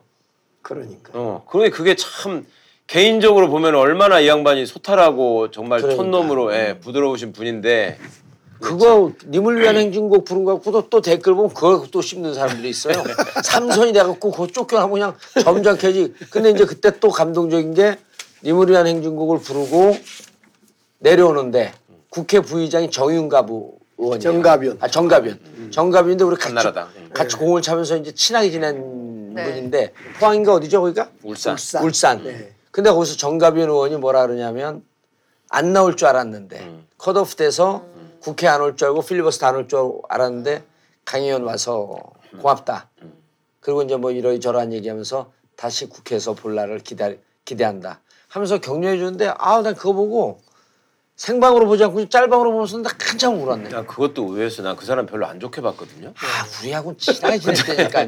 그러니까. 0.61 1.11
어, 1.13 1.45
그러니 1.47 1.69
그게 1.69 1.95
참 1.95 2.45
개인적으로 2.87 3.49
보면 3.49 3.75
얼마나 3.75 4.19
이 4.19 4.27
양반이 4.27 4.65
소탈하고 4.65 5.51
정말 5.51 5.81
그러니까. 5.81 6.03
촌놈으로 6.03 6.53
예, 6.53 6.79
부드러우신 6.79 7.33
분인데 7.33 7.99
그거 8.59 9.11
님을 9.27 9.61
위한 9.61 9.75
행진곡 9.75 10.25
부른 10.25 10.45
거 10.45 10.55
갖고도 10.55 10.89
또 10.89 11.01
댓글 11.01 11.35
보면 11.35 11.53
그걸 11.53 11.81
또 11.91 12.01
씹는 12.01 12.33
사람들이 12.33 12.69
있어요. 12.69 13.03
삼선이 13.43 13.93
돼갖고 13.93 14.31
그거 14.31 14.47
쫓겨나고 14.47 14.93
그냥 14.93 15.15
점잖게지. 15.43 16.13
근데 16.29 16.51
이제 16.51 16.65
그때 16.65 16.99
또 16.99 17.09
감동적인 17.09 17.73
게 17.73 17.97
님을 18.43 18.69
위한 18.69 18.87
행진곡을 18.87 19.39
부르고 19.39 19.97
내려오는데 20.99 21.73
국회 22.09 22.39
부의장이 22.39 22.91
정윤가부 22.91 23.77
의원이에요. 23.97 24.19
정가변. 24.19 24.77
아 24.79 24.87
정가변. 24.87 25.71
정가변인데 25.71 26.23
우리 26.23 26.35
같이 26.35 26.47
한나라당. 26.47 26.87
음. 26.95 27.09
같이 27.13 27.35
공을 27.35 27.61
차면서 27.61 27.97
이제 27.97 28.13
친하게 28.13 28.51
지낸 28.51 29.33
네. 29.33 29.43
분인데 29.43 29.93
포항인가 30.19 30.53
어디죠 30.53 30.81
거기가? 30.81 31.09
울산. 31.23 31.53
울산. 31.53 31.83
울산. 31.83 32.23
네. 32.23 32.53
근데 32.71 32.89
거기서 32.89 33.17
정가변 33.17 33.69
의원이 33.69 33.97
뭐라 33.97 34.25
그러냐면 34.25 34.83
안 35.49 35.73
나올 35.73 35.95
줄 35.95 36.07
알았는데 36.07 36.59
음. 36.59 36.87
컷오프 36.97 37.35
돼서 37.35 37.85
국회 38.25 38.47
안 38.47 38.61
올 38.61 38.75
줄 38.75 38.87
알고 38.87 39.01
필리버스터 39.03 39.45
안 39.45 39.55
올 39.55 39.67
줄 39.67 40.01
알았는데 40.09 40.63
강 41.05 41.21
의원 41.21 41.43
와서 41.43 41.95
고맙다. 42.41 42.89
그리고 43.59 43.83
이제 43.83 43.95
뭐 43.97 44.09
이러저러한 44.11 44.73
얘기하면서 44.73 45.31
다시 45.55 45.87
국회에서 45.87 46.33
볼 46.33 46.55
날을 46.55 46.79
기다 46.79 47.09
기대한다. 47.45 48.01
하면서 48.27 48.59
격려해 48.59 48.97
주는데 48.97 49.31
아우 49.37 49.61
난 49.61 49.75
그거 49.75 49.93
보고 49.93 50.39
생방으로 51.25 51.65
보지 51.65 51.81
않고 51.85 52.09
짤방으로 52.09 52.51
보면서 52.51 52.77
나 52.79 52.89
한참 53.01 53.39
울었네. 53.41 53.71
야 53.71 53.85
그것도 53.85 54.23
의외였어. 54.33 54.63
난 54.63 54.75
그 54.75 54.85
사람 54.85 55.05
별로 55.05 55.25
안 55.25 55.39
좋게 55.39 55.61
봤거든요. 55.61 56.09
아 56.09 56.45
우리하고 56.61 56.97
친하게 56.97 57.37
지냈다니까요. 57.39 58.07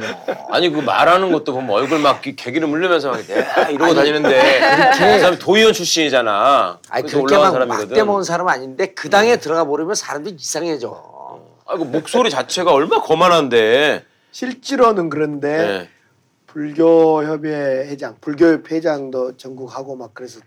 아니 0.52 0.70
그 0.70 0.82
말하는 0.82 1.32
것도 1.32 1.54
보면 1.54 1.70
얼굴 1.70 2.00
막 2.00 2.22
기- 2.22 2.36
개기름 2.36 2.74
흘리면서 2.74 3.12
막 3.12 3.20
야, 3.30 3.70
이러고 3.70 3.94
다니는데 3.94 4.60
그 4.92 5.20
사람이 5.20 5.40
도의원 5.40 5.72
출신이잖아. 5.72 6.80
아니 6.90 7.04
그래서 7.04 7.18
그렇게 7.18 7.36
올라간 7.36 7.44
막 7.44 7.52
사람이거든. 7.54 7.90
막대 7.90 8.04
먹은 8.04 8.24
사람 8.24 8.48
아닌데 8.50 8.88
그 8.88 9.10
당에 9.10 9.38
들어가 9.38 9.64
버리면 9.64 9.96
사람들이 9.96 10.36
이상해져. 10.38 11.40
아이고 11.66 11.86
목소리 11.86 12.30
자체가 12.30 12.74
얼마 12.74 13.02
거만한데. 13.02 14.04
실제로는 14.32 15.10
그런데 15.10 15.48
예. 15.50 15.90
불교협의 16.48 17.88
회장, 17.88 18.18
불교협 18.20 18.70
회장도 18.70 19.38
전국하고 19.38 19.96
막 19.96 20.12
그래서 20.14 20.42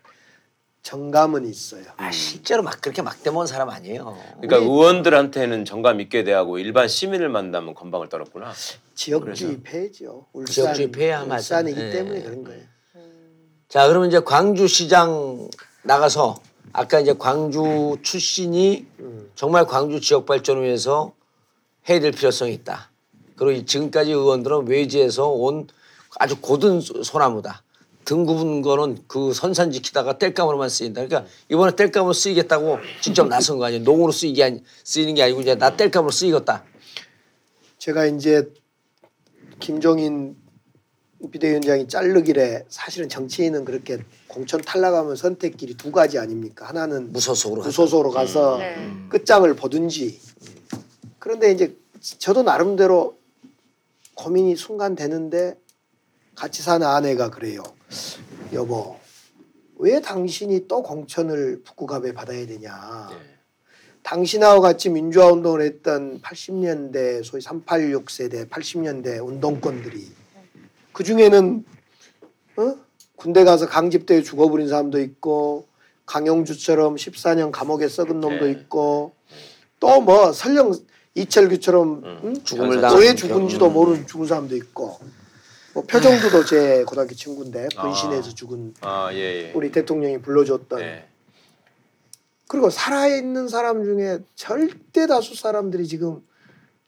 정감은 0.83 1.47
있어요. 1.47 1.85
아 1.99 2.11
실제로 2.11 2.63
막 2.63 2.81
그렇게 2.81 3.03
막대 3.03 3.31
먹은 3.31 3.47
사람 3.47 3.69
아니에요. 3.69 4.17
그러니까 4.41 4.57
의원들한테는 4.57 5.65
정감 5.65 6.01
있게 6.01 6.25
대하고 6.25 6.59
일반 6.59 6.89
시민을 6.89 7.29
만나면 7.29 7.75
건방을 7.75 8.09
떨었구나. 8.09 8.53
지역주의 8.95 9.61
폐죠. 9.63 10.27
울산, 10.33 10.53
지역주의 10.55 10.91
폐야, 10.91 11.21
맞아. 11.25 11.37
울산이기 11.59 11.79
네. 11.79 11.91
때문에 11.91 12.23
그런 12.23 12.45
거예요. 12.45 12.63
자 13.69 13.87
그러면 13.89 14.09
이제 14.09 14.21
광주시장 14.21 15.49
나가서 15.83 16.41
아까 16.73 16.99
이제 17.01 17.13
광주 17.13 17.97
출신이 18.03 18.87
정말 19.35 19.67
광주 19.67 20.01
지역 20.01 20.25
발전을 20.27 20.63
위해서 20.65 21.13
해야 21.89 22.01
될 22.01 22.13
필요성이 22.13 22.53
있다. 22.55 22.91
그리고 23.37 23.53
이 23.53 23.67
지금까지 23.67 24.13
의원들은 24.13 24.67
외지에서 24.67 25.29
온 25.29 25.69
아주 26.19 26.41
고든 26.41 26.81
소- 26.81 27.03
소나무다. 27.03 27.63
등 28.05 28.25
굽은 28.25 28.63
거는 28.63 28.99
그 29.07 29.33
선산 29.33 29.71
지키다가 29.71 30.19
땔감으로만 30.19 30.69
쓰인다. 30.69 31.07
그러니까 31.07 31.31
이번에 31.49 31.77
땔감으로 31.77 32.13
쓰이겠다고 32.13 32.79
직접 33.01 33.29
나선 33.29 33.59
거 33.59 33.67
아니에요. 33.67 33.83
농으로 33.85 34.11
쓰이게 34.13 34.43
아니, 34.43 34.63
쓰이는 34.85 35.15
게 35.15 35.23
아니고 35.23 35.43
이제 35.43 35.55
나 35.55 35.77
땔감으로 35.77 36.11
쓰이겠다. 36.11 36.65
제가 37.79 38.07
이제 38.07 38.53
김종인 39.61 40.37
비대위원장이 41.31 41.87
자르길래 41.87 42.65
사실은 42.69 43.09
정치인은 43.09 43.65
그렇게 43.67 43.99
공천 44.27 44.61
탈락하면 44.63 45.17
선택길이 45.17 45.75
두 45.75 45.93
가지 45.93 46.19
아닙니까? 46.19 46.67
하나는 46.67 47.13
무소속으로 47.13 47.61
가서. 47.63 47.69
무소속으로 47.69 48.11
가서 48.11 48.59
네. 48.59 48.77
끝장을 49.11 49.55
보든지. 49.55 50.19
그런데 51.19 51.53
이제 51.53 51.77
저도 52.01 52.43
나름대로 52.43 53.19
고민이 54.15 54.57
순간 54.57 54.95
되는데 54.95 55.55
같이 56.35 56.63
사는 56.63 56.87
아내가 56.87 57.31
그래요. 57.31 57.63
여보, 58.53 58.97
왜 59.79 60.01
당신이 60.01 60.67
또 60.69 60.83
공천을 60.83 61.63
북구갑에 61.65 62.13
받아야 62.13 62.47
되냐? 62.47 63.11
당신하고 64.03 64.61
같이 64.61 64.89
민주화 64.89 65.27
운동을 65.27 65.63
했던 65.63 66.21
80년대 66.23 67.23
소위 67.23 67.41
386 67.43 68.11
세대 68.11 68.47
80년대 68.47 69.25
운동권들이 69.27 70.09
그 70.93 71.05
중에는 71.05 71.65
어? 72.57 72.75
군대 73.17 73.45
가서 73.45 73.67
강집대에 73.69 74.23
죽어버린 74.23 74.69
사람도 74.69 75.01
있고 75.01 75.67
강용주처럼 76.07 76.97
14년 76.97 77.51
감옥에 77.53 77.89
썩은 77.89 78.21
놈도 78.21 78.47
네. 78.47 78.51
있고 78.53 79.13
또 79.79 80.01
뭐 80.01 80.33
설령 80.33 80.73
이철규처럼 81.15 82.03
응? 82.25 82.35
죽음을 82.45 82.77
왜 82.77 82.81
당한 82.81 82.99
왜 82.99 83.05
사람. 83.07 83.17
죽은지도 83.17 83.71
모르는 83.71 84.07
죽은 84.07 84.27
사람도 84.27 84.57
있고 84.57 84.99
뭐 85.75 85.85
표정도도 85.85 86.45
제 86.45 86.85
고등학교 86.85 87.15
친구인데 87.15 87.69
분신해서 87.81 88.35
죽은 88.35 88.75
아 88.81 89.11
예 89.13 89.19
예. 89.49 89.53
우리 89.55 89.71
대통령이 89.71 90.21
불러줬던 90.21 90.81
예. 90.81 91.05
그리고 92.49 92.71
살아있는 92.71 93.49
사람 93.49 93.85
중에 93.85 94.19
절대 94.35 95.07
다수 95.07 95.37
사람들이 95.37 95.87
지금 95.87 96.21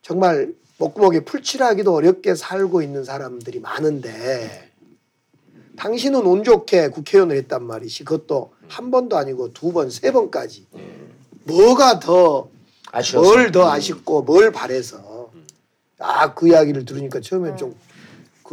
정말 0.01 0.53
목구멍에 0.77 1.21
풀칠하기도 1.21 1.93
어렵게 1.93 2.35
살고 2.35 2.81
있는 2.81 3.05
사람들이 3.05 3.59
많은데 3.61 4.71
당신은 5.77 6.25
운 6.25 6.43
좋게 6.43 6.89
국회의원을 6.89 7.35
했단 7.37 7.63
말이지. 7.63 8.03
그것도 8.03 8.53
한 8.67 8.91
번도 8.91 9.17
아니고 9.17 9.53
두 9.53 9.71
번, 9.71 9.89
세 9.89 10.11
번까지. 10.11 10.67
뭐가 11.45 11.99
더 11.99 12.49
아쉬워서. 12.91 13.31
뭘더 13.33 13.71
아쉽고 13.71 14.21
뭘 14.23 14.51
바래서. 14.51 15.31
아 15.99 16.35
그 16.35 16.49
이야기를 16.49 16.85
들으니까 16.85 17.21
처음엔 17.21 17.55
좀 17.57 17.75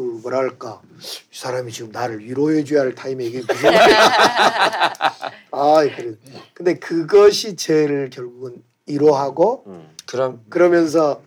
그 0.00 0.20
뭐랄까 0.22 0.80
이 0.98 1.36
사람이 1.36 1.70
지금 1.72 1.92
나를 1.92 2.20
위로해 2.20 2.64
줘야 2.64 2.80
할 2.80 2.94
타임에 2.94 3.22
이게 3.26 3.42
무슨 3.46 3.68
아 5.52 5.76
그래. 5.96 6.14
근데 6.54 6.78
그것이 6.78 7.54
저를 7.56 8.08
결국은 8.10 8.62
위로하고 8.86 9.64
그럼 10.06 10.40
그러면서 10.48 11.20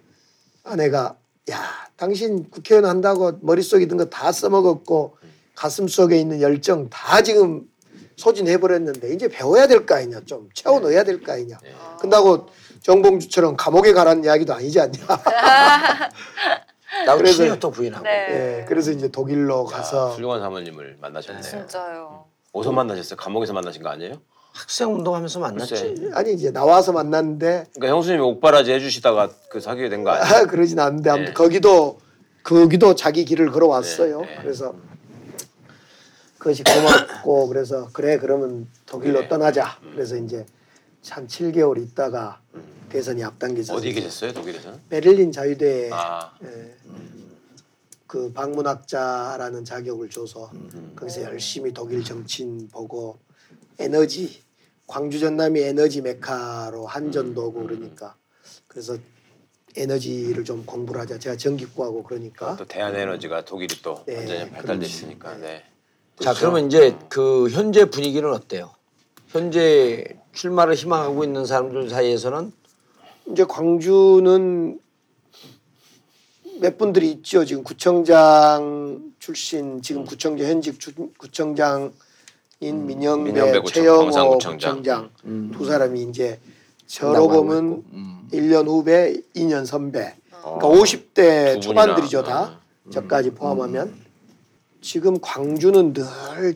아내가 0.64 1.16
야 1.52 1.62
당신 1.98 2.50
국회의원 2.50 2.90
한다고 2.90 3.38
머릿속에 3.42 3.84
있는 3.84 3.98
거 3.98 4.10
다 4.10 4.32
써먹었고 4.32 5.18
가슴 5.56 5.88
속에 5.88 6.18
있는 6.18 6.42
열정 6.42 6.90
다 6.90 7.22
지금 7.22 7.70
소진해 8.16 8.58
버렸는데 8.58 9.14
이제 9.14 9.28
배워야 9.28 9.68
될 9.68 9.86
거 9.86 9.94
아니냐 9.96 10.22
좀 10.26 10.50
채워 10.56 10.80
넣어야 10.80 11.04
될 11.04 11.22
거 11.22 11.32
아니냐. 11.34 11.60
근다고 12.00 12.48
정봉주처럼 12.82 13.56
감옥에 13.56 13.94
가라는 13.94 14.24
이야기도 14.24 14.54
아니지 14.56 14.80
않냐 14.80 14.94
나도 17.06 17.18
그래서- 17.18 17.60
또 17.60 17.72
부인하고. 17.72 18.04
네. 18.04 18.60
예, 18.62 18.66
그래서 18.68 18.92
이제 18.92 19.08
독일로 19.10 19.68
야, 19.72 19.76
가서 19.78 20.12
훌륭한 20.12 20.40
사모님을 20.42 20.98
만나셨네. 21.02 21.42
진짜요. 21.42 22.26
어디서 22.52 22.72
만나셨어요? 22.72 23.18
감옥에서 23.18 23.54
만나신 23.54 23.82
거 23.82 23.90
아니에요? 23.90 24.22
학생 24.54 24.94
운동하면서 24.94 25.40
만났지. 25.40 25.74
글쎄. 25.74 26.12
아니 26.14 26.34
이제 26.34 26.52
나와서 26.52 26.92
만났는데 26.92 27.66
그러니까 27.74 27.96
형수님이 27.96 28.22
옥바라지 28.24 28.72
해주시다가 28.74 29.32
그 29.50 29.60
사귀게 29.60 29.90
된 29.90 30.04
거 30.04 30.12
아니에요? 30.12 30.36
아, 30.44 30.46
그러진 30.46 30.80
않는데 30.80 31.10
아무튼 31.10 31.26
네. 31.30 31.34
거기도 31.34 32.00
거기도 32.44 32.94
자기 32.94 33.26
길을 33.26 33.50
걸어왔어요. 33.50 34.22
네, 34.22 34.28
네. 34.28 34.38
그래서 34.44 34.76
그것이 36.38 36.64
고맙고 36.64 37.48
그래서 37.48 37.88
그래 37.94 38.18
그러면 38.20 38.68
독일로 38.86 39.22
네. 39.22 39.28
떠나자. 39.28 39.78
그래서 39.94 40.16
이제 40.18 40.46
한 41.10 41.28
7개월 41.28 41.82
있다가 41.82 42.42
대선이 42.90 43.24
앞당겨서 43.24 43.76
어디 43.76 43.94
계셨어요? 43.94 44.34
독일에서는? 44.34 44.82
베를린 44.90 45.32
자유대에 45.32 45.90
아, 45.92 46.32
예, 46.44 46.76
그 48.08 48.32
방문학자라는 48.32 49.66
자격을 49.66 50.10
줘서 50.10 50.52
거기서 50.96 51.24
열심히 51.24 51.74
독일 51.74 52.04
정치인 52.04 52.70
보고 52.70 53.18
에너지 53.80 54.42
광주 54.86 55.20
전남이 55.20 55.60
에너지 55.60 56.02
메카로 56.02 56.86
한전도 56.86 57.48
오고 57.48 57.64
그러니까 57.64 58.16
그래서 58.68 58.98
에너지를 59.76 60.44
좀 60.46 60.64
공부를 60.66 61.02
하자. 61.02 61.18
제가 61.18 61.36
전기과고 61.36 62.04
그러니까 62.04 62.56
또 62.58 62.66
대한에너지가 62.66 63.44
독일이 63.46 63.82
또 63.82 64.04
네, 64.06 64.18
완전히. 64.52 64.86
있으니까. 64.86 65.36
네. 65.38 65.64
자 66.22 66.34
그러면 66.36 66.68
이제 66.68 66.96
그 67.10 67.50
현재 67.50 67.90
분위기는 67.90 68.32
어때요? 68.32 68.72
현재 69.34 70.06
출마를 70.32 70.76
희망하고 70.76 71.24
있는 71.24 71.46
사람들 71.46 71.90
사이에서는 71.90 72.54
이제 73.32 73.44
광주는 73.46 74.80
몇 76.62 76.78
분들이 76.78 77.10
있죠. 77.12 77.44
지금 77.44 77.64
구청장 77.64 79.12
출신 79.18 79.82
지금 79.82 80.06
구청장 80.06 80.48
현직 80.48 80.80
주, 80.80 80.94
구청장인 81.18 81.92
민영배, 82.60 83.32
민영배 83.32 83.64
최영호 83.72 84.04
광산구청장. 84.04 84.78
구청장 84.78 85.52
두 85.52 85.66
사람이 85.66 86.04
이제 86.04 86.40
저로 86.86 87.28
보면. 87.28 87.84
음. 87.92 88.14
1년 88.34 88.68
후배, 88.68 89.16
2년 89.36 89.66
선배. 89.66 90.16
그러니까 90.30 90.68
어. 90.68 90.74
50대 90.74 91.56
두 91.56 91.62
초반들이죠. 91.62 92.24
다. 92.24 92.60
저까지 92.92 93.32
포함하면 93.32 93.96
지금 94.82 95.20
광주는 95.22 95.94
늘 95.94 96.04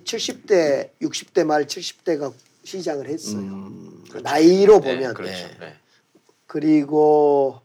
70대, 0.03 0.89
60대 1.01 1.45
말 1.45 1.65
70대가 1.65 2.33
시장을 2.67 3.07
했어요. 3.07 3.39
음. 3.39 4.03
그 4.11 4.17
나이로 4.17 4.81
네, 4.81 4.95
보면 4.95 5.13
그렇죠. 5.13 5.47
네. 5.47 5.57
네. 5.59 5.73
그리고 6.45 7.61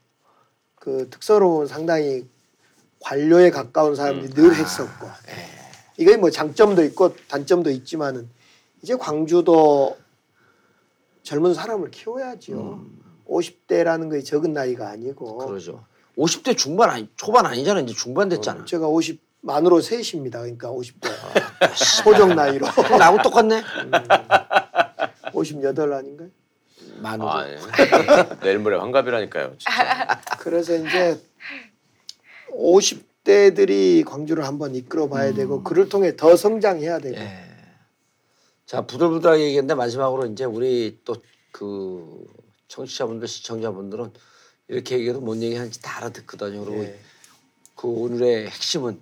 그 0.77 1.09
특서로는 1.11 1.67
상당히 1.67 2.27
관료에 3.01 3.51
가까운 3.51 3.97
사람들이 3.97 4.33
늘 4.33 4.55
했었고 4.55 5.09
이게 5.97 6.17
뭐 6.17 6.31
장점도 6.31 6.85
있고 6.85 7.15
단점도 7.29 7.71
있지만은 7.71 8.29
이제 8.81 8.95
광주도 8.97 9.97
젊은 11.23 11.55
사람을 11.55 11.91
키워야죠. 11.91 12.85
50대라는 13.29 14.11
게 14.11 14.23
적은 14.23 14.53
나이가 14.53 14.89
아니고 14.89 15.39
그러죠. 15.39 15.85
50대 16.17 16.57
중반 16.57 16.91
아니 16.91 17.09
초반 17.17 17.47
아니잖아 17.47 17.81
이제 17.81 17.95
중반 17.95 18.29
됐잖아. 18.29 18.65
제가 18.65 18.87
50 18.87 19.21
만으로 19.41 19.81
셋입니다. 19.81 20.41
그러니까 20.41 20.71
50대 20.71 21.09
소정 21.75 22.35
나이로 22.35 22.67
나하고 22.99 23.23
똑같네. 23.23 23.63
58 25.43 25.93
아닌가요? 25.93 26.29
만으로. 27.01 27.31
아, 27.31 27.45
네. 27.45 27.59
내일 28.43 28.59
모레 28.59 28.77
환갑이라니까요. 28.77 29.57
진짜. 29.59 30.21
그래서 30.41 30.77
이제 30.77 31.21
50대들이 32.51 34.05
광주를 34.05 34.47
한번 34.47 34.75
이끌어 34.75 35.09
봐야 35.09 35.33
되고 35.33 35.63
그를 35.63 35.89
통해 35.89 36.17
더 36.17 36.37
성장해야 36.37 36.99
되고 36.99 37.17
예. 37.17 37.45
자 38.67 38.87
부들부들하게 38.87 39.43
얘기했는데 39.43 39.75
마지막으로 39.75 40.27
이제 40.27 40.45
우리 40.45 40.99
또 41.05 41.15
그 41.53 42.27
청취자분들 42.69 43.29
시청자분들은 43.29 44.11
이렇게 44.69 44.97
얘기해도 44.97 45.21
뭔 45.21 45.43
얘기하는지 45.43 45.81
다 45.83 45.99
알아듣거든요. 45.99 46.65
그리고 46.65 46.83
예. 46.85 46.99
그 47.77 47.87
오늘의 47.87 48.47
핵심은 48.47 48.99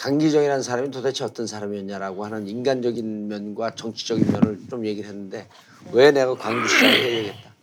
강기정이라는 0.00 0.62
사람이 0.62 0.90
도대체 0.90 1.24
어떤 1.24 1.46
사람이었냐라고 1.46 2.24
하는 2.24 2.48
인간적인 2.48 3.28
면과 3.28 3.74
정치적인 3.74 4.32
면을 4.32 4.58
좀 4.70 4.86
얘기를 4.86 5.06
했는데 5.06 5.46
왜 5.92 6.10
내가 6.10 6.34
광주시장을 6.34 6.94
해야겠다. 6.96 7.54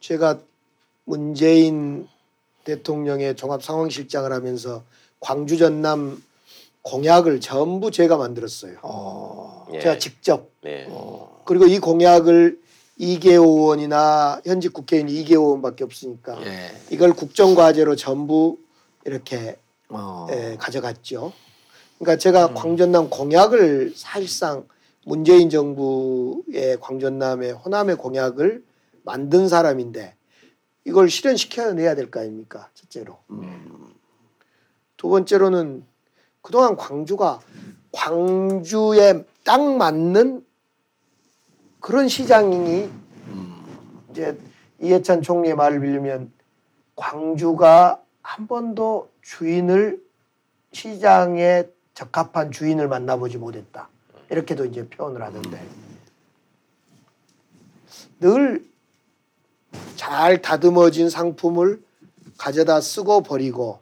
제가 0.00 0.38
문재인 1.04 2.08
대통령의 2.64 3.36
종합 3.36 3.62
상황실장을 3.62 4.32
하면서 4.32 4.82
광주 5.20 5.58
전남 5.58 6.22
공약을 6.80 7.40
전부 7.40 7.90
제가 7.90 8.16
만들었어요. 8.16 8.78
어, 8.82 9.66
예. 9.74 9.80
제가 9.80 9.98
직접 9.98 10.50
네. 10.62 10.88
그리고 11.44 11.66
이 11.66 11.78
공약을 11.78 12.58
이계호 12.96 13.44
의원이나 13.44 14.40
현직 14.46 14.72
국회의원 14.72 15.10
이계호 15.10 15.42
의원밖에 15.42 15.84
없으니까 15.84 16.40
예. 16.46 16.70
이걸 16.88 17.12
국정과제로 17.12 17.94
전부 17.94 18.56
이렇게 19.04 19.58
어. 19.88 20.26
예, 20.30 20.56
가져갔죠. 20.58 21.32
그러니까 21.98 22.18
제가 22.18 22.52
광전남 22.54 23.08
공약을 23.10 23.92
사실상 23.96 24.66
문재인 25.04 25.48
정부의 25.50 26.78
광전남의 26.80 27.52
호남의 27.52 27.96
공약을 27.96 28.64
만든 29.04 29.48
사람인데 29.48 30.14
이걸 30.84 31.08
실현시켜내야 31.08 31.94
될 31.94 32.10
거 32.10 32.20
아닙니까? 32.20 32.68
첫째로. 32.74 33.18
두 34.96 35.08
번째로는 35.08 35.84
그동안 36.42 36.76
광주가 36.76 37.40
광주에 37.92 39.24
딱 39.44 39.60
맞는 39.76 40.44
그런 41.80 42.08
시장이 42.08 42.88
이제 44.10 44.38
이해찬 44.80 45.22
총리의 45.22 45.54
말을 45.54 45.80
빌리면 45.80 46.32
광주가 46.96 48.02
한 48.22 48.46
번도 48.46 49.08
주인을 49.26 50.02
시장에 50.72 51.64
적합한 51.94 52.52
주인을 52.52 52.88
만나보지 52.88 53.38
못했다. 53.38 53.88
이렇게도 54.30 54.66
이제 54.66 54.88
표현을 54.88 55.22
하는데 55.22 55.66
늘 58.20 58.76
잘 59.96 60.40
다듬어진 60.40 61.10
상품을 61.10 61.82
가져다 62.38 62.80
쓰고 62.80 63.22
버리고 63.22 63.80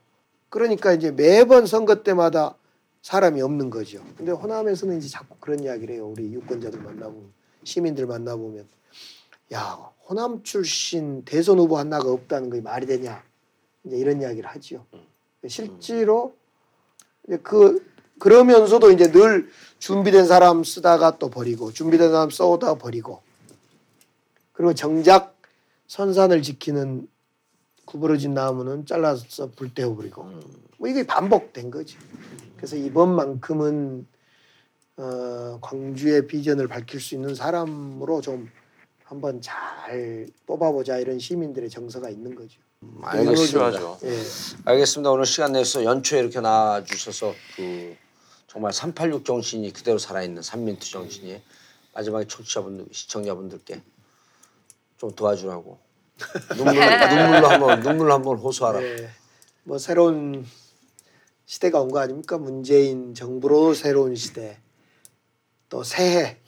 그러니까 0.48 0.92
이제 0.92 1.10
매번 1.10 1.66
선거 1.66 2.02
때마다 2.02 2.56
사람이 3.02 3.42
없는 3.42 3.68
거죠. 3.68 4.02
근데 4.16 4.32
호남에서는 4.32 4.98
이제 4.98 5.08
자꾸 5.08 5.36
그런 5.40 5.60
이야기를 5.60 5.96
해요. 5.96 6.08
우리 6.08 6.32
유권자들 6.32 6.80
만나보면 6.80 7.32
시민들 7.64 8.06
만나보면 8.06 8.66
야 9.52 9.60
호남 10.08 10.42
출신 10.42 11.24
대선 11.24 11.58
후보 11.58 11.76
하나가 11.76 12.10
없다는 12.10 12.50
게 12.50 12.60
말이 12.60 12.86
되냐 12.86 13.22
이제 13.84 13.96
이런 13.96 14.22
이야기를 14.22 14.48
하지요. 14.48 14.86
실제로 15.48 16.34
이제 17.26 17.38
그 17.42 17.84
그러면서도 18.18 18.90
이제 18.90 19.10
늘 19.10 19.50
준비된 19.78 20.26
사람 20.26 20.64
쓰다가 20.64 21.18
또 21.18 21.30
버리고 21.30 21.72
준비된 21.72 22.10
사람 22.10 22.30
써오다가 22.30 22.76
버리고 22.76 23.22
그리고 24.52 24.72
정작 24.72 25.36
선산을 25.88 26.42
지키는 26.42 27.08
구부러진 27.84 28.34
나무는 28.34 28.86
잘라서 28.86 29.50
불 29.50 29.74
떼어버리고 29.74 30.24
뭐 30.78 30.88
이게 30.88 31.06
반복된 31.06 31.70
거죠. 31.70 31.98
그래서 32.56 32.76
이번만큼은 32.76 34.06
어, 34.96 35.58
광주의 35.60 36.26
비전을 36.26 36.68
밝힐 36.68 37.00
수 37.00 37.14
있는 37.14 37.34
사람으로 37.34 38.20
좀 38.20 38.48
한번 39.02 39.40
잘 39.40 40.26
뽑아보자 40.46 40.98
이런 40.98 41.18
시민들의 41.18 41.68
정서가 41.68 42.10
있는 42.10 42.34
거죠. 42.34 42.60
알겠습니다. 43.02 43.46
필요하죠. 43.70 43.98
예. 44.04 44.18
알겠습니다. 44.64 45.10
오늘 45.10 45.26
시간 45.26 45.52
내서 45.52 45.84
연초에 45.84 46.20
이렇게 46.20 46.40
나와 46.40 46.82
주셔서 46.84 47.34
그 47.56 47.96
정말 48.46 48.72
386 48.72 49.24
정신이 49.24 49.72
그대로 49.72 49.98
살아있는 49.98 50.42
삼민트 50.42 50.88
정신이 50.88 51.40
마지막에 51.94 52.26
청취자분들 52.26 52.86
시청자분들께 52.92 53.82
좀 54.98 55.10
도와주라고 55.12 55.78
눈물 56.56 56.74
눈물로 56.74 57.48
한번 57.48 57.80
눈물로 57.80 58.12
한번 58.14 58.38
호소하라. 58.38 58.80
네. 58.80 59.08
뭐 59.64 59.78
새로운 59.78 60.46
시대가 61.46 61.80
온 61.80 61.88
거 61.90 61.98
아닙니까? 61.98 62.38
문재인 62.38 63.14
정부로 63.14 63.74
새로운 63.74 64.14
시대. 64.14 64.58
또 65.68 65.82
새해. 65.82 66.38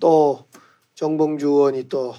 또 0.00 0.46
정봉주 0.94 1.46
의원이 1.46 1.88
또 1.88 2.14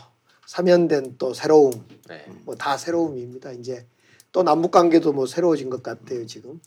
사면된 0.48 1.16
또 1.18 1.34
새로움. 1.34 1.72
네. 2.08 2.26
뭐다 2.46 2.78
새로움입니다. 2.78 3.52
이제 3.52 3.86
또 4.32 4.44
남북 4.44 4.72
관계도 4.72 5.12
뭐 5.14 5.26
새로워진 5.28 5.70
것 5.70 5.84
같아요 5.84 6.26
지금. 6.26 6.60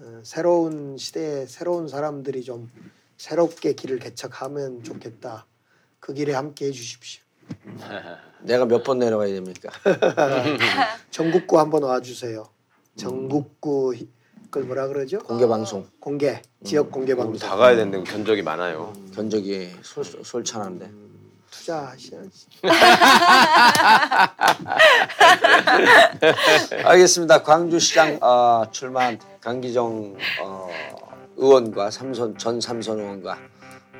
어, 0.00 0.20
새로운 0.22 0.96
시대에 0.96 1.46
새로운 1.46 1.88
사람들이 1.88 2.42
좀 2.44 2.70
새롭게 3.18 3.74
길을 3.74 3.98
개척하면 3.98 4.84
좋겠다. 4.84 5.46
그 6.00 6.14
길에 6.14 6.32
함께 6.32 6.66
해주십시오. 6.66 7.22
내가 8.42 8.64
몇 8.66 8.82
번 8.84 8.98
내려가야 9.00 9.32
됩니까? 9.32 9.70
전국구 11.10 11.58
한번 11.58 11.82
와주세요. 11.82 12.44
전국구 12.96 13.94
희- 13.94 14.08
그걸 14.44 14.64
뭐라 14.64 14.86
그러죠? 14.88 15.18
공개 15.20 15.46
방송 15.46 15.86
공개 15.98 16.40
지역 16.62 16.90
공개 16.92 17.12
우리 17.12 17.18
방송 17.18 17.48
다 17.48 17.56
가야 17.56 17.74
되는데 17.74 18.02
견적이 18.10 18.42
많아요. 18.42 18.92
견적이 19.14 19.70
솔, 19.82 20.04
솔찬한데. 20.04 20.90
투자하셔야지. 21.52 22.46
알겠습니다. 26.84 27.42
광주시장 27.42 28.18
어, 28.22 28.64
출마한 28.72 29.18
강기정 29.40 30.16
어, 30.42 30.68
의원과 31.36 31.90
삼선 31.90 32.38
전 32.38 32.60
삼선 32.60 32.98
의원과 32.98 33.38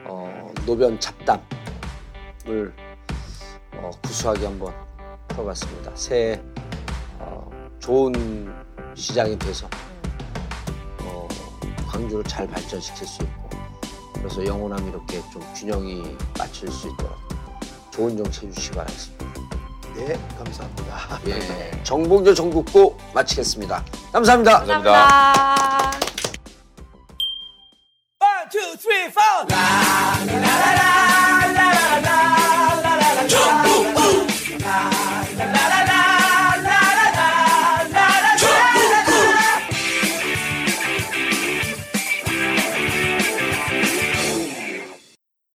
어, 0.04 0.52
노변 0.66 0.98
잡담을 0.98 1.42
어, 3.76 3.90
구수하게 4.02 4.46
한번 4.46 4.74
풀어봤습니다. 5.28 5.92
새해 5.94 6.40
어, 7.18 7.50
좋은 7.78 8.52
시장이 8.94 9.38
돼서 9.38 9.68
어, 11.02 11.28
광주를 11.86 12.24
잘 12.24 12.46
발전시킬 12.46 13.06
수 13.06 13.22
있고 13.22 13.50
그래서 14.14 14.44
영원함 14.46 14.88
이렇게 14.88 15.20
좀 15.32 15.42
균형이 15.54 16.16
맞출 16.38 16.70
수 16.70 16.88
있도록 16.88 17.31
좋은 17.92 18.16
정치 18.16 18.46
해주시기 18.46 18.76
바라겠습니다. 18.76 19.24
네, 19.94 20.18
감사합니다. 20.38 21.20
예, 21.26 21.82
정봉조 21.84 22.34
전국구 22.34 22.96
마치겠습니다. 23.14 23.84
감사합니다. 24.12 24.58
감사합니다. 24.60 24.92
감사합니다. 24.92 25.98
One, 28.18 28.48
two, 28.50 28.76
three, 28.78 29.10
four. 29.10 29.46
La, 29.50 30.24
la, 30.26 30.40
la, 30.40 30.74
la. 30.74 31.11